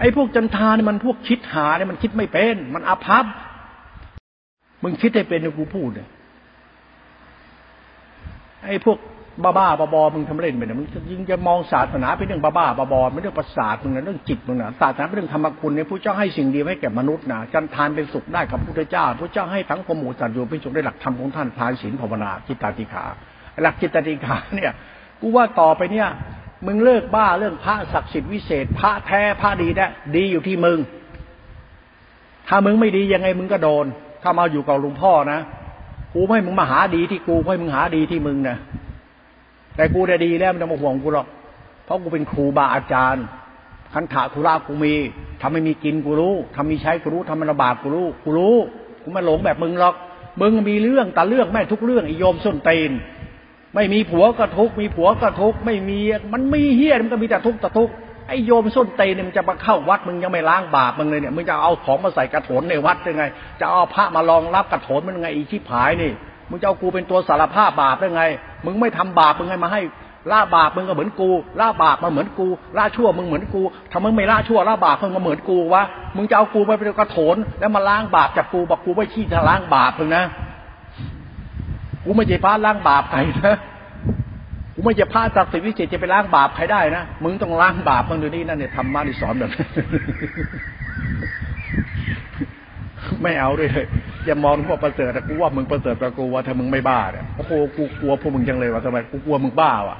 [0.00, 3.24] ไอ้พวกจันทานเนี่ยมันพวกคิดหาเนี่ยมันคิดไม่เป็น มันอาภัพ
[4.82, 6.08] มึงคิดให้เป็นกูพูดเนี่ย
[8.64, 8.98] ไอ้พวก
[9.44, 23.04] บ้าบ้าบอมึงทำเล่นไปเนี่ยมึงยิงจะมองศาสนาเป็นเรื่องบ้าบ้าบอไม่เรื่องประสาทมึงนะเรื่องจิตมึงนะศาสนาเป็นเรื่องธรรมคุณเนี่ยพระเจ้าให้สิ่งดีให้แก่มนุษย์นะจันทานเป็นสุขได้กับพระพุทธเจ้าพระเจ้าให้ทั้งพหมู่สัตว์อยู่เป็นสุขได้หลักธรรมของท่านทานศีลภาวนาจิตตติขา
[23.62, 24.72] หลักจิตตติขาเนี่ย
[25.20, 26.08] กูว่าต่อไปเนี่ย
[26.66, 29.86] มึงเลิกบ้าเรื่องพระศักดิ์สิทธิ์วิเศษ พระแท้พระดีได้
[30.16, 30.78] ดีอยู่ที่มึง
[32.48, 33.86] ถ้ามึงไม่ดียังไงมึงก็โดน
[34.22, 35.40] ถ้ามาอยู่กับหลวงพ่อนะ
[36.14, 38.56] กูไม่มึงมาหาดีที่กูไม่มึงหาดีที่มึงนะ
[39.76, 41.26] แต่กูได้ดีแล้วม่ต้องมาห่วงกูหรอก
[41.84, 43.24] เพราะกูเป็นครูบาอาจารย์
[43.92, 44.94] คันถาธุระกูมี
[45.40, 48.56] ทำไม่มีกินกูรู้ทำมีใช้กูรู้ทำมันลำบากกูรู้กูรู้
[49.02, 49.94] กูไม่หลงแบบมึงหรอก
[50.40, 52.90] มึงมีเรื่องแต่เรื่องแม่ทุกเรื่องอิโยมส้นเตน
[53.74, 56.00] ไม่มีผัวก็ทุกมีผัวก็ทุกไม่มี
[56.32, 57.90] มันมีเฮี้ยมันก็มีแต่ทุกแต่ทุก
[58.28, 63.24] ไอ้โยมส้นเตยเนี่ยมันจะมาเข้าวัดมึงยังไม่ล้างบาปมึงเลยเนี่ยมึงจะเอาของมาใส่กระโถนในวัดยังไง
[63.60, 66.12] จะเอาพระมารองรับกระโถนมันยังไงอีชิบหายนี่
[66.50, 68.24] มึงจะเอากูเป็นตัวสารภาพบาปได้ไง
[68.64, 69.82] มึงไม่ทำบาปมึงไงมาให้
[70.32, 71.30] ล่าบาปมึงก็เหมือนกู
[71.60, 72.46] ล่าบาปมาเหมือนกู
[72.78, 75.82] ล่าชั่วมึงเหมือนกูทำมึงไม่ล่าชั่วล่าบาปมึงก็เหมือนกูวะ
[76.16, 80.24] มึงจะเอากูไปเป็นกระโถนแล้วมาล้างบาปจากกูบอกกูไม่ขี้จะล้างบาปมึงนะ
[82.04, 83.56] กูไม่ใช่พระล้างบาปใครนะ
[84.78, 89.50] กูไม่จะพาศักดิ์สิทธิ์วิเศษจะไปล้างบาปใครได้นะ มึงต้องล้างบาปมึงดูนี่นั่นเนี่ยทำมาที่สอนแบบ
[93.22, 93.86] ไม่เอาด้วยเลย
[94.26, 99.98] อย่ามองพวกประเสริฐกูว่ามึงประเสริฐแต่กูว่าถ้ามึงไม่บ้าเนี่ยโอ้โหกูกลัวพวกมึงจังเลยว่าทำไมกูกลัวมึงบ้าว่ะ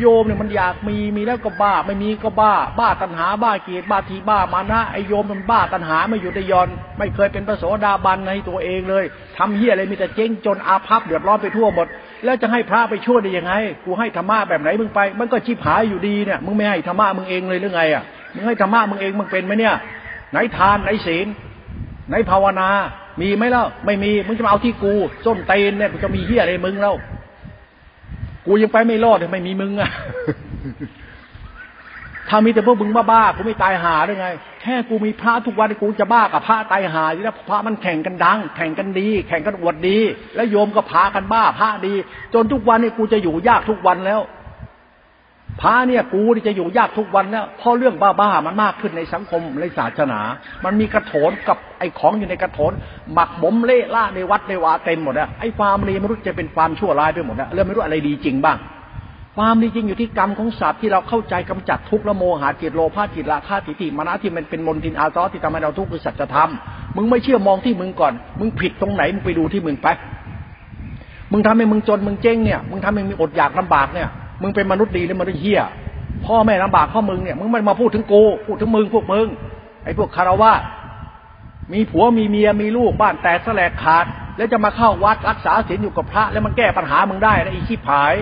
[0.00, 9.04] โยมเนี่ยมันอยากมีมีแล้วก็บ้า ไม่มีก็บ้า บ้าตัณหาบ้าเกียรติบ้าทีบ้ามานะไอโยมมันบ้าตัณหาไม่อยู่ในยอน ไม่เคยเป็นพระโสดาบันในตัวเองเลย
[9.38, 11.86] ทำเฮียอะไรมีแต่เจ๊งจนอาภัพเดือดร้อนไปทั่วหมด
[12.24, 13.52] แล้วจะให้พระไปช่วยได้ยังไง
[13.84, 18.02] กูให้ธรรมะแบบไหนมึงไป มันก็ชิบหายอยู่ดีเนี่ยมึงไม่ให้ธรรมะมึงเองเลยหรือไงอะ
[18.34, 19.74] มึงให้ธรรมะมึงเองมึงเป็นไหมเนี่ย
[20.32, 21.26] ไหนทานไหนศีล
[22.08, 22.68] ไหนภาวนา
[23.20, 24.94] มีไหมเล่าไม่มีมึงจะมาเอาที่กู
[25.24, 26.94] ส้นเตนเนี่ยกูจะมีเฮียอะไรมึงแล้ว
[28.46, 29.90] กูยังไปไม่รอดเลยไม่มีมึงอะ
[32.28, 34.28] ถ้ามีแต่พวกมึงบ้าๆกูไม่ตายหาได้ไง
[34.62, 39.98] แค่กูมีพระทุกวันกูจะบ้ากับพระตายหาอยู่แล้วพระมันแข่งกันดัง แข่งกันดี แข่งกันอวดดี
[40.34, 41.94] แล้วโยมก็พากันบ้าพระดี
[42.34, 44.20] จนทุกวันนี้กูจะอยู่ยากทุกวันแล้ว
[45.60, 50.20] พระเนี่ยกูที่จะอยู่ยากทุกวันแล้วเพราะเรื่องบ้าๆมันมากขึ้นในสังคมในศาสนา
[50.64, 52.72] มันมีกระโถนกับไอ้ของอยู่ในกระโถน
[53.12, 58.58] หมักบ่มเละล่าในวัดในวาเต็มหมดอะไอ้ความดีไม่รู้จะเป็นความชั่วร้ายไปหมดอะเรื่องไม่รู้อะไรดีจริงบ้าง
[59.36, 66.50] ความดีจริงอยู่ที่กรรมของสัตว์ที่เราเข้าใจกำจัดทุกข์ละโมหะจิตโลภะจิตราคะทิฏฐิมานะที่มันเป็นมลทินอาซอที่ทำให้เราทุกข์คือสัจธรรม
[66.96, 69.88] มึงไม่เชื่อมองที่มึงก่อน มึงผิดตรงไหนมึงไปดูที่มึงไป
[71.32, 74.08] มึงทำให้มึงจนมึงเจ๊งเนี่ยมึงทำให้มึงอดอยากลำบากเนี่ย
[74.42, 75.62] มึงเป็นมนุษย์ดีหรือมนุษย์เหี้ย
[76.26, 79.26] พ่อแม่ลำบากข้อมึงเนี่ยมึงไม่มาพูดถึงกูพูดถึงมึงพวกมึง
[79.84, 80.52] ไอ้พวกคารวะ
[81.72, 84.06] มีผัวมีเมียมีลูกบ้านแตกแสลกขาด
[84.36, 88.14] แล้วจะมาเข้าวัดรักษาศีลอยู่กับพระ แล้วมันแก้ปัญหามึงได้นะอีชีพหาย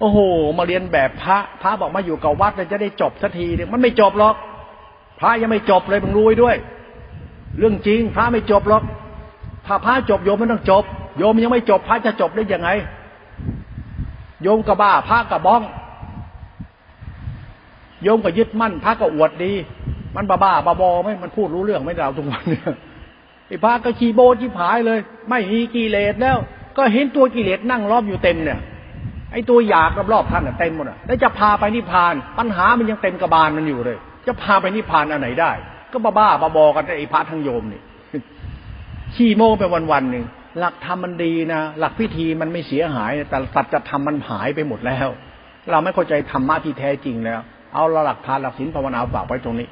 [0.00, 0.18] โอ้โห
[0.58, 4.34] มาเรียนแบบพระ พระบอกมาอยู่กับวัดแล้วจะได้จบสักทีเนี่ยมันไม่จบหรอก
[5.20, 6.56] พระยังไม่จบเลยมึงรู้ไว้ด้วย
[7.58, 8.82] เรื่องจริง พระไม่จบหรอก
[9.68, 10.84] ถ้าพระจบโยมไม่ต้องจบ
[11.18, 12.68] โยมยังไม่จบพระจะจบได้ยังไง
[14.42, 15.62] โยมก็บ้าพระก็บ้อง
[18.02, 19.52] โยมก็ยึดมั่นพระก็อวดดี
[20.16, 22.62] มันบ้าบ้าบาบอไม่มันพูดรู้เรื่องไม่เราทุกวันเนี่ย
[23.48, 24.98] ไอ้พระก็ขี้โบขี้ผายเลย
[25.30, 26.36] ไม่มีกิเลสแล้ว
[26.76, 28.58] ก็เห็นตัวกิเลสนั่งรอบอยู่เต็มเนี่ย
[29.32, 35.50] ไอ้ตัวอยากรอบๆท่านเต็มหมดอะแล้วจะพาไปนิพพาน ปัญหามันยังเต็มกระบาลมันอยู่เลย จะพาไปนิพพานอันไหนได้
[35.92, 37.80] ก็บ้าบ้าบาบอกันไอ้พระทั้งโยมนี่
[39.14, 39.62] ขี้โม้ไป
[39.92, 40.24] วันๆหนึ่ง
[40.58, 45.08] หลักธรรมมันดีนะหลักพิธีมันไม่เสียหาย แต่สัจธรรมมันหายไปหมดแล้ว
[45.70, 47.40] เราไม่เข้าใจธรรมะที่แท้จริงแล้ว
[47.74, 49.68] เอาหลักทานหลักศีลภาวนาฝากไว้ตรงนี้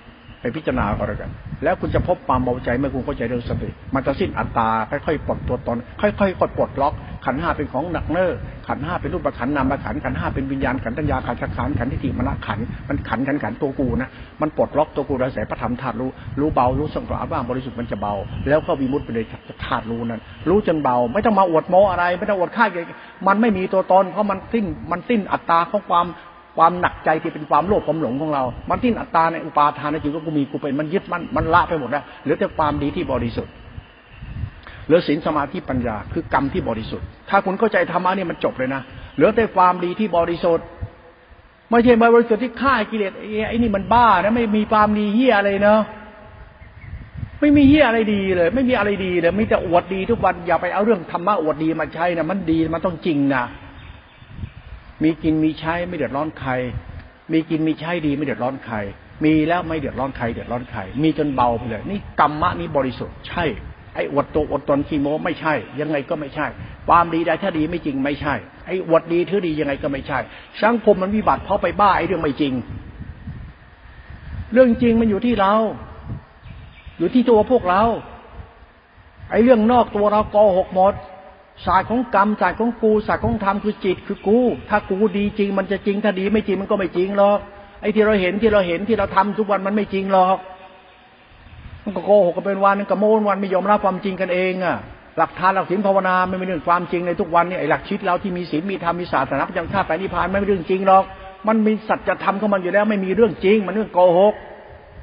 [0.56, 1.31] พิจารณาก็แล้วกัน
[1.64, 6.94] แล้วคุณจะพบความเบาใจเมื่อคุณเข้าใจเรื่องสติ มันจะสิ้นอัตตา ค่อยๆปลดตัวตน ค่อยๆกดปลดล็อก
[7.27, 8.31] ขันห้าเป็นของหนักเน้อ
[8.68, 12.59] ขันห้าเป็นรูปขันนามขันขันห้าเป็นวิญญาณขันตัญญาขันชักขันขันทิฏฐิมรณะขัน
[12.89, 14.10] มันขันขันขันตัวกูนะ
[14.40, 16.10] มันปลดล็อกตัวกูโดยสพระธรรมธาตุรู้
[16.40, 18.14] รู้เบารู้สงบบ้างบริสุทธิ์มันจะเบา
[18.48, 19.24] แล้วก็วิมุตต์ไปเลย
[19.64, 22.66] ธาตุรู้นั้น รู้จนเบา ไม่ต้องมาอวดโมอะไร ไม่ต้องอวดค่า
[23.27, 26.06] มันไม่มีตัวตนเพราะมันสิ้นมันสิ้นอัตตาของความ
[26.56, 33.52] ความหนักใจที่เป็นความโลภความหลงของเรา มันที่อัตตาในอุปาทานในจิตก็กูมีกูเป็นมันยึดมันมันละไปหมดแล้วเหลือแต่ความดีที่บริสุทธิ์
[34.86, 38.82] เหลือศีลสมาธิปัญญาคือกรรมที่บริสุทธิ์ ถ้าคุณเข้าใจธรรมะนี่มันจบเลยนะ
[39.16, 40.66] เหลือแต่ความดีที่บริสุทธิ์
[41.70, 43.12] ไม่ใช่บริสุทธิ์ที่ฆ่ากิเลส
[43.48, 45.80] ไอ้นี่มันบ้านะไม่มีความดีเฮียอะไรเนาะ
[47.40, 53.44] ไม่มีเฮียอะไรดีเลย ไม่มีอะไรดีเลยมีแต่อวดดีทุกวันอย่าไปเอาเรื่องธรรมะอวดดีมาใช้นะมันดีมันต้องจริงนะ
[55.02, 56.51] มีกินมีใช้ไม่เดือดร้อนใคร
[57.32, 58.77] มีกินมีใช้ดีไม่เดือดร้อนใคร
[59.24, 63.44] มีแล้วไม่เดือดร้อนใครเดือดร้อนใคร มีจนเบาไปเลย นี่กรรมะนี้บริสุทธิ์ใช่
[63.94, 66.47] ไอ้อวดตัวอดตนขี้โม้ไม่ใช่ ยังไงก็ไม่ใช่
[66.89, 68.35] ความดีใดถ้าดีไม่จริงไม่ใช่
[68.66, 70.18] ไอ้อวดดีถือดียังไงก็ไม่ใช่
[70.62, 72.52] สังคมมันวิบัติเพราะไปบ้าไอ้เรื่องไม่จริง
[74.52, 75.55] เรื่องจริงมันอยู่ที่เรา
[76.98, 77.82] อยู่ที่ตัวพวกเรา
[79.31, 80.94] ไอ้เรื่องนอกตัวเราโกหกหมด
[81.64, 84.38] ศาสตร์ของกรรมศาสตร์ของกูศาสตร์ของธรรมคือจิตคือกู
[84.70, 87.38] ถ้ากูดีจริง มันจะจริงถ้าดีไม่จริงมันก็ไม่จริงหรอก
[87.80, 90.38] ไอ้ที่เราเห็นที่เราเห็นที่เราทำทุกวันมันไม่จริงหรอก
[91.84, 94.76] มันก็โกหกกันเป็นวันนึงกับโมนวันไม่ยอมรับความจริงกันเองอะ
[95.18, 101.04] หลักทานหลักศีลภาวนาไม่เป็นเรื่องความจริงในทุกวันนี่ไอ้หลักชีวิตเราที่มีศีลมีธรรมมีศาสนาประจำชาติไปนิพพานไม่เป็นเรื่องจริงหรอก
[101.48, 104.34] มันมีสัจธรรมของมันอยู่แล้วไม่มีเรื่องจริง มันเรื่องโกหก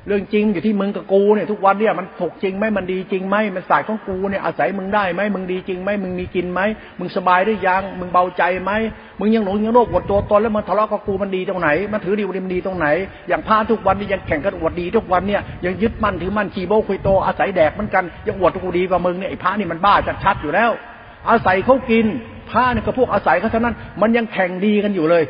[0.08, 6.62] เรื่องจริงอยู่ที่มึงกับกูเนี่ยทุกวันเนี่ยมันถกจริงไหมมันดีจริงไหมมันสายของกูเนี่ยอาศัยมึงได้ไหมมึงดีจริงไหมมึงมีกินไหม
[7.00, 8.72] มึงสบายหรือยังมึงเบาใจไหม
[9.20, 12.88] มึงยังหลงยังโลภอวดตัวตนแล้วมันทะเลาะกับกูมันดีตรงไหนมันถือดีมันดีตรงไหน
[13.28, 19.94] อย่างพระทุกวันนี่ยังแข่งกันอวดดีทุกวันเนี่ยยังยึดมั่นถือมั่นขี่โบคุยโตอาศัยแดกเหมือนกันยังอวดกูดีกว่ามึงเนี่ยไอ้พระนี่มันบ้า
[20.24, 20.72] ชัดๆอยู่แล้ว
[21.30, 22.06] อาศัยเขากิน
[22.50, 25.24] พระเนี่ยก็พวกอาศัยเขาเท่านั้น มันยังแข่งดีกันอยู่เลย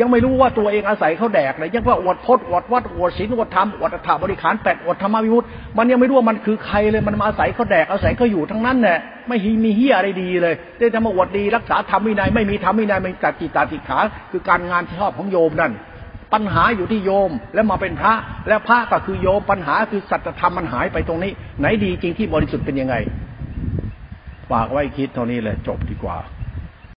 [0.00, 5.44] ยังไม่รู้ว่าตัวเองอาศัยเขาแดกเลยยังว่าอวดพจน์อวดวัดอวดศีลอวดธรรมอวดอัฏฐบริขารแปดอวดธรรมวิมุต
[5.78, 8.98] มันยังไม่รู้ว่ามันคือใครเลยมันมาอาศัยเขาแดกอาศัยเขาอยู่ทั้งนั้นแหละ
[9.28, 13.98] ไม่มีเฮียอะไรดีเลยได้ทำมาอวดดีรักษาธรรมวินัยไม่มีธรรมวินัยมันกัดจิตตาติขา
[14.30, 15.72] คือการงานที่ชอบของโยมนั่น
[16.32, 18.14] ปัญหาอยู่ที่โยมแล้วมาเป็นพระ
[18.48, 22.94] แล้วพระก็คือโยมปัญหาคือสัจธรรมมันหายไปตรงนี้ ไหนดีจริงที่บริสุทธิ์เป็นยังไง
[24.50, 26.18] ฝากไว้คิดเท่านี้เลยจบดีกว่า